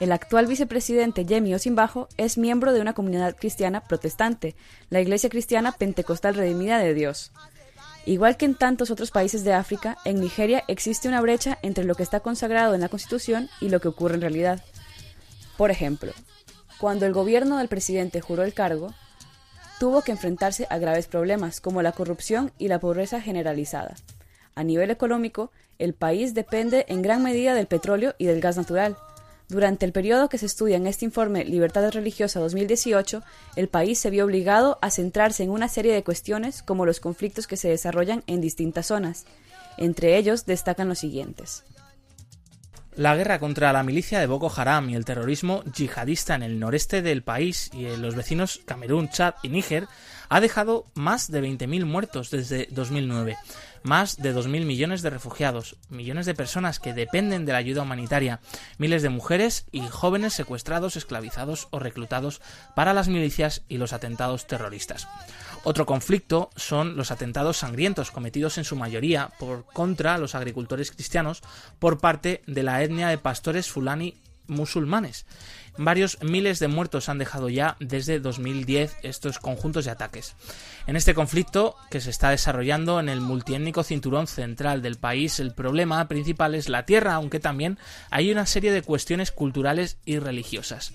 El 0.00 0.10
actual 0.10 0.46
vicepresidente 0.46 1.24
Yemi 1.24 1.54
Osinbajo 1.54 2.08
es 2.16 2.36
miembro 2.36 2.72
de 2.72 2.80
una 2.80 2.94
comunidad 2.94 3.36
cristiana 3.36 3.80
protestante, 3.80 4.56
la 4.90 5.00
Iglesia 5.00 5.30
Cristiana 5.30 5.72
Pentecostal 5.72 6.34
Redimida 6.34 6.78
de 6.78 6.94
Dios. 6.94 7.32
Igual 8.06 8.36
que 8.36 8.44
en 8.44 8.56
tantos 8.56 8.90
otros 8.90 9.12
países 9.12 9.44
de 9.44 9.52
África, 9.52 9.96
en 10.04 10.20
Nigeria 10.20 10.64
existe 10.66 11.08
una 11.08 11.20
brecha 11.20 11.58
entre 11.62 11.84
lo 11.84 11.94
que 11.94 12.02
está 12.02 12.20
consagrado 12.20 12.74
en 12.74 12.80
la 12.80 12.88
Constitución 12.88 13.48
y 13.60 13.68
lo 13.68 13.80
que 13.80 13.88
ocurre 13.88 14.16
en 14.16 14.22
realidad. 14.22 14.62
Por 15.56 15.70
ejemplo, 15.70 16.12
cuando 16.78 17.06
el 17.06 17.12
gobierno 17.12 17.58
del 17.58 17.68
presidente 17.68 18.20
juró 18.20 18.42
el 18.42 18.52
cargo, 18.52 18.92
tuvo 19.78 20.02
que 20.02 20.12
enfrentarse 20.12 20.66
a 20.70 20.78
graves 20.78 21.06
problemas 21.06 21.60
como 21.60 21.82
la 21.82 21.92
corrupción 21.92 22.52
y 22.58 22.68
la 22.68 22.80
pobreza 22.80 23.20
generalizada. 23.20 23.94
A 24.56 24.64
nivel 24.64 24.90
económico, 24.90 25.52
el 25.78 25.92
país 25.92 26.32
depende 26.32 26.86
en 26.88 27.02
gran 27.02 27.22
medida 27.22 27.54
del 27.54 27.66
petróleo 27.66 28.14
y 28.16 28.24
del 28.24 28.40
gas 28.40 28.56
natural. 28.56 28.96
Durante 29.48 29.84
el 29.84 29.92
periodo 29.92 30.30
que 30.30 30.38
se 30.38 30.46
estudia 30.46 30.78
en 30.78 30.86
este 30.86 31.04
informe 31.04 31.44
Libertad 31.44 31.88
Religiosa 31.92 32.40
2018, 32.40 33.22
el 33.54 33.68
país 33.68 33.98
se 33.98 34.08
vio 34.08 34.24
obligado 34.24 34.78
a 34.80 34.90
centrarse 34.90 35.42
en 35.44 35.50
una 35.50 35.68
serie 35.68 35.92
de 35.92 36.02
cuestiones 36.02 36.62
como 36.62 36.86
los 36.86 37.00
conflictos 37.00 37.46
que 37.46 37.58
se 37.58 37.68
desarrollan 37.68 38.24
en 38.26 38.40
distintas 38.40 38.86
zonas. 38.86 39.26
Entre 39.76 40.16
ellos 40.16 40.46
destacan 40.46 40.88
los 40.88 40.98
siguientes. 40.98 41.62
La 42.96 43.14
guerra 43.14 43.38
contra 43.38 43.74
la 43.74 43.82
milicia 43.82 44.20
de 44.20 44.26
Boko 44.26 44.50
Haram 44.56 44.88
y 44.88 44.94
el 44.94 45.04
terrorismo 45.04 45.62
yihadista 45.64 46.34
en 46.34 46.42
el 46.42 46.58
noreste 46.58 47.02
del 47.02 47.22
país 47.22 47.70
y 47.74 47.84
en 47.84 48.00
los 48.00 48.14
vecinos 48.14 48.62
Camerún, 48.64 49.10
Chad 49.10 49.34
y 49.42 49.50
Níger 49.50 49.86
ha 50.30 50.40
dejado 50.40 50.86
más 50.94 51.30
de 51.30 51.42
20.000 51.42 51.84
muertos 51.84 52.30
desde 52.30 52.68
2009 52.70 53.36
más 53.86 54.16
de 54.16 54.34
2.000 54.34 54.64
millones 54.64 55.00
de 55.02 55.10
refugiados, 55.10 55.76
millones 55.88 56.26
de 56.26 56.34
personas 56.34 56.80
que 56.80 56.92
dependen 56.92 57.46
de 57.46 57.52
la 57.52 57.58
ayuda 57.58 57.82
humanitaria, 57.82 58.40
miles 58.78 59.02
de 59.02 59.08
mujeres 59.08 59.66
y 59.72 59.80
jóvenes 59.88 60.34
secuestrados, 60.34 60.96
esclavizados 60.96 61.68
o 61.70 61.78
reclutados 61.78 62.42
para 62.74 62.92
las 62.92 63.08
milicias 63.08 63.62
y 63.68 63.78
los 63.78 63.92
atentados 63.92 64.46
terroristas. 64.46 65.08
Otro 65.62 65.86
conflicto 65.86 66.50
son 66.56 66.96
los 66.96 67.10
atentados 67.10 67.58
sangrientos 67.58 68.10
cometidos 68.10 68.58
en 68.58 68.64
su 68.64 68.76
mayoría 68.76 69.30
por 69.38 69.64
contra 69.66 70.18
los 70.18 70.34
agricultores 70.34 70.90
cristianos 70.90 71.42
por 71.78 71.98
parte 71.98 72.42
de 72.46 72.62
la 72.62 72.82
etnia 72.82 73.08
de 73.08 73.18
pastores 73.18 73.70
fulani 73.70 74.14
musulmanes 74.48 75.26
Varios 75.78 76.18
miles 76.22 76.58
de 76.58 76.68
muertos 76.68 77.08
han 77.08 77.18
dejado 77.18 77.48
ya 77.48 77.76
desde 77.80 78.18
2010 78.18 78.96
estos 79.02 79.38
conjuntos 79.38 79.84
de 79.84 79.90
ataques. 79.90 80.34
En 80.86 80.96
este 80.96 81.14
conflicto 81.14 81.76
que 81.90 82.00
se 82.00 82.10
está 82.10 82.30
desarrollando 82.30 82.98
en 82.98 83.08
el 83.08 83.20
multiétnico 83.20 83.82
cinturón 83.82 84.26
central 84.26 84.80
del 84.80 84.96
país, 84.96 85.38
el 85.38 85.52
problema 85.52 86.06
principal 86.08 86.54
es 86.54 86.68
la 86.68 86.86
tierra, 86.86 87.14
aunque 87.14 87.40
también 87.40 87.78
hay 88.10 88.32
una 88.32 88.46
serie 88.46 88.72
de 88.72 88.82
cuestiones 88.82 89.32
culturales 89.32 89.98
y 90.06 90.18
religiosas. 90.18 90.92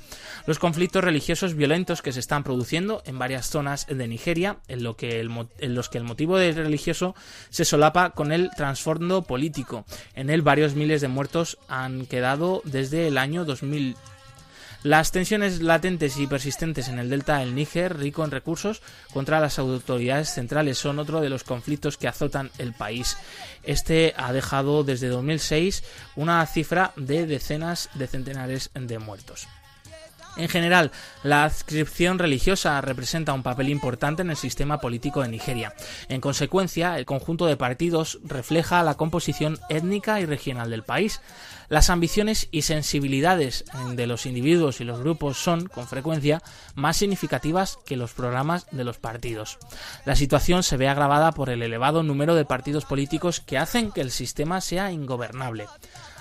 Los 0.48 0.60
conflictos 0.60 1.04
religiosos 1.04 1.56
violentos 1.56 2.02
que 2.02 2.12
se 2.14 2.20
están 2.20 2.44
produciendo 2.44 3.04
en 3.06 3.20
varias 3.20 3.50
zonas 3.50 3.86
de 3.88 4.08
Nigeria, 4.08 4.58
en, 4.68 4.84
los 4.84 4.96
que 4.96 5.20
el 5.20 6.04
motivo 6.04 6.38
religioso 6.38 7.16
se 7.50 7.66
solapa 7.66 8.12
con 8.12 8.32
el 8.32 8.50
trasfondo 8.56 9.22
político. 9.24 9.86
En 10.16 10.30
él 10.30 10.42
varios 10.42 10.74
miles 10.74 11.02
de 11.02 11.08
muertos 11.08 11.58
han 11.68 12.06
quedado 12.06 12.62
desde 12.66 13.08
el 13.08 13.18
año 13.18 13.46
2000 13.46 13.96
las 14.84 15.12
tensiones 15.12 15.62
latentes 15.62 16.18
y 16.18 16.26
persistentes 16.26 16.88
en 16.88 16.98
el 16.98 17.10
delta 17.10 17.38
del 17.38 17.54
Níger, 17.54 17.98
rico 17.98 18.24
en 18.24 18.32
recursos, 18.32 18.82
contra 19.14 19.40
las 19.40 19.60
autoridades 19.60 20.34
centrales 20.34 20.80
son 20.80 20.98
otro 20.98 21.22
de 21.22 21.30
los 21.30 21.44
conflictos 21.44 21.98
que 21.98 22.08
azotan 22.08 22.50
el 22.58 22.74
país. 22.74 23.16
Este 23.64 24.14
ha 24.18 24.34
dejado 24.34 24.84
desde 24.84 25.08
2006 25.08 25.84
una 26.16 26.44
cifra 26.48 26.94
de 26.96 27.28
decenas 27.28 27.90
de 27.94 28.08
centenares 28.08 28.72
de 28.74 28.98
muertos. 28.98 29.48
En 30.38 30.48
general, 30.48 30.92
la 31.24 31.44
adscripción 31.44 32.18
religiosa 32.18 32.80
representa 32.80 33.34
un 33.34 33.44
papel 33.44 33.70
importante 33.70 34.22
en 34.22 34.30
el 34.30 34.38
sistema 34.38 34.80
político 34.80 35.22
de 35.22 35.28
Nigeria. 35.28 35.74
En 36.08 36.22
consecuencia, 36.22 36.98
el 36.98 37.06
conjunto 37.06 37.46
de 37.46 37.58
partidos 37.58 38.20
refleja 38.24 38.82
la 38.84 38.96
composición 38.96 39.60
étnica 39.70 40.22
y 40.22 40.26
regional 40.26 40.70
del 40.70 40.84
país. 40.84 41.22
Las 41.68 41.90
ambiciones 41.90 42.48
y 42.52 42.64
sensibilidades 42.64 43.66
de 43.94 44.08
los 44.08 44.26
individuos 44.26 44.82
y 44.82 44.84
los 44.84 45.00
grupos 45.00 45.38
son, 45.38 45.68
con 45.68 45.88
frecuencia, 45.88 46.42
más 46.76 46.98
significativas 46.98 47.78
que 47.86 47.98
los 47.98 48.14
programas 48.14 48.68
de 48.72 48.84
los 48.84 48.98
partidos. 48.98 49.58
La 50.06 50.16
situación 50.16 50.64
se 50.64 50.78
ve 50.78 50.88
agravada 50.88 51.32
por 51.34 51.50
el 51.50 51.62
elevado 51.62 52.04
número 52.04 52.36
de 52.36 52.46
partidos 52.46 52.86
políticos 52.86 53.42
que 53.42 53.58
hacen 53.58 53.92
que 53.92 54.02
el 54.02 54.12
sistema 54.12 54.62
sea 54.62 54.92
ingobernable. 54.92 55.68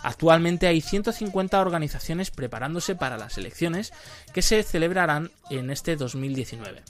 Actualmente 0.03 0.67
hay 0.67 0.81
150 0.81 1.61
organizaciones 1.61 2.31
preparándose 2.31 2.95
para 2.95 3.19
las 3.19 3.37
elecciones 3.39 3.93
que 4.33 4.43
se 4.43 4.63
celebrarán 4.63 5.31
en 5.51 5.71
este 5.71 5.97
2019. 5.97 6.83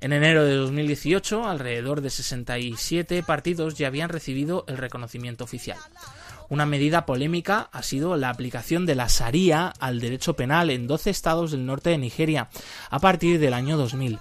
En 0.00 0.12
enero 0.12 0.44
de 0.44 0.56
2018, 0.56 1.46
alrededor 1.46 2.00
de 2.00 2.10
67 2.10 3.22
partidos 3.22 3.76
ya 3.76 3.86
habían 3.86 4.08
recibido 4.08 4.64
el 4.66 4.76
reconocimiento 4.76 5.44
oficial. 5.44 5.78
Una 6.48 6.66
medida 6.66 7.06
polémica 7.06 7.70
ha 7.72 7.82
sido 7.82 8.16
la 8.16 8.28
aplicación 8.28 8.84
de 8.84 8.94
la 8.94 9.06
Sharia 9.08 9.72
al 9.78 10.00
derecho 10.00 10.34
penal 10.34 10.70
en 10.70 10.86
12 10.86 11.08
estados 11.08 11.52
del 11.52 11.64
norte 11.64 11.90
de 11.90 11.98
Nigeria 11.98 12.50
a 12.90 12.98
partir 12.98 13.38
del 13.38 13.54
año 13.54 13.76
2000. 13.78 14.18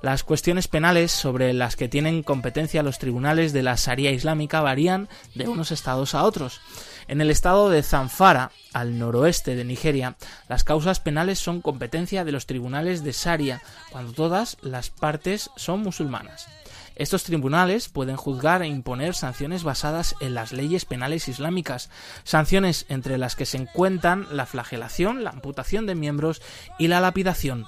Las 0.00 0.22
cuestiones 0.22 0.68
penales 0.68 1.12
sobre 1.12 1.52
las 1.52 1.76
que 1.76 1.88
tienen 1.88 2.22
competencia 2.22 2.82
los 2.82 2.98
tribunales 2.98 3.52
de 3.52 3.62
la 3.62 3.74
Sharia 3.74 4.12
islámica 4.12 4.60
varían 4.60 5.08
de 5.34 5.48
unos 5.48 5.72
estados 5.72 6.14
a 6.14 6.24
otros. 6.24 6.60
En 7.06 7.20
el 7.20 7.30
estado 7.30 7.68
de 7.68 7.82
Zamfara, 7.82 8.50
al 8.72 8.98
noroeste 8.98 9.56
de 9.56 9.64
Nigeria, 9.64 10.16
las 10.48 10.64
causas 10.64 11.00
penales 11.00 11.38
son 11.38 11.60
competencia 11.60 12.24
de 12.24 12.32
los 12.32 12.46
tribunales 12.46 13.04
de 13.04 13.12
Sharia, 13.12 13.62
cuando 13.90 14.12
todas 14.12 14.56
las 14.62 14.90
partes 14.90 15.50
son 15.56 15.80
musulmanas. 15.80 16.48
Estos 16.96 17.24
tribunales 17.24 17.88
pueden 17.88 18.16
juzgar 18.16 18.62
e 18.62 18.68
imponer 18.68 19.14
sanciones 19.14 19.64
basadas 19.64 20.14
en 20.20 20.34
las 20.34 20.52
leyes 20.52 20.84
penales 20.84 21.28
islámicas, 21.28 21.90
sanciones 22.22 22.86
entre 22.88 23.18
las 23.18 23.34
que 23.34 23.46
se 23.46 23.56
encuentran 23.56 24.26
la 24.30 24.46
flagelación, 24.46 25.24
la 25.24 25.30
amputación 25.30 25.86
de 25.86 25.96
miembros 25.96 26.40
y 26.78 26.86
la 26.86 27.00
lapidación. 27.00 27.66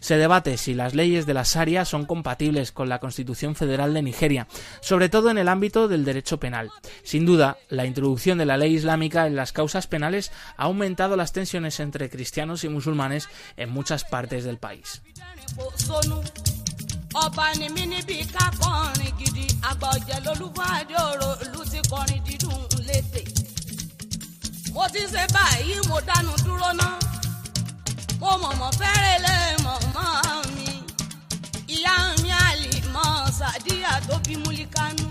Se 0.00 0.16
debate 0.16 0.56
si 0.56 0.74
las 0.74 0.94
leyes 0.94 1.26
de 1.26 1.34
la 1.34 1.42
Sharia 1.44 1.84
son 1.84 2.06
compatibles 2.06 2.72
con 2.72 2.88
la 2.88 2.98
Constitución 2.98 3.54
Federal 3.54 3.94
de 3.94 4.02
Nigeria, 4.02 4.48
sobre 4.80 5.08
todo 5.08 5.30
en 5.30 5.38
el 5.38 5.48
ámbito 5.48 5.88
del 5.88 6.04
derecho 6.04 6.40
penal. 6.40 6.70
Sin 7.02 7.26
duda, 7.26 7.58
la 7.68 7.86
introducción 7.86 8.38
de 8.38 8.46
la 8.46 8.56
ley 8.56 8.74
islámica 8.74 9.26
en 9.26 9.36
las 9.36 9.52
causas 9.52 9.86
penales 9.86 10.32
ha 10.56 10.64
aumentado 10.64 11.16
las 11.16 11.32
tensiones 11.32 11.80
entre 11.80 12.10
cristianos 12.10 12.64
y 12.64 12.68
musulmanes 12.68 13.28
en 13.56 13.70
muchas 13.70 14.04
partes 14.04 14.44
del 14.44 14.58
país. 14.58 15.02
Mọ̀mọ́ 28.20 28.70
fẹ́rẹ̀ 28.78 29.18
lé 29.24 29.34
mọ̀mọ́ 29.64 30.46
mi. 30.54 30.68
Ìyá 31.74 31.94
mi 32.22 32.30
àlìmọ́ 32.46 33.06
sàdíyà 33.38 33.92
tó 34.06 34.14
bí 34.26 34.34
múlíkánú. 34.42 35.06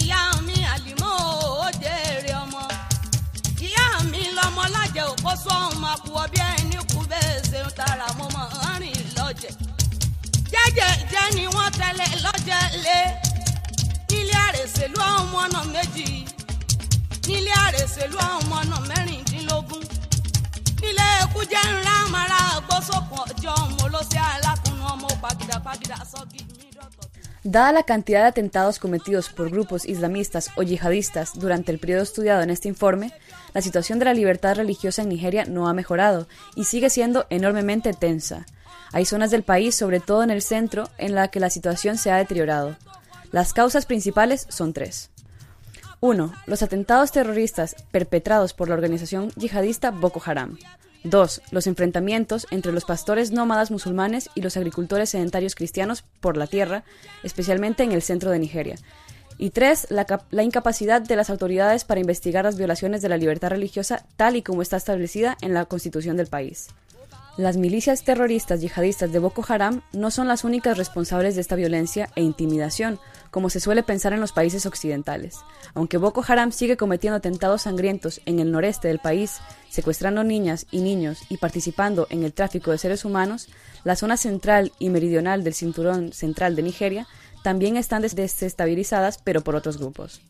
Ìyá 0.00 0.18
mi 0.46 0.54
àlìmọ́ 0.74 1.12
òjèrè 1.66 2.32
ọmọ. 2.42 2.62
Ìyá 3.66 3.84
mi 4.10 4.20
lọmọ 4.36 4.62
lájẹ 4.74 5.02
òkó 5.12 5.32
sọ́hún 5.44 5.74
máa 5.82 5.96
kú 6.02 6.10
ọ 6.22 6.24
bí 6.32 6.40
ẹni 6.52 6.78
kú 6.90 6.98
bẹ́ẹ̀ 7.10 7.42
ṣe 7.50 7.58
ń 7.64 7.68
tara 7.78 8.08
mo 8.18 8.24
mọ̀ 8.34 8.46
ń 8.80 8.82
rìn 8.82 9.02
lọ́jẹ̀. 9.16 9.52
Jẹ́jẹ́ 10.52 10.90
jẹ́ 11.12 11.26
ni 11.36 11.44
wọ́n 11.54 11.70
tẹ́lẹ̀ 11.78 12.10
lọ́jẹ̀ 12.24 12.62
lé. 12.84 12.98
Nílé 14.10 14.34
àrèsèlú 14.46 14.98
àwọn 15.08 15.20
ọmọ 15.22 15.40
náà 15.54 15.64
méjì. 15.74 16.06
Nílé 17.26 17.52
àrèsèlú 17.66 18.16
àwọn 18.26 18.38
ọmọ 18.42 18.58
náà 18.70 18.80
mẹ́rìndínlógún 18.88 19.82
Dada 27.46 27.72
la 27.72 27.82
cantidad 27.82 28.22
de 28.22 28.28
atentados 28.28 28.78
cometidos 28.78 29.28
por 29.28 29.50
grupos 29.50 29.84
islamistas 29.84 30.50
o 30.56 30.62
yihadistas 30.62 31.38
durante 31.38 31.72
el 31.72 31.78
periodo 31.78 32.02
estudiado 32.02 32.42
en 32.42 32.50
este 32.50 32.68
informe, 32.68 33.12
la 33.52 33.60
situación 33.60 33.98
de 33.98 34.06
la 34.06 34.14
libertad 34.14 34.56
religiosa 34.56 35.02
en 35.02 35.10
Nigeria 35.10 35.44
no 35.44 35.68
ha 35.68 35.74
mejorado 35.74 36.26
y 36.56 36.64
sigue 36.64 36.88
siendo 36.88 37.26
enormemente 37.28 37.92
tensa. 37.92 38.46
Hay 38.92 39.04
zonas 39.04 39.30
del 39.30 39.42
país, 39.42 39.74
sobre 39.74 40.00
todo 40.00 40.22
en 40.22 40.30
el 40.30 40.40
centro, 40.40 40.88
en 40.98 41.14
la 41.14 41.28
que 41.28 41.38
la 41.38 41.50
situación 41.50 41.98
se 41.98 42.10
ha 42.10 42.16
deteriorado. 42.16 42.76
Las 43.30 43.52
causas 43.52 43.84
principales 43.86 44.46
son 44.48 44.72
tres. 44.72 45.10
1. 46.04 46.34
Los 46.44 46.62
atentados 46.62 47.12
terroristas 47.12 47.76
perpetrados 47.90 48.52
por 48.52 48.68
la 48.68 48.74
organización 48.74 49.30
yihadista 49.36 49.90
Boko 49.90 50.20
Haram. 50.22 50.58
2. 51.04 51.40
Los 51.50 51.66
enfrentamientos 51.66 52.46
entre 52.50 52.72
los 52.72 52.84
pastores 52.84 53.30
nómadas 53.30 53.70
musulmanes 53.70 54.28
y 54.34 54.42
los 54.42 54.58
agricultores 54.58 55.08
sedentarios 55.08 55.54
cristianos 55.54 56.04
por 56.20 56.36
la 56.36 56.46
tierra, 56.46 56.84
especialmente 57.22 57.84
en 57.84 57.92
el 57.92 58.02
centro 58.02 58.30
de 58.30 58.38
Nigeria. 58.38 58.76
Y 59.38 59.48
3. 59.48 59.86
La, 59.88 60.06
la, 60.30 60.42
incapacidad 60.42 61.00
de 61.00 61.16
las 61.16 61.30
autoridades 61.30 61.84
para 61.84 62.00
investigar 62.00 62.44
las 62.44 62.58
violaciones 62.58 63.00
de 63.00 63.08
la 63.08 63.16
libertad 63.16 63.48
religiosa 63.48 64.04
tal 64.16 64.36
y 64.36 64.42
como 64.42 64.60
está 64.60 64.76
establecida 64.76 65.38
en 65.40 65.54
la 65.54 65.64
constitución 65.64 66.18
del 66.18 66.26
país. 66.26 66.68
Las 67.38 67.56
milicias 67.56 68.04
terroristas 68.04 68.60
yihadistas 68.60 69.10
de 69.10 69.18
Boko 69.18 69.44
Haram 69.48 69.80
no 69.92 70.12
son 70.12 70.28
las 70.28 70.44
únicas 70.44 70.76
responsables 70.76 71.34
de 71.34 71.40
esta 71.40 71.56
violencia 71.56 72.10
e 72.14 72.22
intimidación, 72.22 73.00
como 73.34 73.50
se 73.50 73.58
suele 73.58 73.82
pensar 73.82 74.12
en 74.12 74.20
los 74.20 74.30
países 74.30 74.64
occidentales. 74.64 75.38
Aunque 75.74 75.98
Boko 75.98 76.24
Haram 76.24 76.52
sigue 76.52 76.76
cometiendo 76.76 77.16
atentados 77.16 77.62
sangrientos 77.62 78.20
en 78.26 78.38
el 78.38 78.52
noreste 78.52 78.86
del 78.86 79.00
país, 79.00 79.40
secuestrando 79.68 80.22
niñas 80.22 80.66
y 80.70 80.82
niños 80.82 81.18
y 81.28 81.38
participando 81.38 82.06
en 82.10 82.22
el 82.22 82.32
tráfico 82.32 82.70
de 82.70 82.78
seres 82.78 83.04
humanos, 83.04 83.48
la 83.82 83.96
zona 83.96 84.16
central 84.16 84.70
y 84.78 84.88
meridional 84.88 85.42
del 85.42 85.54
cinturón 85.54 86.12
central 86.12 86.54
de 86.54 86.62
Nigeria 86.62 87.08
también 87.42 87.76
están 87.76 88.02
desestabilizadas, 88.02 89.18
pero 89.18 89.40
por 89.40 89.56
otros 89.56 89.78
grupos. 89.78 90.20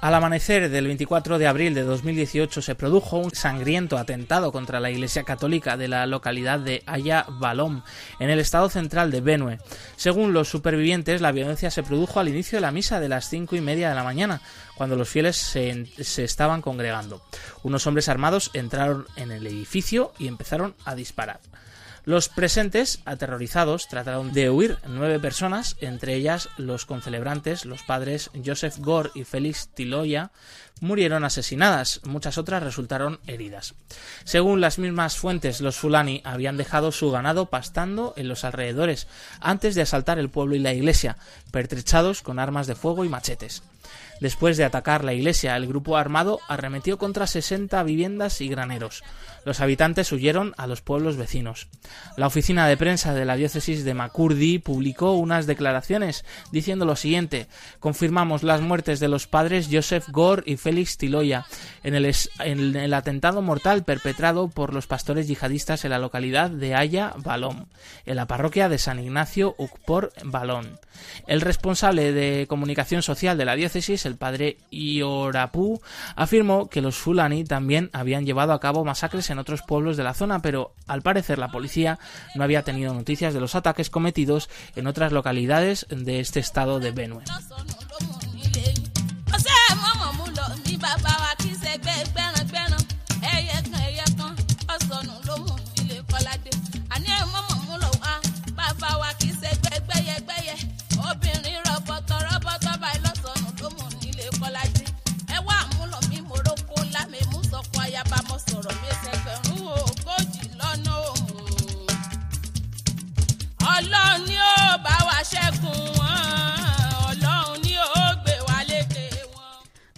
Al 0.00 0.14
amanecer 0.14 0.70
del 0.70 0.86
24 0.86 1.38
de 1.38 1.46
abril 1.46 1.74
de 1.74 1.82
2018 1.82 2.62
se 2.62 2.74
produjo 2.74 3.18
un 3.18 3.32
sangriento 3.34 3.98
atentado 3.98 4.50
contra 4.50 4.80
la 4.80 4.90
Iglesia 4.90 5.24
Católica 5.24 5.76
de 5.76 5.88
la 5.88 6.06
localidad 6.06 6.58
de 6.58 6.82
Aya 6.86 7.26
Balom, 7.28 7.82
en 8.18 8.30
el 8.30 8.38
estado 8.38 8.70
central 8.70 9.10
de 9.10 9.20
Benue. 9.20 9.58
Según 9.96 10.32
los 10.32 10.48
supervivientes, 10.48 11.20
la 11.20 11.32
violencia 11.32 11.70
se 11.70 11.82
produjo 11.82 12.18
al 12.18 12.30
inicio 12.30 12.56
de 12.56 12.62
la 12.62 12.72
misa 12.72 12.98
de 12.98 13.10
las 13.10 13.28
cinco 13.28 13.56
y 13.56 13.60
media 13.60 13.90
de 13.90 13.94
la 13.94 14.02
mañana, 14.02 14.40
cuando 14.74 14.96
los 14.96 15.06
fieles 15.06 15.36
se, 15.36 15.84
se 16.02 16.24
estaban 16.24 16.62
congregando. 16.62 17.22
Unos 17.62 17.86
hombres 17.86 18.08
armados 18.08 18.50
entraron 18.54 19.06
en 19.16 19.30
el 19.30 19.46
edificio 19.46 20.14
y 20.18 20.28
empezaron 20.28 20.74
a 20.86 20.94
disparar. 20.94 21.40
Los 22.04 22.28
presentes, 22.28 23.00
aterrorizados, 23.04 23.88
trataron 23.88 24.32
de 24.32 24.50
huir 24.50 24.78
nueve 24.86 25.18
personas, 25.20 25.76
entre 25.80 26.14
ellas 26.14 26.48
los 26.56 26.86
concelebrantes, 26.86 27.64
los 27.64 27.82
padres 27.82 28.30
Joseph 28.44 28.78
Gore 28.78 29.10
y 29.14 29.24
Félix 29.24 29.68
Tiloya, 29.74 30.30
murieron 30.80 31.24
asesinadas, 31.24 32.00
muchas 32.04 32.38
otras 32.38 32.62
resultaron 32.62 33.20
heridas. 33.26 33.74
Según 34.24 34.60
las 34.60 34.78
mismas 34.78 35.16
fuentes, 35.16 35.60
los 35.60 35.76
fulani 35.76 36.22
habían 36.24 36.56
dejado 36.56 36.90
su 36.90 37.10
ganado 37.10 37.46
pastando 37.46 38.14
en 38.16 38.28
los 38.28 38.44
alrededores 38.44 39.06
antes 39.40 39.74
de 39.74 39.82
asaltar 39.82 40.18
el 40.18 40.30
pueblo 40.30 40.56
y 40.56 40.60
la 40.60 40.72
iglesia, 40.72 41.18
pertrechados 41.50 42.22
con 42.22 42.38
armas 42.38 42.66
de 42.66 42.74
fuego 42.74 43.04
y 43.04 43.08
machetes. 43.08 43.62
Después 44.20 44.58
de 44.58 44.64
atacar 44.64 45.02
la 45.02 45.14
iglesia, 45.14 45.56
el 45.56 45.66
grupo 45.66 45.96
armado 45.96 46.40
arremetió 46.46 46.98
contra 46.98 47.26
60 47.26 47.82
viviendas 47.84 48.42
y 48.42 48.48
graneros. 48.48 49.02
Los 49.44 49.60
habitantes 49.60 50.12
huyeron 50.12 50.54
a 50.56 50.66
los 50.66 50.82
pueblos 50.82 51.16
vecinos. 51.16 51.68
La 52.16 52.26
oficina 52.26 52.66
de 52.66 52.76
prensa 52.76 53.14
de 53.14 53.24
la 53.24 53.36
diócesis 53.36 53.84
de 53.84 53.94
Makurdi 53.94 54.58
publicó 54.58 55.12
unas 55.12 55.46
declaraciones 55.46 56.24
diciendo 56.52 56.84
lo 56.84 56.96
siguiente: 56.96 57.46
Confirmamos 57.78 58.42
las 58.42 58.60
muertes 58.60 59.00
de 59.00 59.08
los 59.08 59.26
padres 59.26 59.68
Joseph 59.70 60.08
Gore 60.10 60.42
y 60.46 60.56
Félix 60.56 60.98
Tiloya 60.98 61.46
en 61.82 61.94
el, 61.94 62.14
en 62.40 62.76
el 62.76 62.94
atentado 62.94 63.42
mortal 63.42 63.84
perpetrado 63.84 64.48
por 64.48 64.74
los 64.74 64.86
pastores 64.86 65.28
yihadistas 65.28 65.84
en 65.84 65.90
la 65.90 65.98
localidad 65.98 66.50
de 66.50 66.74
Aya 66.74 67.14
Balón, 67.16 67.68
en 68.06 68.16
la 68.16 68.26
parroquia 68.26 68.68
de 68.68 68.78
San 68.78 68.98
Ignacio 68.98 69.54
Ukpor 69.58 70.12
Balón. 70.24 70.78
El 71.26 71.40
responsable 71.40 72.12
de 72.12 72.46
comunicación 72.46 73.02
social 73.02 73.38
de 73.38 73.44
la 73.44 73.56
diócesis, 73.56 74.04
el 74.04 74.16
padre 74.16 74.58
Iorapu, 74.70 75.80
afirmó 76.16 76.68
que 76.68 76.82
los 76.82 76.96
Fulani 76.96 77.44
también 77.44 77.90
habían 77.92 78.26
llevado 78.26 78.52
a 78.52 78.60
cabo 78.60 78.84
masacres 78.84 79.29
en 79.30 79.38
otros 79.38 79.62
pueblos 79.62 79.96
de 79.96 80.04
la 80.04 80.14
zona, 80.14 80.40
pero 80.40 80.74
al 80.86 81.02
parecer 81.02 81.38
la 81.38 81.50
policía 81.50 81.98
no 82.34 82.44
había 82.44 82.62
tenido 82.62 82.92
noticias 82.94 83.34
de 83.34 83.40
los 83.40 83.54
ataques 83.54 83.90
cometidos 83.90 84.48
en 84.76 84.86
otras 84.86 85.12
localidades 85.12 85.86
de 85.90 86.20
este 86.20 86.40
estado 86.40 86.80
de 86.80 86.90
Benue. 86.90 87.22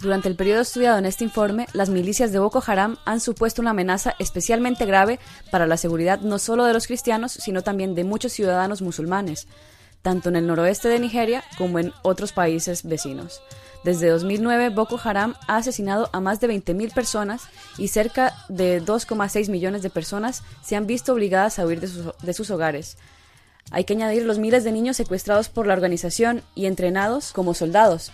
Durante 0.03 0.27
el 0.27 0.35
periodo 0.35 0.59
estudiado 0.59 0.97
en 0.97 1.05
este 1.05 1.23
informe, 1.23 1.65
las 1.71 1.87
milicias 1.87 2.33
de 2.33 2.39
Boko 2.39 2.61
Haram 2.67 2.97
han 3.05 3.21
supuesto 3.21 3.61
una 3.61 3.71
amenaza 3.71 4.15
especialmente 4.19 4.85
grave 4.85 5.17
para 5.49 5.65
la 5.65 5.77
seguridad 5.77 6.19
no 6.19 6.39
solo 6.39 6.65
de 6.65 6.73
los 6.73 6.87
cristianos, 6.87 7.31
sino 7.31 7.61
también 7.61 7.95
de 7.95 8.03
muchos 8.03 8.33
ciudadanos 8.33 8.81
musulmanes, 8.81 9.47
tanto 10.01 10.27
en 10.27 10.35
el 10.35 10.45
noroeste 10.45 10.89
de 10.89 10.99
Nigeria 10.99 11.41
como 11.57 11.79
en 11.79 11.93
otros 12.01 12.33
países 12.33 12.83
vecinos. 12.83 13.41
Desde 13.85 14.09
2009, 14.09 14.71
Boko 14.71 14.99
Haram 15.01 15.35
ha 15.47 15.55
asesinado 15.55 16.09
a 16.11 16.19
más 16.19 16.41
de 16.41 16.49
20.000 16.49 16.93
personas 16.93 17.43
y 17.77 17.87
cerca 17.87 18.33
de 18.49 18.83
2,6 18.83 19.49
millones 19.49 19.83
de 19.83 19.89
personas 19.89 20.43
se 20.65 20.75
han 20.75 20.85
visto 20.85 21.13
obligadas 21.13 21.59
a 21.59 21.65
huir 21.65 21.79
de 21.79 21.87
sus, 21.87 22.11
de 22.21 22.33
sus 22.33 22.51
hogares. 22.51 22.97
Hay 23.71 23.85
que 23.85 23.93
añadir 23.93 24.25
los 24.25 24.37
miles 24.37 24.65
de 24.65 24.73
niños 24.73 24.97
secuestrados 24.97 25.47
por 25.47 25.65
la 25.65 25.73
organización 25.73 26.43
y 26.55 26.65
entrenados 26.65 27.31
como 27.31 27.53
soldados, 27.53 28.11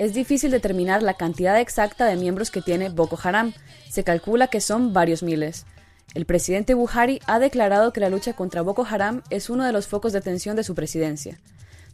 es 0.00 0.14
difícil 0.14 0.50
determinar 0.50 1.02
la 1.02 1.12
cantidad 1.12 1.60
exacta 1.60 2.06
de 2.06 2.16
miembros 2.16 2.50
que 2.50 2.62
tiene 2.62 2.88
Boko 2.88 3.18
Haram. 3.22 3.52
Se 3.90 4.02
calcula 4.02 4.46
que 4.46 4.62
son 4.62 4.94
varios 4.94 5.22
miles. 5.22 5.66
El 6.14 6.24
presidente 6.24 6.72
Buhari 6.72 7.20
ha 7.26 7.38
declarado 7.38 7.92
que 7.92 8.00
la 8.00 8.08
lucha 8.08 8.32
contra 8.32 8.62
Boko 8.62 8.86
Haram 8.88 9.20
es 9.28 9.50
uno 9.50 9.62
de 9.62 9.72
los 9.72 9.88
focos 9.88 10.12
de 10.12 10.18
atención 10.18 10.56
de 10.56 10.64
su 10.64 10.74
presidencia. 10.74 11.38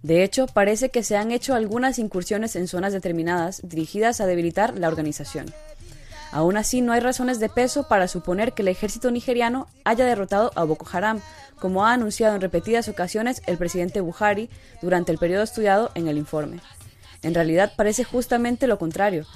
De 0.04 0.22
hecho, 0.22 0.46
parece 0.46 0.90
que 0.90 1.02
se 1.02 1.16
han 1.16 1.32
hecho 1.32 1.56
algunas 1.56 1.98
incursiones 1.98 2.54
en 2.54 2.68
zonas 2.68 2.92
determinadas 2.92 3.60
dirigidas 3.64 4.20
a 4.20 4.26
debilitar 4.26 4.78
la 4.78 4.86
organización. 4.86 5.52
Aún 6.30 6.56
así, 6.56 6.82
no 6.82 6.92
hay 6.92 7.00
razones 7.00 7.40
de 7.40 7.48
peso 7.48 7.88
para 7.88 8.06
suponer 8.06 8.52
que 8.52 8.62
el 8.62 8.68
ejército 8.68 9.10
nigeriano 9.10 9.66
haya 9.82 10.06
derrotado 10.06 10.52
a 10.54 10.62
Boko 10.62 10.86
Haram, 10.92 11.20
como 11.58 11.84
ha 11.84 11.92
anunciado 11.92 12.36
en 12.36 12.40
repetidas 12.40 12.86
ocasiones 12.86 13.42
el 13.48 13.58
presidente 13.58 14.00
Buhari 14.00 14.48
durante 14.80 15.10
el 15.10 15.18
periodo 15.18 15.42
estudiado 15.42 15.90
en 15.96 16.06
el 16.06 16.18
informe. 16.18 16.60
En 17.22 17.34
realidad 17.34 17.72
parece 17.76 18.04
justamente 18.04 18.66
lo 18.66 18.78
contrario. 18.78 19.26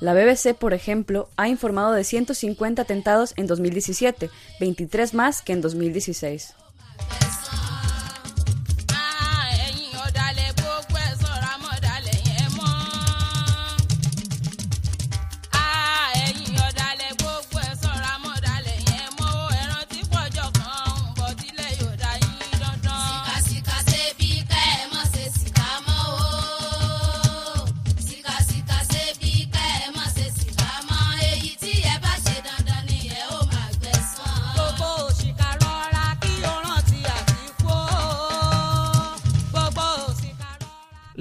La 0.00 0.12
BBC, 0.12 0.54
por 0.54 0.74
ejemplo, 0.74 1.28
ha 1.36 1.48
informado 1.48 1.92
de 1.92 2.04
150 2.04 2.82
atentados 2.82 3.32
en 3.36 3.46
2017, 3.46 4.28
23 4.60 5.14
más 5.14 5.40
que 5.40 5.52
en 5.52 5.60
2016. 5.60 6.54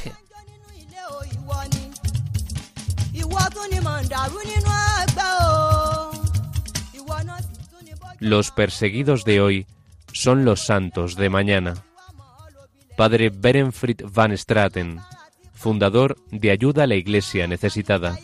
Los 8.19 8.51
perseguidos 8.51 9.25
de 9.25 9.41
hoy 9.41 9.67
son 10.13 10.45
los 10.45 10.65
santos 10.65 11.17
de 11.17 11.29
mañana. 11.29 11.75
Padre 12.97 13.31
Berenfried 13.31 14.03
van 14.05 14.37
Straten, 14.37 15.01
fundador 15.55 16.17
de 16.31 16.51
Ayuda 16.51 16.85
a 16.85 16.87
la 16.87 16.95
Iglesia 16.95 17.47
Necesitada. 17.47 18.17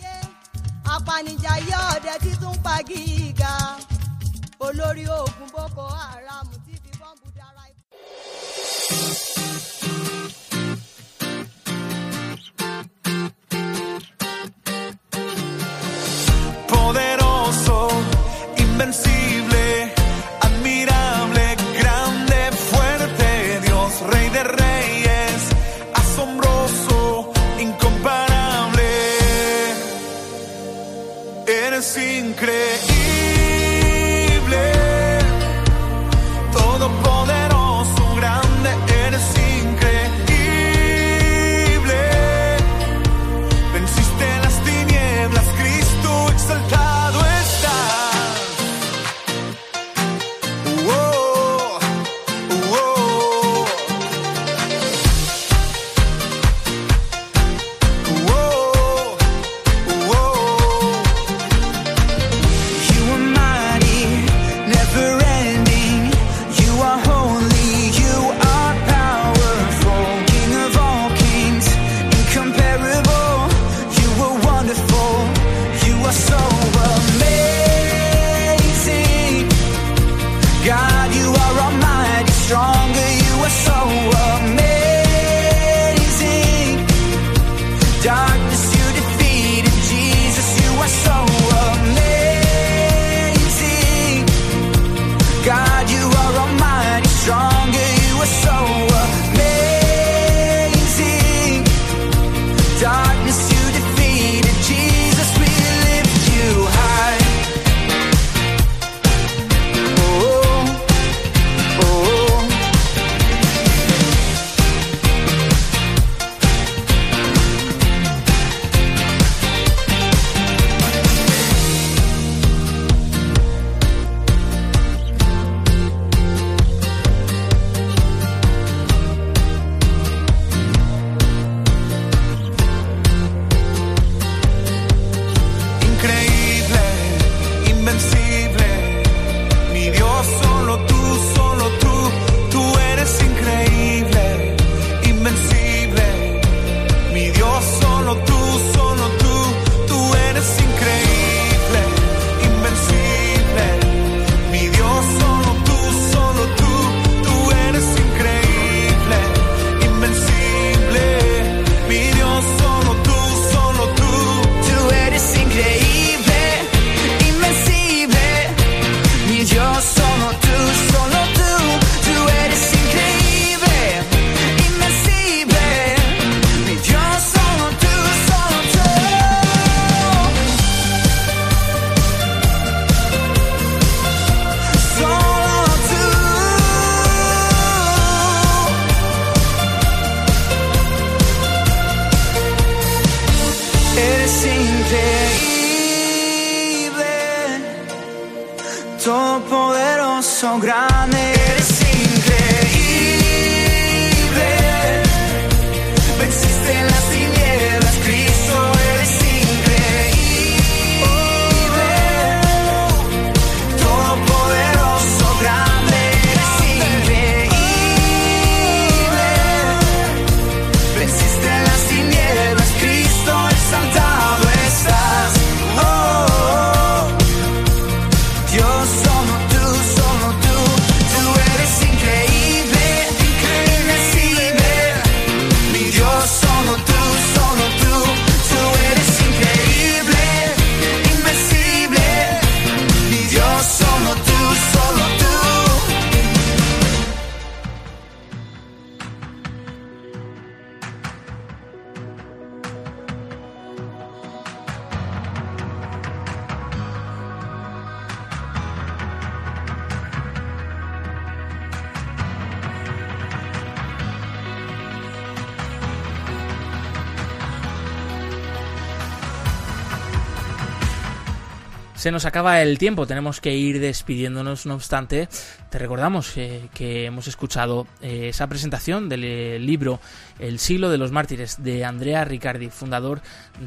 Se 271.99 272.13
nos 272.13 272.27
acaba 272.27 272.63
el 272.63 272.79
tiempo, 272.79 273.09
tenemos 273.09 273.41
que 273.41 273.57
ir 273.57 273.81
despidiéndonos, 273.81 274.67
no 274.67 274.75
obstante, 274.75 275.29
te 275.71 275.79
recordamos 275.79 276.37
eh, 276.37 276.69
que 276.73 277.07
hemos 277.07 277.27
escuchado 277.27 277.87
eh, 278.01 278.29
esa 278.29 278.47
presentación 278.47 279.09
del 279.09 279.25
eh, 279.25 279.59
libro 279.59 280.01
El 280.39 280.59
siglo 280.61 280.89
de 280.89 280.99
los 280.99 281.13
mártires 281.13 281.63
de 281.63 281.85
Andrea 281.85 282.25
Riccardi, 282.25 282.71
fundador 282.71 283.21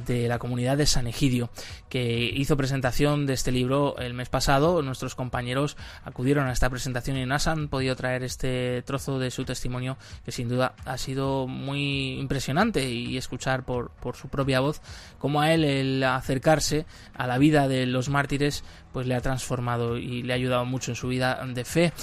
de 0.05 0.27
la 0.27 0.39
comunidad 0.39 0.77
de 0.77 0.85
San 0.85 1.07
Egidio, 1.07 1.49
que 1.89 2.31
hizo 2.33 2.55
presentación 2.57 3.25
de 3.25 3.33
este 3.33 3.51
libro 3.51 3.97
el 3.97 4.13
mes 4.13 4.29
pasado. 4.29 4.81
Nuestros 4.81 5.13
compañeros 5.13 5.77
acudieron 6.03 6.47
a 6.47 6.53
esta 6.53 6.69
presentación 6.69 7.17
y 7.17 7.25
nos 7.25 7.47
han 7.47 7.67
podido 7.67 7.95
traer 7.95 8.23
este 8.23 8.81
trozo 8.83 9.19
de 9.19 9.29
su 9.29 9.43
testimonio 9.43 9.97
que 10.23 10.31
sin 10.31 10.47
duda 10.47 10.73
ha 10.85 10.97
sido 10.97 11.47
muy 11.47 12.19
impresionante 12.19 12.89
y 12.89 13.17
escuchar 13.17 13.63
por, 13.65 13.91
por 13.91 14.15
su 14.15 14.29
propia 14.29 14.61
voz 14.61 14.81
cómo 15.19 15.41
a 15.41 15.53
él 15.53 15.65
el 15.65 16.03
acercarse 16.03 16.85
a 17.13 17.27
la 17.27 17.37
vida 17.37 17.67
de 17.67 17.85
los 17.85 18.09
mártires 18.09 18.21
mártires, 18.21 18.63
pues 18.93 19.07
le 19.07 19.15
ha 19.15 19.21
transformado 19.21 19.97
y 19.97 20.23
le 20.23 20.33
ha 20.33 20.35
ayudado 20.35 20.65
mucho 20.65 20.91
en 20.91 20.95
su 20.95 21.07
vida 21.07 21.39
de 21.45 21.65
fe. 21.65 21.93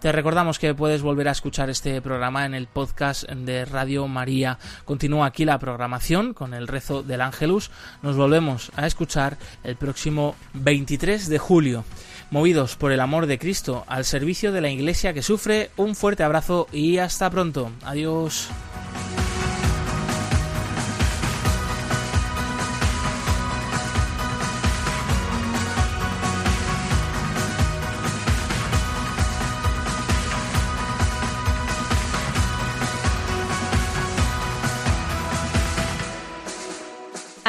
Te 0.00 0.12
recordamos 0.12 0.58
que 0.58 0.74
puedes 0.74 1.02
volver 1.02 1.28
a 1.28 1.32
escuchar 1.32 1.68
este 1.68 2.00
programa 2.00 2.46
en 2.46 2.54
el 2.54 2.68
podcast 2.68 3.24
de 3.28 3.66
Radio 3.66 4.08
María. 4.08 4.58
Continúa 4.86 5.26
aquí 5.26 5.44
la 5.44 5.58
programación 5.58 6.32
con 6.32 6.54
el 6.54 6.68
rezo 6.68 7.02
del 7.02 7.20
Ángelus. 7.20 7.70
Nos 8.02 8.16
volvemos 8.16 8.72
a 8.76 8.86
escuchar 8.86 9.36
el 9.62 9.76
próximo 9.76 10.36
23 10.54 11.28
de 11.28 11.38
julio. 11.38 11.84
Movidos 12.30 12.76
por 12.76 12.92
el 12.92 13.00
amor 13.00 13.26
de 13.26 13.38
Cristo 13.38 13.84
al 13.88 14.06
servicio 14.06 14.52
de 14.52 14.62
la 14.62 14.70
Iglesia 14.70 15.12
que 15.12 15.22
sufre, 15.22 15.70
un 15.76 15.94
fuerte 15.94 16.22
abrazo 16.22 16.66
y 16.72 16.96
hasta 16.96 17.28
pronto. 17.28 17.70
Adiós. 17.84 18.48